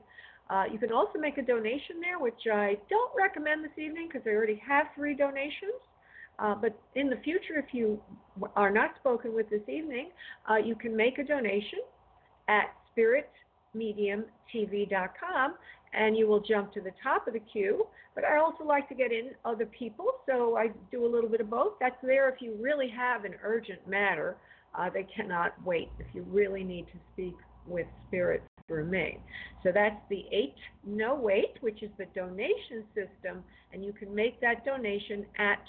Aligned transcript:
Uh, 0.51 0.65
you 0.70 0.79
can 0.79 0.93
also 0.93 1.18
make 1.18 1.38
a 1.38 1.43
donation 1.43 2.01
there, 2.01 2.18
which 2.18 2.46
I 2.52 2.77
don't 2.91 3.10
recommend 3.16 3.65
this 3.65 3.79
evening 3.79 4.09
because 4.12 4.27
I 4.27 4.30
already 4.30 4.60
have 4.66 4.87
three 4.95 5.15
donations. 5.15 5.80
Uh, 6.38 6.54
but 6.54 6.79
in 6.96 7.09
the 7.09 7.16
future, 7.18 7.56
if 7.56 7.73
you 7.73 8.01
are 8.56 8.70
not 8.70 8.96
spoken 8.96 9.34
with 9.34 9.48
this 9.48 9.66
evening, 9.68 10.10
uh, 10.51 10.56
you 10.56 10.74
can 10.74 10.95
make 10.95 11.18
a 11.18 11.24
donation 11.24 11.79
at 12.48 12.74
spiritmediumtv.com 12.96 15.54
and 15.94 16.16
you 16.16 16.26
will 16.26 16.40
jump 16.40 16.73
to 16.73 16.80
the 16.80 16.92
top 17.02 17.28
of 17.28 17.34
the 17.34 17.40
queue. 17.40 17.86
But 18.14 18.24
I 18.24 18.38
also 18.38 18.64
like 18.64 18.88
to 18.88 18.95
get 18.95 19.12
in 19.12 19.32
other 19.45 19.66
people, 19.66 20.06
so 20.26 20.56
I 20.56 20.68
do 20.90 21.04
a 21.04 21.10
little 21.10 21.28
bit 21.28 21.40
of 21.40 21.51
both. 21.51 21.74
That's 21.80 21.96
there 22.02 22.28
if 22.28 22.40
you 22.40 22.56
really 22.60 22.88
have 22.88 23.24
an 23.24 23.34
urgent 23.42 23.86
matter. 23.88 24.36
Uh, 24.76 24.90
they 24.90 25.04
cannot 25.04 25.54
wait 25.64 25.88
if 25.98 26.06
you 26.12 26.23
really 26.28 26.64
need 26.64 26.86
to 26.86 26.98
speak 27.12 27.34
with 27.66 27.86
spirit 28.06 28.42
through 28.66 28.86
me. 28.86 29.18
So 29.62 29.70
that's 29.73 30.01
the 30.10 30.24
eight 30.32 30.54
no 30.86 31.14
wait, 31.14 31.56
which 31.60 31.82
is 31.82 31.90
the 31.98 32.06
donation 32.14 32.84
system, 32.95 33.45
and 33.73 33.84
you 33.84 33.92
can 33.92 34.14
make 34.14 34.40
that 34.40 34.64
donation 34.64 35.26
at 35.38 35.60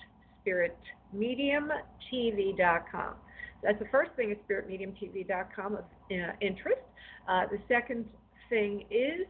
spiritmediumtv.com. 0.46 3.16
That's 3.64 3.80
the 3.80 3.88
first 3.92 4.12
thing 4.16 4.32
is 4.32 4.38
spiritmediumtv.com 4.50 5.76
of 5.76 5.84
uh, 6.12 6.32
interest. 6.42 6.82
Uh, 7.28 7.46
the 7.52 7.60
second 7.68 8.06
thing 8.50 8.86
is 8.90 9.28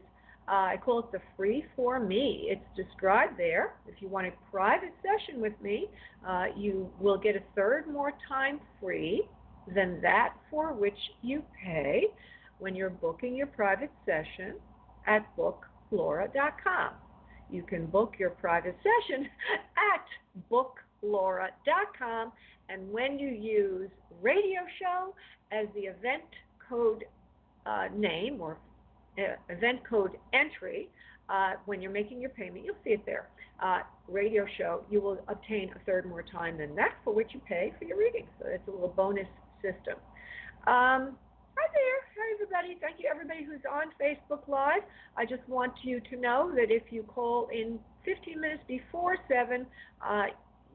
uh, 0.47 0.51
I 0.51 0.77
call 0.83 0.99
it 0.99 1.11
the 1.11 1.21
free 1.35 1.65
for 1.75 1.99
me. 1.99 2.47
It's 2.49 2.87
described 2.87 3.33
there. 3.37 3.73
If 3.87 3.95
you 3.99 4.07
want 4.07 4.27
a 4.27 4.31
private 4.51 4.93
session 5.01 5.41
with 5.41 5.53
me, 5.61 5.87
uh, 6.27 6.45
you 6.55 6.89
will 6.99 7.17
get 7.17 7.35
a 7.35 7.41
third 7.55 7.87
more 7.87 8.11
time 8.27 8.59
free 8.79 9.23
than 9.73 9.99
that 10.01 10.35
for 10.51 10.71
which 10.73 10.97
you 11.23 11.41
pay 11.63 12.05
when 12.59 12.75
you're 12.75 12.91
booking 12.91 13.35
your 13.35 13.47
private 13.47 13.89
session 14.05 14.55
at 15.07 15.25
booklaura.com. 15.35 16.91
You 17.49 17.63
can 17.63 17.87
book 17.87 18.13
your 18.19 18.31
private 18.31 18.77
session 18.77 19.27
at 19.93 20.05
booklaura.com, 20.51 22.31
and 22.69 22.91
when 22.91 23.17
you 23.17 23.29
use 23.29 23.89
radio 24.21 24.61
show 24.79 25.15
as 25.51 25.67
the 25.73 25.81
event 25.81 26.23
code 26.69 27.03
uh, 27.65 27.87
name 27.95 28.39
or 28.39 28.57
uh, 29.17 29.35
event 29.49 29.79
code 29.87 30.11
entry, 30.33 30.89
uh, 31.29 31.53
when 31.65 31.81
you're 31.81 31.91
making 31.91 32.21
your 32.21 32.29
payment, 32.31 32.63
you'll 32.65 32.75
see 32.83 32.91
it 32.91 33.05
there. 33.05 33.29
Uh, 33.63 33.79
radio 34.07 34.45
show, 34.57 34.83
you 34.89 35.01
will 35.01 35.17
obtain 35.27 35.71
a 35.75 35.79
third 35.85 36.05
more 36.05 36.23
time 36.23 36.57
than 36.57 36.75
that 36.75 36.95
for 37.03 37.13
which 37.13 37.29
you 37.33 37.39
pay 37.47 37.73
for 37.79 37.85
your 37.85 37.97
reading. 37.97 38.27
So 38.39 38.47
it's 38.47 38.67
a 38.67 38.71
little 38.71 38.89
bonus 38.89 39.27
system. 39.61 39.95
Um, 40.67 41.17
Hi 41.57 41.67
there. 41.73 42.01
Hi, 42.17 42.33
everybody. 42.33 42.77
Thank 42.81 42.99
you, 42.99 43.09
everybody 43.09 43.45
who's 43.45 43.61
on 43.71 43.85
Facebook 43.99 44.45
Live. 44.49 44.83
I 45.15 45.25
just 45.25 45.47
want 45.47 45.71
you 45.83 46.01
to 46.01 46.17
know 46.17 46.51
that 46.53 46.69
if 46.69 46.83
you 46.91 47.03
call 47.03 47.47
in 47.47 47.79
15 48.03 48.41
minutes 48.41 48.61
before 48.67 49.15
7, 49.29 49.65
uh, 50.05 50.23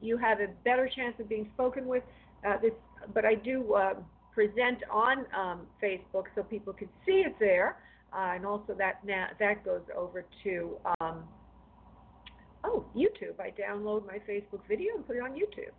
you 0.01 0.17
have 0.17 0.39
a 0.39 0.47
better 0.65 0.89
chance 0.93 1.13
of 1.19 1.29
being 1.29 1.47
spoken 1.53 1.85
with. 1.85 2.01
Uh, 2.47 2.57
this, 2.59 2.71
but 3.13 3.25
I 3.25 3.35
do 3.35 3.73
uh, 3.75 3.93
present 4.33 4.79
on 4.89 5.25
um, 5.37 5.61
Facebook 5.81 6.25
so 6.35 6.43
people 6.43 6.73
can 6.73 6.89
see 7.05 7.23
it 7.25 7.35
there, 7.39 7.77
uh, 8.13 8.33
and 8.35 8.45
also 8.45 8.73
that 8.73 9.03
now 9.05 9.27
that 9.39 9.63
goes 9.63 9.81
over 9.95 10.25
to 10.43 10.77
um, 10.99 11.23
oh 12.63 12.85
YouTube. 12.95 13.39
I 13.39 13.51
download 13.51 14.05
my 14.07 14.19
Facebook 14.19 14.61
video 14.67 14.95
and 14.95 15.05
put 15.05 15.17
it 15.17 15.21
on 15.21 15.31
YouTube. 15.31 15.73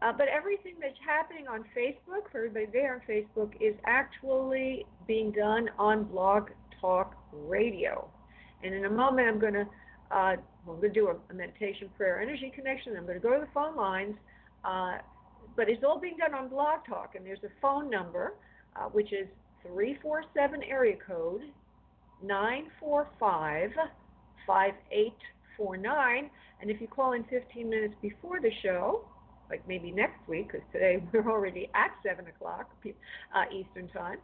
Uh, 0.00 0.12
but 0.12 0.28
everything 0.28 0.74
that's 0.80 0.98
happening 1.04 1.48
on 1.48 1.64
Facebook, 1.76 2.30
for 2.30 2.38
everybody 2.38 2.66
there 2.72 2.94
on 2.94 3.00
Facebook, 3.08 3.52
is 3.60 3.74
actually 3.84 4.86
being 5.08 5.32
done 5.32 5.68
on 5.76 6.04
Blog 6.04 6.50
Talk 6.80 7.16
Radio. 7.32 8.08
And 8.62 8.74
in 8.74 8.84
a 8.84 8.90
moment, 8.90 9.26
I'm 9.26 9.40
going 9.40 9.54
to 9.54 9.66
uh, 10.10 10.14
I'm 10.14 10.40
going 10.66 10.80
to 10.80 10.88
do 10.88 11.08
a, 11.08 11.16
a, 11.30 11.34
meditation, 11.34 11.90
prayer, 11.96 12.20
energy 12.20 12.52
connection. 12.54 12.96
I'm 12.96 13.04
going 13.04 13.20
to 13.20 13.26
go 13.26 13.34
to 13.34 13.40
the 13.40 13.52
phone 13.52 13.76
lines. 13.76 14.14
But 15.58 15.68
it's 15.68 15.82
all 15.82 15.98
being 15.98 16.16
done 16.16 16.34
on 16.34 16.48
Blog 16.48 16.86
Talk, 16.88 17.16
and 17.16 17.26
there's 17.26 17.42
a 17.42 17.50
phone 17.60 17.90
number, 17.90 18.34
uh, 18.76 18.84
which 18.84 19.12
is 19.12 19.26
347 19.66 20.62
area 20.62 20.94
code 21.04 21.40
945 22.22 23.70
5849. 24.46 26.30
And 26.60 26.70
if 26.70 26.80
you 26.80 26.86
call 26.86 27.14
in 27.14 27.24
15 27.24 27.68
minutes 27.68 27.94
before 28.00 28.40
the 28.40 28.52
show, 28.62 29.04
like 29.50 29.66
maybe 29.66 29.90
next 29.90 30.20
week, 30.28 30.52
because 30.52 30.64
today 30.72 31.02
we're 31.12 31.28
already 31.28 31.68
at 31.74 31.90
7 32.06 32.24
o'clock 32.28 32.70
uh, 33.34 33.44
Eastern 33.52 33.88
Time. 33.88 34.18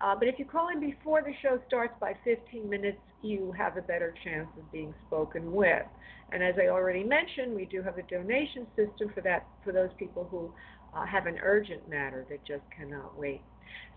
Uh, 0.00 0.16
but 0.16 0.26
if 0.26 0.40
you 0.40 0.44
call 0.44 0.70
in 0.70 0.80
before 0.80 1.22
the 1.22 1.32
show 1.40 1.60
starts 1.68 1.94
by 2.00 2.14
15 2.24 2.68
minutes, 2.68 2.98
you 3.22 3.52
have 3.56 3.76
a 3.76 3.82
better 3.82 4.12
chance 4.24 4.48
of 4.58 4.72
being 4.72 4.92
spoken 5.06 5.52
with. 5.52 5.86
And 6.32 6.42
as 6.42 6.54
I 6.58 6.68
already 6.68 7.04
mentioned, 7.04 7.54
we 7.54 7.66
do 7.66 7.82
have 7.82 7.98
a 7.98 8.02
donation 8.02 8.66
system 8.76 9.10
for 9.14 9.20
that 9.22 9.46
for 9.64 9.72
those 9.72 9.90
people 9.98 10.26
who 10.30 10.52
uh, 10.94 11.06
have 11.06 11.26
an 11.26 11.38
urgent 11.42 11.88
matter 11.88 12.26
that 12.30 12.44
just 12.44 12.62
cannot 12.76 13.18
wait. 13.18 13.40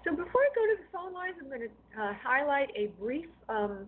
So 0.03 0.11
before 0.11 0.41
I 0.41 0.49
go 0.55 0.65
to 0.65 0.75
the 0.77 0.89
phone 0.91 1.13
lines, 1.13 1.35
I'm 1.41 1.47
going 1.47 1.61
to 1.61 2.01
uh, 2.01 2.13
highlight 2.21 2.69
a 2.75 2.87
brief, 2.99 3.25
um, 3.49 3.85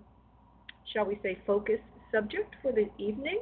shall 0.93 1.05
we 1.05 1.19
say, 1.21 1.37
focus 1.45 1.79
subject 2.11 2.55
for 2.61 2.71
the 2.71 2.89
evening. 2.97 3.41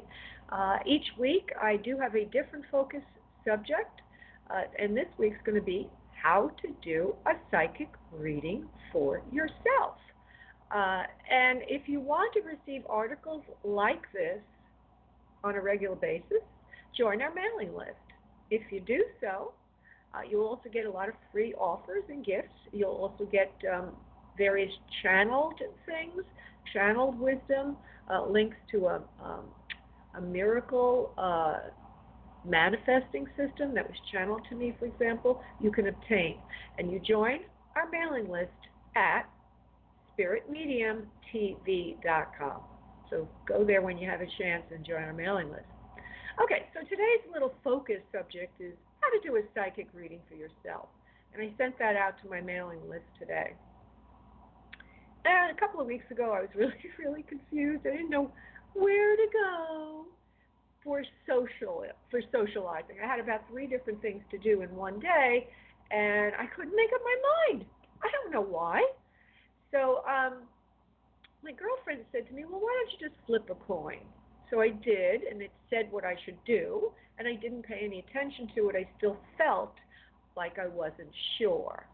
Uh, 0.52 0.78
each 0.86 1.06
week, 1.20 1.50
I 1.62 1.78
do 1.78 1.98
have 1.98 2.16
a 2.16 2.26
different 2.26 2.66
focus 2.72 3.02
subject, 3.48 4.02
uh, 4.50 4.62
and 4.80 4.98
this 4.98 5.08
week's 5.18 5.38
going 5.46 5.60
to 5.60 5.66
be 5.66 5.88
how 6.22 6.50
to 6.62 6.70
do 6.84 7.16
a 7.28 7.32
psychic 7.52 7.90
reading 8.12 8.66
for 8.92 9.22
yourself. 9.32 9.98
Uh, 10.74 11.04
and 11.30 11.60
if 11.68 11.88
you 11.88 12.00
want 12.00 12.34
to 12.34 12.42
receive 12.42 12.84
articles 12.90 13.44
like 13.64 14.02
this 14.14 14.40
on 15.44 15.56
a 15.56 15.62
regular 15.62 15.96
basis, 15.96 16.42
join 16.98 17.22
our 17.22 17.34
mailing 17.34 17.76
list. 17.76 18.13
If 18.54 18.72
you 18.72 18.80
do 18.82 19.04
so, 19.20 19.54
uh, 20.14 20.20
you'll 20.30 20.46
also 20.46 20.70
get 20.72 20.86
a 20.86 20.92
lot 20.92 21.10
of 21.10 21.16
free 21.32 21.56
offers 21.56 22.04
and 22.08 22.24
gifts. 22.24 22.54
You'll 22.72 22.92
also 22.92 23.26
get 23.26 23.52
um, 23.74 23.94
various 24.38 24.72
channeled 25.02 25.60
things, 25.88 26.24
channeled 26.72 27.20
wisdom, 27.20 27.78
uh, 28.12 28.24
links 28.28 28.56
to 28.72 28.86
a, 28.86 29.02
um, 29.24 29.46
a 30.16 30.22
miracle 30.22 31.14
uh, 31.18 31.62
manifesting 32.46 33.26
system 33.36 33.74
that 33.74 33.88
was 33.88 33.98
channeled 34.12 34.46
to 34.50 34.56
me, 34.56 34.76
for 34.78 34.86
example, 34.86 35.42
you 35.60 35.72
can 35.72 35.88
obtain. 35.88 36.38
And 36.78 36.92
you 36.92 37.00
join 37.00 37.40
our 37.76 37.90
mailing 37.90 38.30
list 38.30 38.52
at 38.96 39.24
spiritmediumtv.com. 40.16 42.62
So 43.10 43.28
go 43.48 43.66
there 43.66 43.82
when 43.82 43.98
you 43.98 44.08
have 44.08 44.22
a 44.22 44.28
chance 44.38 44.66
and 44.72 44.86
join 44.86 45.02
our 45.02 45.14
mailing 45.14 45.50
list. 45.50 45.73
Okay, 46.42 46.66
so 46.74 46.82
today's 46.90 47.22
little 47.32 47.54
focus 47.64 48.02
subject 48.12 48.60
is 48.60 48.74
how 49.02 49.10
to 49.12 49.20
do 49.22 49.36
a 49.38 49.42
psychic 49.54 49.88
reading 49.94 50.20
for 50.28 50.34
yourself. 50.34 50.90
And 51.34 51.44
I 51.44 51.54
sent 51.58 51.78
that 51.78 51.96
out 51.96 52.16
to 52.24 52.30
my 52.30 52.42
mailing 52.42 52.80
list 52.90 53.06
today. 53.20 53.54
And 55.26 55.56
a 55.56 55.60
couple 55.60 55.80
of 55.80 55.86
weeks 55.86 56.10
ago, 56.10 56.34
I 56.34 56.42
was 56.42 56.50
really, 56.56 56.74
really 56.98 57.24
confused. 57.24 57.86
I 57.86 57.92
didn't 57.92 58.10
know 58.10 58.32
where 58.74 59.16
to 59.16 59.28
go 59.32 60.06
for 60.84 61.04
social 61.28 61.86
for 62.10 62.22
socializing. 62.32 62.98
I 63.02 63.08
had 63.08 63.20
about 63.20 63.48
three 63.50 63.68
different 63.68 64.02
things 64.02 64.24
to 64.32 64.38
do 64.40 64.64
in 64.64 64.76
one 64.76 65.00
day, 65.00 65.48
and 65.92 66.34
I 66.36 66.48
couldn't 66.56 66.76
make 66.76 66.90
up 66.94 67.02
my 67.04 67.16
mind. 67.54 67.66
I 68.04 68.10
don't 68.12 68.34
know 68.34 68.42
why. 68.42 68.84
So 69.72 70.04
um, 70.10 70.44
my 71.44 71.52
girlfriend 71.52 72.02
said 72.12 72.28
to 72.28 72.34
me, 72.34 72.44
"Well, 72.44 72.60
why 72.60 72.74
don't 72.82 73.00
you 73.00 73.08
just 73.08 73.20
flip 73.28 73.50
a 73.52 73.56
coin?" 73.56 74.02
So 74.54 74.62
I 74.62 74.70
did, 74.70 75.24
and 75.24 75.42
it 75.42 75.50
said 75.72 75.88
what 75.90 76.06
I 76.06 76.16
should 76.26 76.38
do, 76.46 76.92
and 77.18 77.28
I 77.28 77.34
didn't 77.34 77.64
pay 77.64 77.82
any 77.84 78.06
attention 78.08 78.48
to 78.56 78.70
it. 78.70 78.76
I 78.76 78.88
still 79.00 79.18
felt 79.36 79.74
like 80.38 80.60
I 80.60 80.68
wasn't 80.68 81.10
sure. 81.40 81.88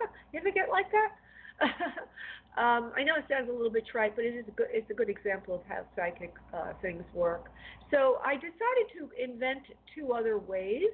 you 0.32 0.40
ever 0.40 0.50
get 0.50 0.70
like 0.70 0.86
that? 0.92 1.68
Um, 2.56 2.90
I 2.96 3.02
know 3.02 3.12
it 3.18 3.26
sounds 3.28 3.50
a 3.50 3.52
little 3.52 3.70
bit 3.70 3.84
trite, 3.86 4.16
but 4.16 4.24
it 4.24 4.34
is 4.34 4.46
a 4.48 4.50
good, 4.52 4.68
it's 4.70 4.90
a 4.90 4.94
good 4.94 5.10
example 5.10 5.56
of 5.56 5.60
how 5.68 5.82
psychic 5.94 6.32
uh, 6.54 6.72
things 6.80 7.04
work. 7.12 7.50
So 7.90 8.16
I 8.24 8.36
decided 8.36 8.86
to 8.96 9.10
invent 9.22 9.60
two 9.94 10.14
other 10.14 10.38
ways 10.38 10.88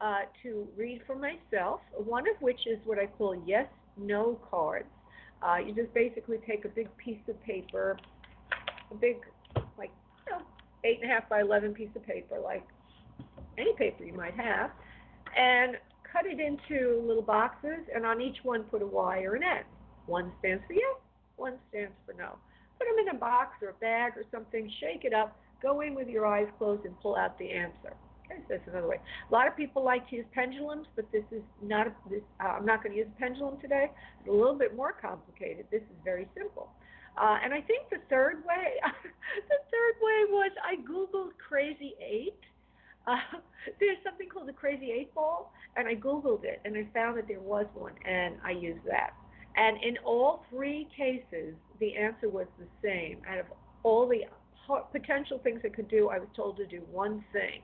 uh, 0.00 0.20
to 0.42 0.66
read 0.74 1.02
for 1.06 1.14
myself, 1.14 1.80
one 2.02 2.24
of 2.34 2.40
which 2.40 2.60
is 2.66 2.78
what 2.86 2.98
I 2.98 3.08
call 3.18 3.36
yes 3.46 3.66
no 3.98 4.38
cards. 4.50 4.88
Uh, 5.42 5.58
you 5.58 5.74
just 5.74 5.92
basically 5.92 6.38
take 6.46 6.64
a 6.64 6.70
big 6.70 6.88
piece 6.96 7.20
of 7.28 7.38
paper, 7.42 7.98
a 8.90 8.94
big, 8.94 9.16
eight 10.84 11.00
and 11.02 11.10
a 11.10 11.14
half 11.14 11.28
by 11.28 11.40
eleven 11.40 11.72
piece 11.72 11.90
of 11.94 12.04
paper, 12.06 12.38
like 12.42 12.64
any 13.58 13.74
paper 13.74 14.04
you 14.04 14.14
might 14.14 14.34
have, 14.34 14.70
and 15.36 15.76
cut 16.10 16.26
it 16.26 16.40
into 16.40 17.02
little 17.06 17.22
boxes, 17.22 17.80
and 17.94 18.04
on 18.04 18.20
each 18.20 18.38
one 18.42 18.64
put 18.64 18.82
a 18.82 18.86
Y 18.86 19.22
or 19.22 19.34
an 19.34 19.42
N. 19.42 19.64
One 20.06 20.32
stands 20.40 20.62
for 20.66 20.74
yes, 20.74 20.96
one 21.36 21.54
stands 21.70 21.94
for 22.04 22.14
no. 22.14 22.36
Put 22.78 22.88
them 22.88 23.06
in 23.06 23.16
a 23.16 23.18
box 23.18 23.56
or 23.62 23.68
a 23.68 23.74
bag 23.74 24.12
or 24.16 24.24
something, 24.30 24.70
shake 24.80 25.04
it 25.04 25.14
up, 25.14 25.38
go 25.62 25.80
in 25.80 25.94
with 25.94 26.08
your 26.08 26.26
eyes 26.26 26.48
closed, 26.58 26.84
and 26.84 26.98
pull 27.00 27.16
out 27.16 27.38
the 27.38 27.50
answer. 27.50 27.94
Okay, 28.26 28.40
so 28.40 28.46
that's 28.50 28.68
another 28.68 28.88
way. 28.88 28.96
A 29.28 29.32
lot 29.32 29.46
of 29.46 29.56
people 29.56 29.84
like 29.84 30.08
to 30.10 30.16
use 30.16 30.26
pendulums, 30.34 30.86
but 30.96 31.10
this 31.12 31.24
is 31.30 31.42
not. 31.62 31.86
A, 31.86 31.92
this, 32.10 32.22
uh, 32.40 32.48
I'm 32.48 32.66
not 32.66 32.82
going 32.82 32.92
to 32.92 32.98
use 32.98 33.08
a 33.16 33.20
pendulum 33.20 33.60
today. 33.60 33.90
It's 34.20 34.28
a 34.28 34.32
little 34.32 34.54
bit 34.54 34.76
more 34.76 34.92
complicated. 34.92 35.66
This 35.70 35.82
is 35.82 35.96
very 36.04 36.28
simple. 36.36 36.70
Uh, 37.20 37.38
and 37.44 37.52
I 37.52 37.60
think 37.60 37.90
the 37.90 37.98
third 38.08 38.42
way, 38.46 38.74
the 39.48 39.60
third 39.70 39.94
way 40.00 40.24
was 40.30 40.52
I 40.64 40.76
googled 40.76 41.30
crazy 41.36 41.94
eight. 42.00 42.38
Uh, 43.06 43.16
there's 43.80 43.98
something 44.04 44.28
called 44.28 44.48
the 44.48 44.52
crazy 44.52 44.90
eight 44.92 45.14
ball, 45.14 45.52
and 45.76 45.86
I 45.86 45.94
googled 45.94 46.44
it, 46.44 46.60
and 46.64 46.76
I 46.76 46.86
found 46.94 47.18
that 47.18 47.28
there 47.28 47.40
was 47.40 47.66
one, 47.74 47.94
and 48.04 48.36
I 48.44 48.52
used 48.52 48.84
that. 48.86 49.10
And 49.56 49.76
in 49.82 49.98
all 50.04 50.44
three 50.50 50.88
cases, 50.96 51.54
the 51.78 51.94
answer 51.96 52.28
was 52.28 52.46
the 52.58 52.66
same. 52.82 53.18
Out 53.28 53.38
of 53.38 53.46
all 53.82 54.08
the 54.08 54.22
potential 54.92 55.38
things 55.42 55.60
it 55.64 55.74
could 55.74 55.88
do, 55.88 56.08
I 56.08 56.18
was 56.18 56.28
told 56.34 56.56
to 56.56 56.66
do 56.66 56.80
one 56.90 57.22
thing 57.32 57.60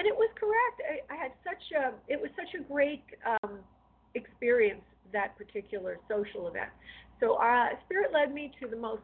and 0.00 0.06
it 0.06 0.16
was 0.16 0.30
correct. 0.38 0.80
I, 0.80 1.12
I 1.12 1.16
had 1.16 1.32
such 1.44 1.62
a 1.76 1.92
it 2.08 2.20
was 2.20 2.30
such 2.36 2.58
a 2.58 2.64
great 2.64 3.04
um, 3.26 3.58
experience 4.14 4.82
that 5.12 5.36
particular 5.36 5.98
social 6.08 6.48
event. 6.48 6.70
So 7.20 7.34
uh, 7.34 7.68
Spirit 7.84 8.12
led 8.12 8.32
me 8.32 8.52
to 8.60 8.68
the 8.68 8.76
most, 8.76 9.02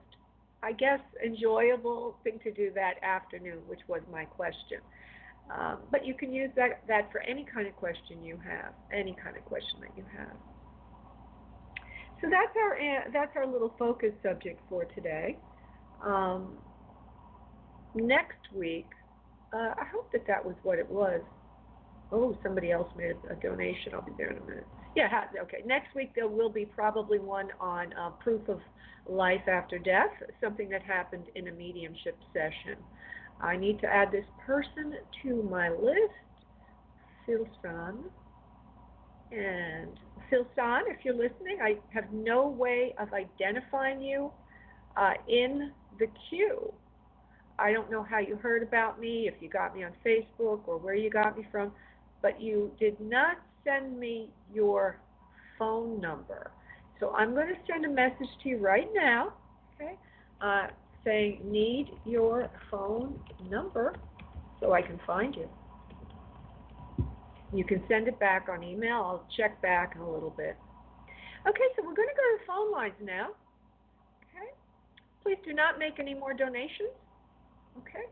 I 0.62 0.72
guess, 0.72 1.00
enjoyable 1.24 2.16
thing 2.24 2.40
to 2.44 2.50
do 2.50 2.70
that 2.74 2.94
afternoon, 3.02 3.58
which 3.66 3.80
was 3.88 4.00
my 4.10 4.24
question. 4.24 4.78
Um, 5.56 5.78
but 5.92 6.04
you 6.04 6.14
can 6.14 6.32
use 6.32 6.50
that 6.56 6.80
that 6.88 7.12
for 7.12 7.20
any 7.20 7.44
kind 7.44 7.68
of 7.68 7.76
question 7.76 8.24
you 8.24 8.36
have, 8.44 8.72
any 8.92 9.16
kind 9.22 9.36
of 9.36 9.44
question 9.44 9.80
that 9.80 9.96
you 9.96 10.04
have. 10.16 10.36
So 12.20 12.28
that's 12.28 12.56
our 12.56 12.74
uh, 12.74 13.10
that's 13.12 13.36
our 13.36 13.46
little 13.46 13.72
focus 13.78 14.12
subject 14.22 14.60
for 14.68 14.86
today. 14.86 15.36
Um, 16.04 16.54
next 17.94 18.40
week 18.52 18.90
uh, 19.52 19.72
I 19.78 19.84
hope 19.92 20.10
that 20.12 20.26
that 20.26 20.44
was 20.44 20.54
what 20.62 20.78
it 20.78 20.90
was. 20.90 21.20
Oh, 22.12 22.36
somebody 22.42 22.70
else 22.70 22.88
made 22.96 23.16
a 23.30 23.34
donation. 23.36 23.94
I'll 23.94 24.02
be 24.02 24.12
there 24.16 24.30
in 24.30 24.38
a 24.38 24.46
minute. 24.46 24.66
Yeah, 24.96 25.24
okay. 25.42 25.62
Next 25.66 25.94
week 25.94 26.12
there 26.16 26.28
will 26.28 26.50
be 26.50 26.66
probably 26.66 27.20
one 27.20 27.48
on 27.60 27.92
uh, 27.94 28.10
proof 28.12 28.48
of 28.48 28.60
life 29.06 29.42
after 29.48 29.78
death, 29.78 30.10
something 30.42 30.70
that 30.70 30.82
happened 30.82 31.26
in 31.36 31.48
a 31.48 31.52
mediumship 31.52 32.18
session. 32.32 32.78
I 33.40 33.56
need 33.56 33.80
to 33.82 33.88
add 33.88 34.12
this 34.12 34.26
person 34.46 34.94
to 35.22 35.42
my 35.44 35.70
list, 35.70 36.14
Philson. 37.26 38.04
And 39.32 39.98
Philson, 40.30 40.84
if 40.88 41.04
you're 41.04 41.14
listening, 41.14 41.58
I 41.62 41.76
have 41.92 42.12
no 42.12 42.48
way 42.48 42.94
of 42.98 43.12
identifying 43.12 44.02
you 44.02 44.32
uh, 44.96 45.14
in 45.28 45.72
the 45.98 46.08
queue. 46.30 46.72
I 47.58 47.72
don't 47.72 47.90
know 47.90 48.02
how 48.02 48.20
you 48.20 48.36
heard 48.36 48.62
about 48.62 49.00
me, 49.00 49.28
if 49.28 49.42
you 49.42 49.48
got 49.50 49.74
me 49.76 49.84
on 49.84 49.92
Facebook 50.06 50.68
or 50.68 50.78
where 50.78 50.94
you 50.94 51.10
got 51.10 51.38
me 51.38 51.46
from, 51.52 51.72
but 52.22 52.40
you 52.40 52.72
did 52.80 53.00
not 53.00 53.38
send 53.66 53.98
me 53.98 54.30
your 54.54 54.98
phone 55.58 56.00
number. 56.00 56.50
So 57.00 57.12
I'm 57.14 57.34
going 57.34 57.48
to 57.48 57.60
send 57.70 57.84
a 57.84 57.90
message 57.90 58.28
to 58.42 58.48
you 58.48 58.58
right 58.58 58.88
now, 58.94 59.34
okay, 59.74 59.94
uh, 60.40 60.68
saying 61.04 61.40
need 61.44 61.98
your 62.04 62.48
phone 62.70 63.16
number 63.50 63.94
so 64.60 64.72
I 64.72 64.80
can 64.80 64.98
find 65.06 65.34
you. 65.34 65.48
You 67.52 67.64
can 67.64 67.82
send 67.88 68.08
it 68.08 68.18
back 68.18 68.48
on 68.50 68.62
email. 68.62 68.96
I'll 68.96 69.26
check 69.36 69.60
back 69.62 69.92
in 69.94 70.00
a 70.00 70.10
little 70.10 70.34
bit. 70.36 70.56
Okay, 71.48 71.68
so 71.76 71.82
we're 71.82 71.94
going 71.94 72.08
to 72.08 72.16
go 72.16 72.22
to 72.22 72.38
the 72.38 72.46
phone 72.46 72.72
lines 72.72 72.94
now. 73.02 73.28
Okay, 74.24 74.50
please 75.22 75.38
do 75.46 75.52
not 75.52 75.78
make 75.78 76.00
any 76.00 76.14
more 76.14 76.34
donations. 76.34 76.90
Okay? 77.78 78.04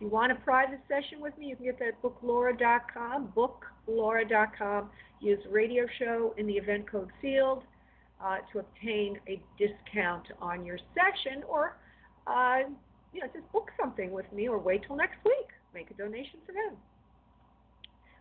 If 0.00 0.04
you 0.04 0.08
want 0.08 0.32
a 0.32 0.36
private 0.36 0.80
session 0.88 1.20
with 1.20 1.36
me, 1.36 1.48
you 1.48 1.56
can 1.56 1.66
get 1.66 1.78
that 1.80 1.88
at 1.88 2.02
booklaura.com, 2.02 3.34
booklaura.com. 3.36 4.88
Use 5.20 5.38
radio 5.50 5.84
show 5.98 6.34
in 6.38 6.46
the 6.46 6.54
event 6.54 6.90
code 6.90 7.10
field 7.20 7.64
uh, 8.24 8.38
to 8.50 8.60
obtain 8.60 9.20
a 9.28 9.42
discount 9.58 10.26
on 10.40 10.64
your 10.64 10.78
session 10.94 11.42
or 11.46 11.76
uh, 12.26 12.60
you 13.12 13.20
know, 13.20 13.26
just 13.34 13.52
book 13.52 13.72
something 13.78 14.10
with 14.10 14.24
me 14.32 14.48
or 14.48 14.58
wait 14.58 14.84
till 14.86 14.96
next 14.96 15.18
week. 15.22 15.48
Make 15.74 15.90
a 15.90 15.94
donation 15.94 16.40
for 16.46 16.52
them. 16.52 16.78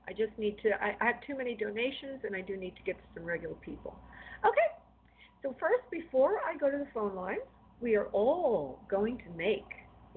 I 0.05 0.11
just 0.11 0.37
need 0.37 0.57
to, 0.63 0.71
I, 0.83 0.97
I 0.99 1.05
have 1.05 1.21
too 1.25 1.37
many 1.37 1.55
donations 1.55 2.25
and 2.25 2.35
I 2.35 2.41
do 2.41 2.57
need 2.57 2.75
to 2.75 2.83
get 2.83 2.97
to 2.97 3.03
some 3.15 3.23
regular 3.23 3.55
people. 3.55 3.97
Okay, 4.45 4.67
so 5.41 5.55
first, 5.57 5.89
before 5.89 6.41
I 6.45 6.57
go 6.57 6.69
to 6.69 6.77
the 6.77 6.87
phone 6.93 7.15
lines, 7.15 7.39
we 7.79 7.95
are 7.95 8.07
all 8.07 8.81
going 8.89 9.17
to 9.19 9.37
make 9.37 9.63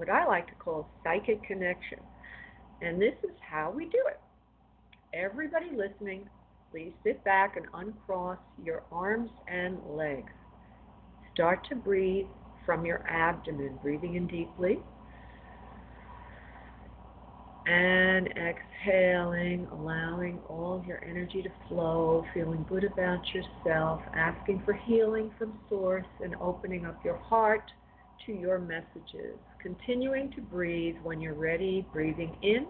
what 0.02 0.10
I 0.10 0.26
like 0.26 0.48
to 0.48 0.54
call 0.56 0.88
psychic 1.04 1.44
connection. 1.44 2.00
And 2.80 3.00
this 3.00 3.14
is 3.22 3.30
how 3.48 3.70
we 3.70 3.84
do 3.84 4.02
it. 4.08 4.18
Everybody 5.14 5.66
listening, 5.76 6.28
please 6.72 6.90
sit 7.04 7.22
back 7.22 7.56
and 7.56 7.66
uncross 7.72 8.38
your 8.64 8.82
arms 8.90 9.30
and 9.46 9.78
legs. 9.88 10.32
Start 11.32 11.64
to 11.68 11.76
breathe 11.76 12.26
from 12.66 12.84
your 12.84 13.08
abdomen, 13.08 13.78
breathing 13.80 14.16
in 14.16 14.26
deeply. 14.26 14.80
And 17.66 18.28
exhaling, 18.30 19.68
allowing 19.70 20.40
all 20.48 20.82
your 20.84 21.00
energy 21.04 21.42
to 21.42 21.50
flow, 21.68 22.24
feeling 22.34 22.66
good 22.68 22.82
about 22.82 23.20
yourself, 23.32 24.00
asking 24.16 24.62
for 24.64 24.72
healing 24.72 25.30
from 25.38 25.60
Source, 25.68 26.06
and 26.24 26.34
opening 26.40 26.86
up 26.86 27.04
your 27.04 27.18
heart 27.18 27.70
to 28.26 28.32
your 28.32 28.58
messages. 28.58 29.38
Continuing 29.60 30.30
to 30.32 30.40
breathe 30.40 30.96
when 31.02 31.20
you're 31.20 31.34
ready, 31.34 31.86
breathing 31.92 32.36
in 32.42 32.66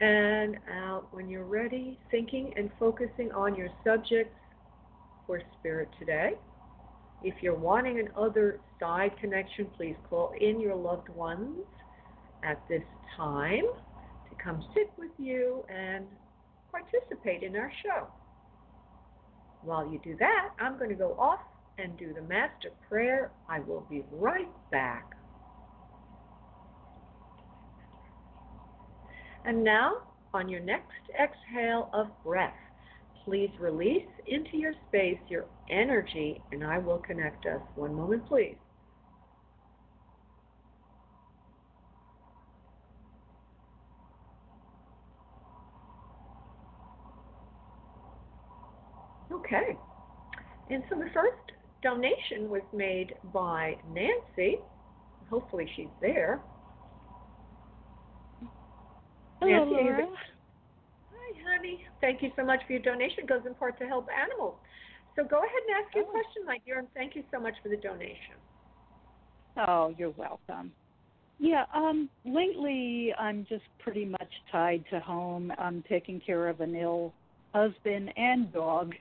and 0.00 0.56
out 0.72 1.06
when 1.10 1.28
you're 1.28 1.44
ready, 1.44 1.98
thinking 2.10 2.52
and 2.56 2.70
focusing 2.78 3.30
on 3.32 3.54
your 3.54 3.68
subjects 3.84 4.36
for 5.26 5.42
spirit 5.58 5.88
today. 5.98 6.32
If 7.22 7.42
you're 7.42 7.54
wanting 7.54 8.00
an 8.00 8.08
other 8.16 8.60
side 8.78 9.12
connection, 9.20 9.66
please 9.76 9.96
call 10.08 10.32
in 10.40 10.58
your 10.58 10.74
loved 10.74 11.10
ones 11.10 11.58
at 12.42 12.62
this 12.68 12.82
time 13.16 13.64
to 13.64 14.42
come 14.42 14.64
sit 14.74 14.90
with 14.96 15.10
you 15.18 15.64
and 15.68 16.06
participate 16.70 17.42
in 17.42 17.56
our 17.56 17.70
show. 17.82 18.06
While 19.62 19.92
you 19.92 20.00
do 20.02 20.16
that, 20.18 20.50
I'm 20.58 20.78
going 20.78 20.88
to 20.88 20.96
go 20.96 21.14
off 21.18 21.40
and 21.80 21.96
do 21.96 22.12
the 22.12 22.22
master 22.22 22.70
prayer. 22.88 23.30
I 23.48 23.60
will 23.60 23.86
be 23.88 24.04
right 24.12 24.48
back. 24.70 25.10
And 29.44 29.64
now, 29.64 30.02
on 30.34 30.48
your 30.48 30.60
next 30.60 30.92
exhale 31.18 31.88
of 31.92 32.08
breath, 32.22 32.52
please 33.24 33.50
release 33.58 34.06
into 34.26 34.56
your 34.56 34.74
space 34.88 35.18
your 35.28 35.46
energy, 35.70 36.42
and 36.52 36.64
I 36.64 36.78
will 36.78 36.98
connect 36.98 37.46
us. 37.46 37.60
One 37.74 37.94
moment, 37.94 38.26
please. 38.28 38.56
Okay. 49.32 49.76
And 50.70 50.84
so 50.88 50.96
the 50.96 51.10
first 51.12 51.49
donation 51.82 52.48
was 52.48 52.62
made 52.72 53.14
by 53.32 53.76
Nancy. 53.92 54.58
Hopefully 55.28 55.70
she's 55.76 55.88
there. 56.00 56.40
Hello, 59.40 59.52
Nancy, 59.52 59.70
Laura. 59.70 60.06
Hi, 61.12 61.56
honey. 61.56 61.84
Thank 62.00 62.22
you 62.22 62.30
so 62.36 62.44
much 62.44 62.60
for 62.66 62.74
your 62.74 62.82
donation. 62.82 63.20
It 63.20 63.28
goes 63.28 63.42
in 63.46 63.54
part 63.54 63.78
to 63.78 63.86
help 63.86 64.06
animals. 64.10 64.56
So 65.16 65.24
go 65.24 65.38
ahead 65.38 65.62
and 65.68 65.84
ask 65.84 65.94
your 65.94 66.04
Oh. 66.04 66.10
question, 66.10 66.44
my 66.46 66.58
dear, 66.58 66.78
and 66.78 66.92
thank 66.92 67.16
you 67.16 67.24
so 67.30 67.40
much 67.40 67.54
for 67.62 67.68
the 67.68 67.76
donation. 67.76 68.36
Oh, 69.56 69.94
you're 69.98 70.10
welcome. 70.10 70.72
Yeah, 71.38 71.64
um, 71.72 72.10
lately 72.24 73.14
I'm 73.18 73.46
just 73.46 73.64
pretty 73.78 74.04
much 74.04 74.30
tied 74.52 74.84
to 74.90 75.00
home. 75.00 75.52
I'm 75.58 75.82
taking 75.84 76.20
care 76.20 76.48
of 76.48 76.60
an 76.60 76.74
ill 76.74 77.14
husband 77.54 78.12
and 78.16 78.52
dog, 78.52 78.94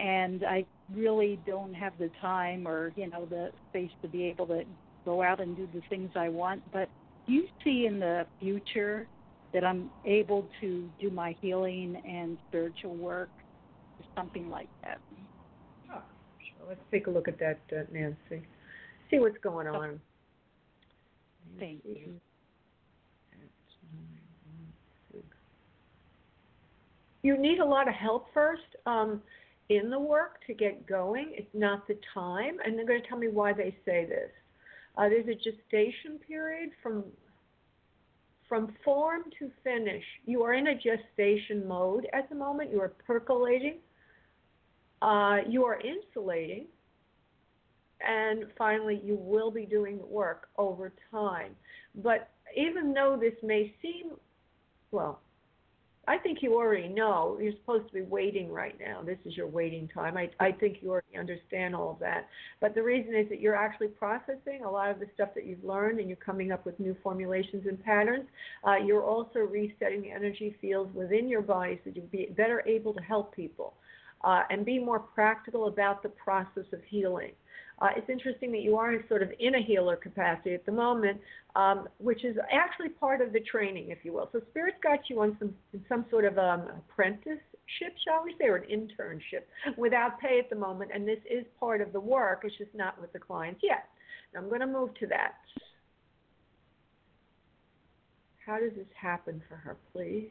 and 0.00 0.44
I 0.44 0.64
really 0.94 1.38
don't 1.46 1.74
have 1.74 1.92
the 1.98 2.10
time 2.20 2.66
or 2.66 2.92
you 2.96 3.08
know 3.10 3.26
the 3.26 3.50
space 3.70 3.90
to 4.02 4.08
be 4.08 4.24
able 4.24 4.46
to 4.46 4.64
go 5.04 5.22
out 5.22 5.40
and 5.40 5.56
do 5.56 5.68
the 5.72 5.82
things 5.88 6.10
I 6.14 6.28
want. 6.28 6.62
But 6.72 6.88
do 7.26 7.32
you 7.32 7.46
see 7.64 7.86
in 7.86 8.00
the 8.00 8.26
future 8.40 9.06
that 9.52 9.64
I'm 9.64 9.90
able 10.04 10.46
to 10.60 10.88
do 11.00 11.10
my 11.10 11.34
healing 11.40 12.00
and 12.06 12.36
spiritual 12.48 12.94
work, 12.94 13.30
or 13.98 14.04
something 14.16 14.50
like 14.50 14.68
that? 14.84 14.98
Oh, 15.92 16.02
sure. 16.38 16.68
Let's 16.68 16.80
take 16.90 17.06
a 17.06 17.10
look 17.10 17.28
at 17.28 17.38
that, 17.38 17.60
uh, 17.72 17.82
Nancy. 17.92 18.46
See 19.10 19.18
what's 19.18 19.38
going 19.38 19.66
on. 19.66 20.00
Thank 21.58 21.80
you. 21.84 22.12
You 27.22 27.36
need 27.36 27.58
a 27.58 27.64
lot 27.64 27.88
of 27.88 27.94
help 27.94 28.26
first 28.32 28.62
um, 28.86 29.20
in 29.68 29.90
the 29.90 29.98
work 29.98 30.40
to 30.46 30.54
get 30.54 30.86
going. 30.86 31.32
It's 31.32 31.54
not 31.54 31.86
the 31.86 31.98
time, 32.14 32.56
and 32.64 32.76
they're 32.76 32.86
going 32.86 33.02
to 33.02 33.08
tell 33.08 33.18
me 33.18 33.28
why 33.28 33.52
they 33.52 33.76
say 33.84 34.06
this. 34.06 34.30
Uh, 34.96 35.08
there's 35.08 35.28
a 35.28 35.34
gestation 35.34 36.18
period 36.26 36.70
from 36.82 37.04
from 38.48 38.74
form 38.82 39.24
to 39.38 39.50
finish. 39.62 40.02
You 40.24 40.42
are 40.42 40.54
in 40.54 40.68
a 40.68 40.74
gestation 40.74 41.68
mode 41.68 42.06
at 42.14 42.30
the 42.30 42.34
moment. 42.34 42.72
You 42.72 42.80
are 42.80 42.94
percolating. 43.06 43.76
Uh, 45.02 45.38
you 45.46 45.64
are 45.66 45.78
insulating. 45.80 46.66
And 48.00 48.44
finally, 48.56 49.02
you 49.04 49.16
will 49.16 49.50
be 49.50 49.66
doing 49.66 49.98
the 49.98 50.06
work 50.06 50.48
over 50.56 50.94
time. 51.10 51.54
But 51.96 52.30
even 52.56 52.94
though 52.94 53.18
this 53.20 53.34
may 53.42 53.74
seem, 53.82 54.12
well, 54.92 55.20
I 56.08 56.16
think 56.16 56.38
you 56.40 56.54
already 56.54 56.88
know 56.88 57.38
you're 57.40 57.52
supposed 57.52 57.86
to 57.88 57.92
be 57.92 58.00
waiting 58.00 58.50
right 58.50 58.74
now. 58.80 59.02
This 59.02 59.18
is 59.26 59.36
your 59.36 59.46
waiting 59.46 59.88
time. 59.88 60.16
I, 60.16 60.30
I 60.40 60.52
think 60.52 60.78
you 60.80 60.90
already 60.90 61.18
understand 61.18 61.76
all 61.76 61.90
of 61.90 61.98
that. 61.98 62.28
But 62.62 62.74
the 62.74 62.82
reason 62.82 63.14
is 63.14 63.28
that 63.28 63.40
you're 63.40 63.54
actually 63.54 63.88
processing 63.88 64.64
a 64.64 64.70
lot 64.70 64.90
of 64.90 65.00
the 65.00 65.06
stuff 65.14 65.28
that 65.34 65.44
you've 65.44 65.62
learned 65.62 65.98
and 65.98 66.08
you're 66.08 66.16
coming 66.16 66.50
up 66.50 66.64
with 66.64 66.80
new 66.80 66.96
formulations 67.02 67.66
and 67.66 67.82
patterns. 67.84 68.24
Uh, 68.66 68.76
you're 68.76 69.04
also 69.04 69.40
resetting 69.40 70.00
the 70.00 70.10
energy 70.10 70.56
fields 70.62 70.94
within 70.94 71.28
your 71.28 71.42
body 71.42 71.78
so 71.84 71.90
you'll 71.94 72.06
be 72.06 72.32
better 72.34 72.62
able 72.66 72.94
to 72.94 73.02
help 73.02 73.36
people 73.36 73.74
uh, 74.24 74.44
and 74.50 74.64
be 74.64 74.78
more 74.78 74.98
practical 74.98 75.68
about 75.68 76.02
the 76.02 76.08
process 76.08 76.64
of 76.72 76.80
healing. 76.88 77.32
Uh, 77.80 77.88
it's 77.96 78.08
interesting 78.08 78.50
that 78.50 78.62
you 78.62 78.76
are 78.76 78.96
sort 79.08 79.22
of 79.22 79.30
in 79.38 79.54
a 79.54 79.62
healer 79.62 79.96
capacity 79.96 80.52
at 80.52 80.66
the 80.66 80.72
moment, 80.72 81.20
um, 81.54 81.88
which 81.98 82.24
is 82.24 82.36
actually 82.52 82.88
part 82.88 83.20
of 83.20 83.32
the 83.32 83.40
training, 83.40 83.90
if 83.90 83.98
you 84.02 84.12
will. 84.12 84.28
So 84.32 84.40
Spirit's 84.50 84.78
got 84.82 85.08
you 85.08 85.20
on 85.20 85.36
some 85.38 85.54
some 85.88 86.04
sort 86.10 86.24
of 86.24 86.38
um, 86.38 86.68
apprenticeship, 86.76 87.94
shall 88.04 88.24
we 88.24 88.34
say, 88.40 88.46
or 88.46 88.56
an 88.56 88.68
internship, 88.68 89.44
without 89.76 90.18
pay 90.20 90.38
at 90.38 90.50
the 90.50 90.56
moment, 90.56 90.90
and 90.92 91.06
this 91.06 91.20
is 91.30 91.44
part 91.60 91.80
of 91.80 91.92
the 91.92 92.00
work. 92.00 92.42
It's 92.44 92.56
just 92.58 92.74
not 92.74 93.00
with 93.00 93.12
the 93.12 93.20
clients 93.20 93.60
yet. 93.62 93.88
Now 94.34 94.40
I'm 94.40 94.48
going 94.48 94.60
to 94.60 94.66
move 94.66 94.94
to 94.94 95.06
that. 95.08 95.34
How 98.44 98.58
does 98.58 98.72
this 98.76 98.88
happen 99.00 99.42
for 99.48 99.56
her, 99.56 99.76
please? 99.92 100.30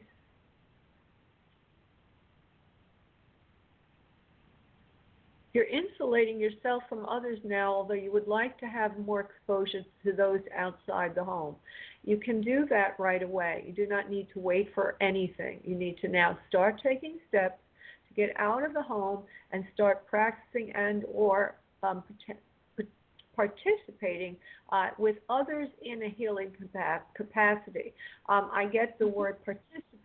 You're 5.54 5.64
insulating 5.64 6.38
yourself 6.38 6.82
from 6.88 7.06
others 7.06 7.38
now, 7.44 7.72
although 7.72 7.94
you 7.94 8.12
would 8.12 8.28
like 8.28 8.58
to 8.60 8.66
have 8.66 8.98
more 8.98 9.20
exposure 9.20 9.82
to 10.04 10.12
those 10.12 10.40
outside 10.56 11.14
the 11.14 11.24
home. 11.24 11.56
You 12.04 12.18
can 12.18 12.40
do 12.40 12.66
that 12.70 12.94
right 12.98 13.22
away. 13.22 13.64
You 13.66 13.72
do 13.72 13.86
not 13.86 14.10
need 14.10 14.28
to 14.34 14.40
wait 14.40 14.72
for 14.74 14.96
anything. 15.00 15.60
You 15.64 15.74
need 15.74 15.98
to 16.02 16.08
now 16.08 16.38
start 16.48 16.80
taking 16.82 17.18
steps 17.28 17.58
to 18.08 18.14
get 18.14 18.30
out 18.38 18.64
of 18.64 18.74
the 18.74 18.82
home 18.82 19.22
and 19.52 19.64
start 19.74 20.06
practicing 20.06 20.70
and 20.72 21.04
or 21.12 21.56
um, 21.82 22.02
participating 23.38 24.36
uh, 24.72 24.88
with 24.98 25.16
others 25.30 25.68
in 25.82 26.02
a 26.02 26.08
healing 26.08 26.50
capacity. 27.14 27.94
Um, 28.28 28.50
I 28.52 28.66
get 28.66 28.98
the 28.98 29.06
word 29.06 29.36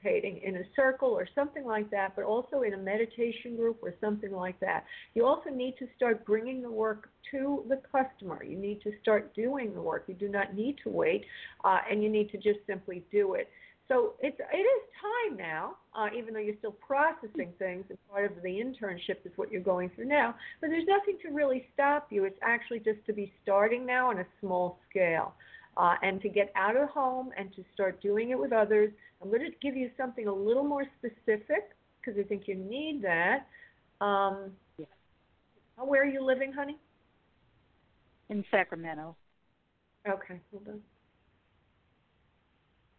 participating 0.03 0.41
in 0.43 0.57
a 0.57 0.63
circle 0.75 1.10
or 1.10 1.27
something 1.36 1.65
like 1.65 1.89
that, 1.91 2.15
but 2.15 2.24
also 2.24 2.62
in 2.62 2.74
a 2.74 2.77
meditation 2.77 3.55
group 3.55 3.77
or 3.81 3.93
something 4.01 4.31
like 4.31 4.60
that. 4.60 4.86
You 5.13 5.25
also 5.25 5.50
need 5.50 5.75
to 5.79 5.88
start 5.95 6.25
bringing 6.25 6.62
the 6.62 6.72
work 6.72 7.10
to 7.31 7.63
the 7.69 7.81
customer. 7.91 8.43
You 8.43 8.57
need 8.57 8.81
to 8.81 8.91
start 9.01 9.33
doing 9.36 9.74
the 9.74 9.81
work. 9.81 10.05
You 10.07 10.15
do 10.15 10.29
not 10.29 10.53
need 10.53 10.77
to 10.83 10.89
wait, 10.89 11.25
uh, 11.63 11.79
and 11.89 12.03
you 12.03 12.10
need 12.10 12.29
to 12.31 12.38
just 12.38 12.60
simply 12.67 13.03
do 13.12 13.33
it. 13.33 13.50
So 13.89 14.13
it's 14.22 14.39
it 14.39 14.57
is 14.57 14.83
time 15.27 15.38
now, 15.38 15.75
uh, 15.93 16.07
even 16.17 16.33
though 16.33 16.39
you're 16.39 16.55
still 16.60 16.72
processing 16.72 17.51
things, 17.60 17.83
and 17.89 17.98
part 18.10 18.31
of 18.31 18.41
the 18.41 18.50
internship 18.50 19.25
is 19.25 19.33
what 19.36 19.51
you're 19.51 19.62
going 19.62 19.89
through 19.89 20.05
now. 20.05 20.36
But 20.62 20.69
there's 20.69 20.88
nothing 20.88 21.17
to 21.24 21.33
really 21.33 21.67
stop 21.74 22.07
you. 22.10 22.24
It's 22.24 22.39
actually 22.41 22.79
just 22.79 23.05
to 23.07 23.13
be 23.13 23.33
starting 23.43 23.86
now 23.86 24.10
on 24.10 24.19
a 24.19 24.25
small 24.39 24.79
scale, 24.89 25.33
uh, 25.77 25.96
and 26.01 26.22
to 26.22 26.30
get 26.30 26.51
out 26.56 26.75
of 26.75 26.89
home 26.89 27.32
and 27.38 27.53
to 27.56 27.63
start 27.74 28.01
doing 28.01 28.32
it 28.32 28.39
with 28.39 28.51
others. 28.51 28.92
I'm 29.22 29.30
going 29.30 29.42
to 29.42 29.58
give 29.62 29.75
you 29.75 29.89
something 29.98 30.27
a 30.27 30.34
little 30.34 30.63
more 30.63 30.86
specific 31.00 31.75
because 32.00 32.20
I 32.20 32.24
think 32.24 32.44
you 32.48 32.56
need 32.56 33.01
that. 33.03 33.48
Um, 34.03 34.51
yeah. 34.77 34.86
Where 35.77 36.03
are 36.03 36.08
you 36.08 36.24
living, 36.24 36.51
honey? 36.51 36.77
In 38.30 38.44
Sacramento. 38.51 39.15
Okay, 40.08 40.39
hold 40.51 40.68
on. 40.68 40.82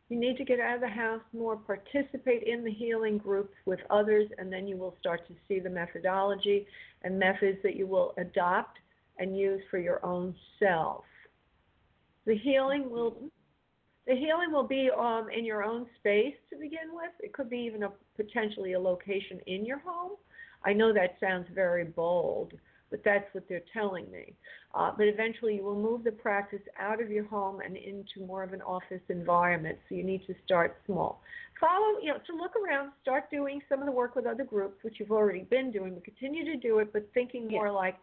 You 0.09 0.19
need 0.19 0.37
to 0.37 0.45
get 0.45 0.61
out 0.61 0.76
of 0.76 0.81
the 0.81 0.88
house 0.88 1.23
more, 1.33 1.57
participate 1.57 2.43
in 2.45 2.62
the 2.62 2.71
healing 2.71 3.19
groups 3.19 3.54
with 3.64 3.81
others, 3.90 4.28
and 4.38 4.52
then 4.52 4.69
you 4.69 4.76
will 4.76 4.95
start 5.00 5.26
to 5.28 5.35
see 5.49 5.61
the 5.61 5.71
methodology 5.71 6.66
and 7.02 7.19
methods 7.19 7.59
that 7.62 7.75
you 7.75 7.87
will 7.87 8.14
adopt 8.19 8.78
and 9.19 9.37
use 9.37 9.61
for 9.71 9.78
your 9.78 10.04
own 10.04 10.35
self. 10.59 11.04
The 12.26 12.37
healing 12.37 12.90
will 12.90 13.31
the 14.07 14.14
healing 14.14 14.52
will 14.52 14.66
be 14.66 14.90
um, 14.97 15.28
in 15.35 15.47
your 15.47 15.64
own 15.64 15.87
space 15.99 16.35
to 16.50 16.57
begin 16.57 16.93
with. 16.93 17.11
It 17.21 17.33
could 17.33 17.49
be 17.49 17.59
even 17.59 17.85
a 17.85 17.93
potentially 18.16 18.75
a 18.75 18.81
location 18.81 19.40
in 19.47 19.64
your 19.64 19.78
home. 19.78 20.12
I 20.62 20.75
know 20.75 20.93
that 20.93 21.16
sounds 21.21 21.47
very 21.54 21.85
bold, 21.85 22.52
but 22.90 23.02
that's 23.02 23.25
what 23.33 23.49
they're 23.49 23.62
telling 23.73 24.11
me. 24.11 24.35
Uh, 24.75 24.90
but 24.97 25.07
eventually, 25.07 25.57
you 25.57 25.64
will 25.64 25.81
move 25.81 26.04
the 26.04 26.12
practice 26.12 26.61
out 26.78 27.00
of 27.00 27.11
your 27.11 27.25
home 27.25 27.61
and 27.61 27.76
into 27.76 28.26
more 28.26 28.43
of 28.43 28.52
an 28.52 28.62
office 28.62 29.00
environment. 29.09 29.78
So 29.88 29.95
you 29.95 30.02
need 30.02 30.26
to 30.26 30.35
start 30.45 30.76
small. 30.85 31.23
Follow, 31.61 31.99
you 32.02 32.09
know, 32.09 32.19
to 32.26 32.37
look 32.37 32.52
around, 32.57 32.93
start 33.00 33.31
doing 33.31 33.61
some 33.69 33.81
of 33.81 33.87
the 33.87 33.93
work 33.93 34.16
with 34.16 34.26
other 34.26 34.45
groups, 34.45 34.83
which 34.83 34.97
you've 34.99 35.12
already 35.12 35.45
been 35.45 35.71
doing, 35.71 35.95
but 35.95 36.04
continue 36.04 36.45
to 36.45 36.57
do 36.57 36.78
it, 36.81 36.93
but 36.93 37.09
thinking 37.14 37.49
more 37.49 37.71
like, 37.71 37.97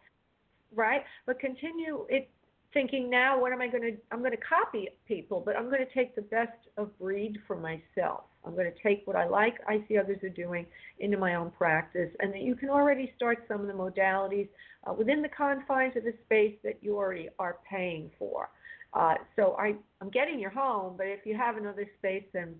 right? 0.74 1.02
But 1.26 1.38
continue 1.38 2.06
it 2.08 2.28
thinking 2.72 3.10
now 3.10 3.40
what 3.40 3.52
am 3.52 3.60
i 3.60 3.68
going 3.68 3.82
to 3.82 3.96
i'm 4.10 4.20
going 4.20 4.32
to 4.32 4.36
copy 4.36 4.88
people 5.06 5.42
but 5.44 5.56
i'm 5.56 5.68
going 5.70 5.84
to 5.84 5.94
take 5.94 6.14
the 6.14 6.22
best 6.22 6.68
of 6.76 6.96
breed 6.98 7.38
for 7.46 7.56
myself. 7.56 8.24
I'm 8.44 8.54
going 8.54 8.70
to 8.70 8.82
take 8.82 9.06
what 9.06 9.16
i 9.16 9.26
like 9.26 9.54
i 9.68 9.84
see 9.88 9.98
others 9.98 10.18
are 10.22 10.28
doing 10.28 10.66
into 10.98 11.18
my 11.18 11.34
own 11.34 11.50
practice 11.50 12.10
and 12.20 12.32
that 12.32 12.42
you 12.42 12.54
can 12.54 12.70
already 12.70 13.12
start 13.16 13.44
some 13.48 13.60
of 13.60 13.66
the 13.66 13.72
modalities 13.72 14.48
uh, 14.86 14.92
within 14.92 15.22
the 15.22 15.28
confines 15.28 15.96
of 15.96 16.04
the 16.04 16.14
space 16.24 16.54
that 16.64 16.78
you 16.80 16.96
already 16.96 17.28
are 17.38 17.58
paying 17.70 18.10
for. 18.18 18.48
Uh, 18.94 19.14
so 19.36 19.56
I, 19.58 19.74
i'm 20.00 20.10
getting 20.10 20.38
your 20.38 20.50
home 20.50 20.94
but 20.96 21.06
if 21.06 21.24
you 21.24 21.36
have 21.36 21.56
another 21.56 21.86
space 21.98 22.24
then 22.32 22.54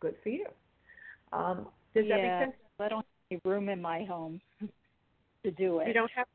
good 0.00 0.14
for 0.22 0.30
you. 0.30 0.46
Um, 1.32 1.66
does 1.94 2.04
yeah, 2.06 2.16
that 2.16 2.22
make 2.22 2.48
sense? 2.48 2.56
I 2.78 2.88
don't 2.88 2.98
have 2.98 3.30
any 3.30 3.40
room 3.44 3.68
in 3.68 3.80
my 3.80 4.04
home 4.04 4.40
to 5.44 5.50
do 5.50 5.80
it. 5.80 5.88
you 5.88 5.94
don't 5.94 6.10
have 6.14 6.26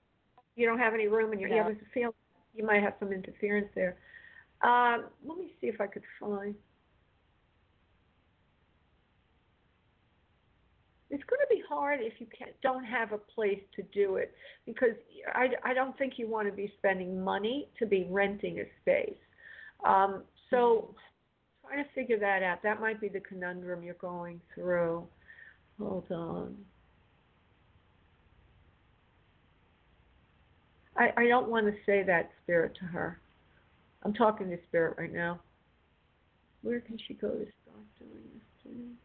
you 0.56 0.68
don't 0.68 0.80
have 0.80 0.94
any 0.94 1.08
room 1.08 1.34
in 1.34 1.40
your 1.40 1.50
no. 1.50 1.56
you 1.56 1.64
have 1.64 1.72
a 1.72 1.76
feel 1.94 2.14
you 2.54 2.66
might 2.66 2.82
have 2.82 2.94
some 3.00 3.12
interference 3.12 3.68
there. 3.76 3.98
Um, 4.62 5.06
let 5.26 5.38
me 5.38 5.54
see 5.60 5.68
if 5.68 5.82
I 5.82 5.88
could 5.88 6.04
find. 6.20 6.56
It's 11.10 11.24
going 11.26 11.42
to 11.42 11.54
be 11.56 11.62
hard 11.68 12.00
if 12.02 12.14
you 12.20 12.28
don't 12.62 12.86
have 12.86 13.12
a 13.12 13.18
place 13.18 13.60
to 13.76 13.84
do 13.94 14.16
it 14.16 14.34
because 14.66 14.96
I, 15.34 15.48
I 15.66 15.74
don't 15.74 15.98
think 15.98 16.14
you 16.18 16.28
want 16.30 16.48
to 16.48 16.54
be 16.54 16.72
spending 16.78 17.22
money 17.22 17.68
to 17.80 17.86
be 17.86 18.08
renting 18.10 18.60
a 18.60 18.64
space. 18.82 19.18
Um, 19.86 20.24
so 20.50 20.96
trying 21.72 21.84
to 21.84 21.90
figure 21.94 22.20
that 22.20 22.44
out. 22.44 22.64
That 22.64 22.80
might 22.80 23.02
be 23.02 23.10
the 23.10 23.20
conundrum 23.20 23.84
you're 23.84 23.94
going 23.96 24.42
through. 24.54 25.08
Hold 25.80 26.12
on. 26.12 26.56
I, 31.02 31.12
I 31.18 31.28
don't 31.28 31.50
want 31.50 31.66
to 31.66 31.74
say 31.86 32.04
that 32.04 32.30
spirit 32.44 32.76
to 32.80 32.86
her. 32.86 33.20
I'm 34.04 34.14
talking 34.14 34.50
to 34.52 34.58
spirit 34.68 34.96
right 35.00 35.12
now. 35.12 35.40
Where 36.62 36.80
can 36.80 37.00
she 37.08 37.16
go 37.16 37.30
to 37.30 37.46
stop 37.64 37.84
doing 37.98 38.24
this, 38.34 38.44
please? 38.62 38.96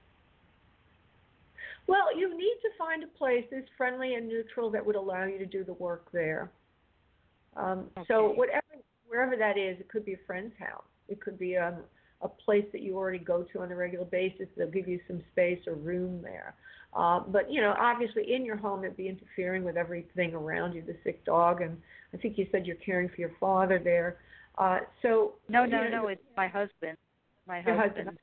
Well, 1.86 2.14
you 2.14 2.36
need 2.36 2.56
to 2.62 2.68
find 2.76 3.02
a 3.02 3.06
place 3.06 3.44
that's 3.50 3.68
friendly 3.78 4.14
and 4.14 4.28
neutral 4.28 4.70
that 4.72 4.84
would 4.84 4.96
allow 4.96 5.24
you 5.24 5.38
to 5.38 5.46
do 5.46 5.64
the 5.64 5.72
work 5.74 6.06
there. 6.12 6.50
Um, 7.56 7.86
okay. 7.96 8.06
So 8.08 8.28
whatever, 8.34 8.62
wherever 9.06 9.36
that 9.36 9.56
is, 9.56 9.80
it 9.80 9.88
could 9.88 10.04
be 10.04 10.14
a 10.14 10.20
friend's 10.26 10.54
house. 10.58 10.84
It 11.08 11.22
could 11.22 11.38
be 11.38 11.54
a, 11.54 11.78
a 12.20 12.28
place 12.28 12.66
that 12.72 12.82
you 12.82 12.96
already 12.96 13.18
go 13.20 13.42
to 13.54 13.60
on 13.62 13.72
a 13.72 13.76
regular 13.76 14.04
basis. 14.04 14.48
They'll 14.54 14.70
give 14.70 14.88
you 14.88 15.00
some 15.06 15.22
space 15.32 15.60
or 15.66 15.74
room 15.74 16.20
there. 16.20 16.54
Uh, 16.96 17.20
but 17.28 17.52
you 17.52 17.60
know, 17.60 17.74
obviously, 17.78 18.32
in 18.32 18.44
your 18.44 18.56
home, 18.56 18.82
it'd 18.82 18.96
be 18.96 19.08
interfering 19.08 19.64
with 19.64 19.76
everything 19.76 20.32
around 20.32 20.72
you, 20.72 20.82
the 20.82 20.96
sick 21.04 21.22
dog, 21.26 21.60
and 21.60 21.76
I 22.14 22.16
think 22.16 22.38
you 22.38 22.46
said 22.50 22.66
you're 22.66 22.76
caring 22.76 23.10
for 23.10 23.16
your 23.16 23.32
father 23.38 23.78
there. 23.82 24.16
Uh, 24.56 24.78
so 25.02 25.34
no, 25.50 25.66
no, 25.66 25.82
you 25.82 25.90
know, 25.90 26.02
no, 26.02 26.08
it's 26.08 26.22
my 26.36 26.48
husband. 26.48 26.96
My 27.46 27.60
husband. 27.60 28.08
husband. 28.08 28.18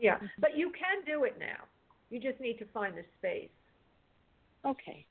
yeah, 0.00 0.16
but 0.38 0.56
you 0.56 0.70
can 0.70 1.04
do 1.04 1.24
it 1.24 1.36
now. 1.38 1.64
You 2.08 2.20
just 2.20 2.40
need 2.40 2.58
to 2.58 2.64
find 2.72 2.94
the 2.96 3.04
space. 3.18 3.50
Okay. 4.64 5.04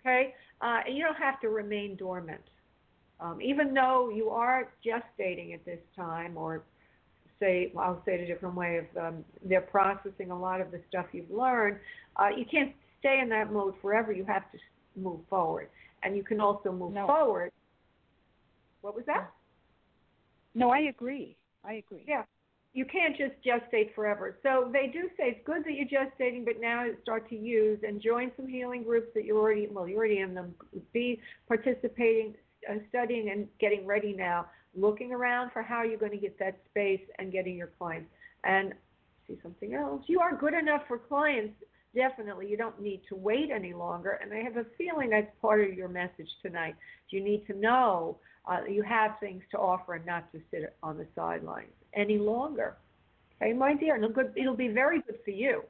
Okay, 0.00 0.34
uh, 0.60 0.80
and 0.84 0.96
you 0.96 1.04
don't 1.04 1.16
have 1.16 1.40
to 1.42 1.48
remain 1.48 1.94
dormant. 1.94 2.42
Um, 3.20 3.40
even 3.40 3.72
though 3.72 4.10
you 4.12 4.30
are 4.30 4.72
gestating 4.84 5.54
at 5.54 5.64
this 5.64 5.78
time, 5.94 6.36
or 6.36 6.64
say, 7.42 7.72
I'll 7.76 8.00
say 8.06 8.14
it 8.14 8.20
a 8.20 8.26
different 8.26 8.54
way, 8.54 8.78
of 8.78 9.04
um, 9.04 9.24
they're 9.44 9.60
processing 9.60 10.30
a 10.30 10.38
lot 10.38 10.60
of 10.60 10.70
the 10.70 10.80
stuff 10.88 11.06
you've 11.12 11.30
learned, 11.30 11.78
uh, 12.16 12.28
you 12.36 12.44
can't 12.44 12.72
stay 13.00 13.18
in 13.20 13.28
that 13.30 13.52
mode 13.52 13.74
forever. 13.82 14.12
You 14.12 14.24
have 14.24 14.50
to 14.52 14.58
move 14.94 15.20
forward, 15.28 15.68
and 16.04 16.16
you 16.16 16.22
can 16.22 16.40
also 16.40 16.70
move 16.70 16.92
No. 16.92 17.06
forward. 17.06 17.50
What 18.82 18.94
was 18.94 19.04
that? 19.06 19.30
No, 20.54 20.70
I 20.70 20.80
agree. 20.80 21.36
I 21.64 21.74
agree. 21.74 22.04
Yeah. 22.06 22.24
You 22.74 22.84
can't 22.86 23.16
just 23.16 23.34
gestate 23.44 23.94
forever. 23.94 24.38
So 24.42 24.70
they 24.72 24.86
do 24.86 25.02
say 25.16 25.24
it's 25.32 25.44
good 25.44 25.62
that 25.64 25.72
you're 25.72 25.86
gestating, 25.86 26.44
but 26.44 26.60
now 26.60 26.86
start 27.02 27.28
to 27.28 27.36
use 27.36 27.78
and 27.86 28.00
join 28.00 28.32
some 28.36 28.46
healing 28.46 28.82
groups 28.82 29.08
that 29.14 29.24
you're 29.24 29.38
already 29.38 29.66
well, 29.70 29.86
you're 29.86 29.98
already 29.98 30.20
in 30.20 30.34
them. 30.34 30.54
Be 30.92 31.20
participating, 31.48 32.34
uh, 32.70 32.76
studying, 32.88 33.30
and 33.30 33.46
getting 33.58 33.86
ready 33.86 34.14
now. 34.14 34.46
Looking 34.74 35.12
around 35.12 35.52
for 35.52 35.62
how 35.62 35.82
you're 35.82 35.98
going 35.98 36.12
to 36.12 36.18
get 36.18 36.38
that 36.38 36.58
space 36.70 37.02
and 37.18 37.30
getting 37.30 37.56
your 37.56 37.70
clients. 37.78 38.10
And 38.44 38.74
see 39.26 39.38
something 39.42 39.74
else. 39.74 40.02
You 40.06 40.20
are 40.20 40.36
good 40.36 40.54
enough 40.54 40.82
for 40.88 40.98
clients. 40.98 41.54
Definitely, 41.94 42.48
you 42.48 42.56
don't 42.56 42.80
need 42.80 43.02
to 43.08 43.14
wait 43.14 43.50
any 43.54 43.74
longer. 43.74 44.18
And 44.22 44.32
I 44.32 44.38
have 44.38 44.56
a 44.56 44.64
feeling 44.78 45.10
that's 45.10 45.30
part 45.40 45.60
of 45.60 45.74
your 45.74 45.88
message 45.88 46.28
tonight. 46.40 46.74
You 47.10 47.22
need 47.22 47.46
to 47.46 47.58
know 47.58 48.18
uh, 48.50 48.64
you 48.68 48.82
have 48.82 49.12
things 49.20 49.42
to 49.50 49.58
offer 49.58 49.94
and 49.94 50.06
not 50.06 50.32
just 50.32 50.44
sit 50.50 50.74
on 50.82 50.96
the 50.96 51.06
sidelines 51.14 51.72
any 51.94 52.18
longer. 52.18 52.76
Okay, 53.40 53.52
my 53.52 53.74
dear, 53.74 53.94
and 53.94 54.04
it'll, 54.04 54.14
good, 54.14 54.32
it'll 54.36 54.56
be 54.56 54.68
very 54.68 55.02
good 55.02 55.18
for 55.24 55.30
you. 55.30 55.62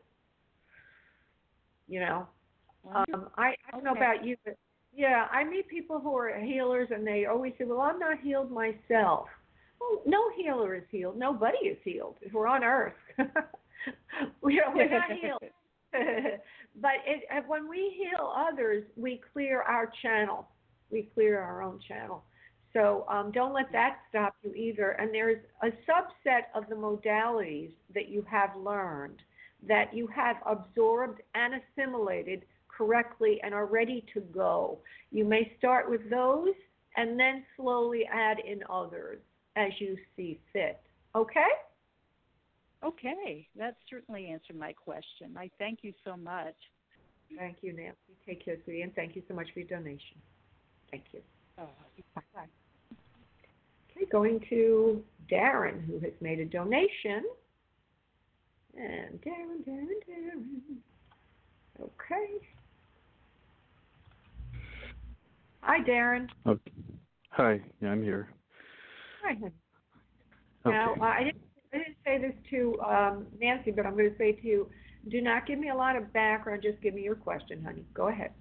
You 1.88 2.00
know, 2.00 2.26
um, 2.94 3.28
I, 3.36 3.54
I 3.66 3.70
don't 3.72 3.84
know 3.84 3.92
about 3.92 4.24
you, 4.24 4.36
but 4.44 4.56
yeah, 4.94 5.26
I 5.30 5.44
meet 5.44 5.68
people 5.68 6.00
who 6.00 6.16
are 6.16 6.38
healers 6.38 6.88
and 6.90 7.06
they 7.06 7.26
always 7.26 7.52
say, 7.58 7.64
"Well, 7.64 7.80
I'm 7.80 7.98
not 7.98 8.20
healed 8.20 8.50
myself." 8.50 9.28
Well, 9.80 10.02
no 10.06 10.30
healer 10.36 10.74
is 10.74 10.84
healed. 10.90 11.18
Nobody 11.18 11.58
is 11.58 11.78
healed. 11.82 12.16
If 12.20 12.32
we're 12.32 12.46
on 12.46 12.62
Earth, 12.62 12.92
we 14.42 14.60
are, 14.60 14.74
we're 14.74 14.88
not 14.88 15.10
healed. 15.10 15.42
but 16.80 16.92
it, 17.06 17.44
when 17.46 17.68
we 17.68 17.94
heal 17.96 18.32
others, 18.36 18.84
we 18.96 19.20
clear 19.32 19.62
our 19.62 19.90
channel. 20.02 20.48
We 20.90 21.10
clear 21.14 21.40
our 21.40 21.62
own 21.62 21.80
channel. 21.86 22.22
So 22.72 23.04
um, 23.08 23.32
don't 23.32 23.52
let 23.52 23.70
that 23.72 23.98
stop 24.08 24.34
you 24.42 24.54
either. 24.54 24.90
And 24.92 25.12
there's 25.12 25.42
a 25.62 25.68
subset 25.90 26.44
of 26.54 26.68
the 26.68 26.74
modalities 26.74 27.70
that 27.94 28.08
you 28.08 28.24
have 28.30 28.50
learned 28.56 29.20
that 29.66 29.94
you 29.94 30.06
have 30.08 30.36
absorbed 30.46 31.20
and 31.34 31.54
assimilated 31.54 32.44
correctly 32.76 33.40
and 33.42 33.54
are 33.54 33.66
ready 33.66 34.04
to 34.14 34.20
go. 34.20 34.78
You 35.10 35.24
may 35.24 35.52
start 35.58 35.90
with 35.90 36.08
those 36.10 36.54
and 36.96 37.18
then 37.18 37.44
slowly 37.56 38.04
add 38.12 38.38
in 38.40 38.62
others 38.70 39.20
as 39.56 39.70
you 39.78 39.96
see 40.16 40.40
fit. 40.52 40.80
Okay? 41.14 41.48
Okay, 42.84 43.46
that 43.56 43.76
certainly 43.88 44.26
answered 44.26 44.56
my 44.56 44.72
question. 44.72 45.36
I 45.36 45.50
thank 45.58 45.80
you 45.82 45.92
so 46.04 46.16
much. 46.16 46.54
Thank 47.38 47.58
you, 47.62 47.72
Nancy. 47.72 47.96
Take 48.26 48.44
care, 48.44 48.56
sweetie, 48.64 48.82
and 48.82 48.94
thank 48.94 49.14
you 49.14 49.22
so 49.28 49.34
much 49.34 49.48
for 49.52 49.60
your 49.60 49.68
donation. 49.68 50.16
Thank 50.90 51.04
you. 51.12 51.20
Oh, 51.58 51.68
Bye. 52.14 52.22
Okay, 53.90 54.06
going 54.10 54.40
to 54.50 55.02
Darren, 55.30 55.84
who 55.86 55.98
has 56.00 56.12
made 56.20 56.40
a 56.40 56.44
donation. 56.44 57.24
And 58.76 59.20
Darren, 59.20 59.64
Darren, 59.66 59.86
Darren. 60.08 60.76
Okay. 61.80 62.46
Hi, 65.62 65.78
Darren. 65.88 66.28
Okay. 66.46 66.72
Hi, 67.30 67.60
yeah, 67.80 67.90
I'm 67.90 68.02
here. 68.02 68.28
Hi. 69.24 69.34
Okay. 69.34 69.54
Now, 70.66 70.94
uh, 71.00 71.04
I 71.04 71.24
didn't, 71.24 71.42
I 71.72 71.78
didn't 71.78 71.96
say 72.04 72.18
this 72.18 72.34
to 72.50 72.80
um, 72.82 73.26
Nancy, 73.40 73.70
but 73.70 73.86
I'm 73.86 73.92
going 73.96 74.10
to 74.10 74.18
say 74.18 74.32
to 74.32 74.46
you, 74.46 74.68
do 75.08 75.20
not 75.20 75.46
give 75.46 75.58
me 75.58 75.70
a 75.70 75.74
lot 75.74 75.96
of 75.96 76.12
background. 76.12 76.62
Just 76.62 76.80
give 76.82 76.94
me 76.94 77.02
your 77.02 77.14
question, 77.14 77.62
honey. 77.64 77.84
Go 77.94 78.08
ahead. 78.08 78.32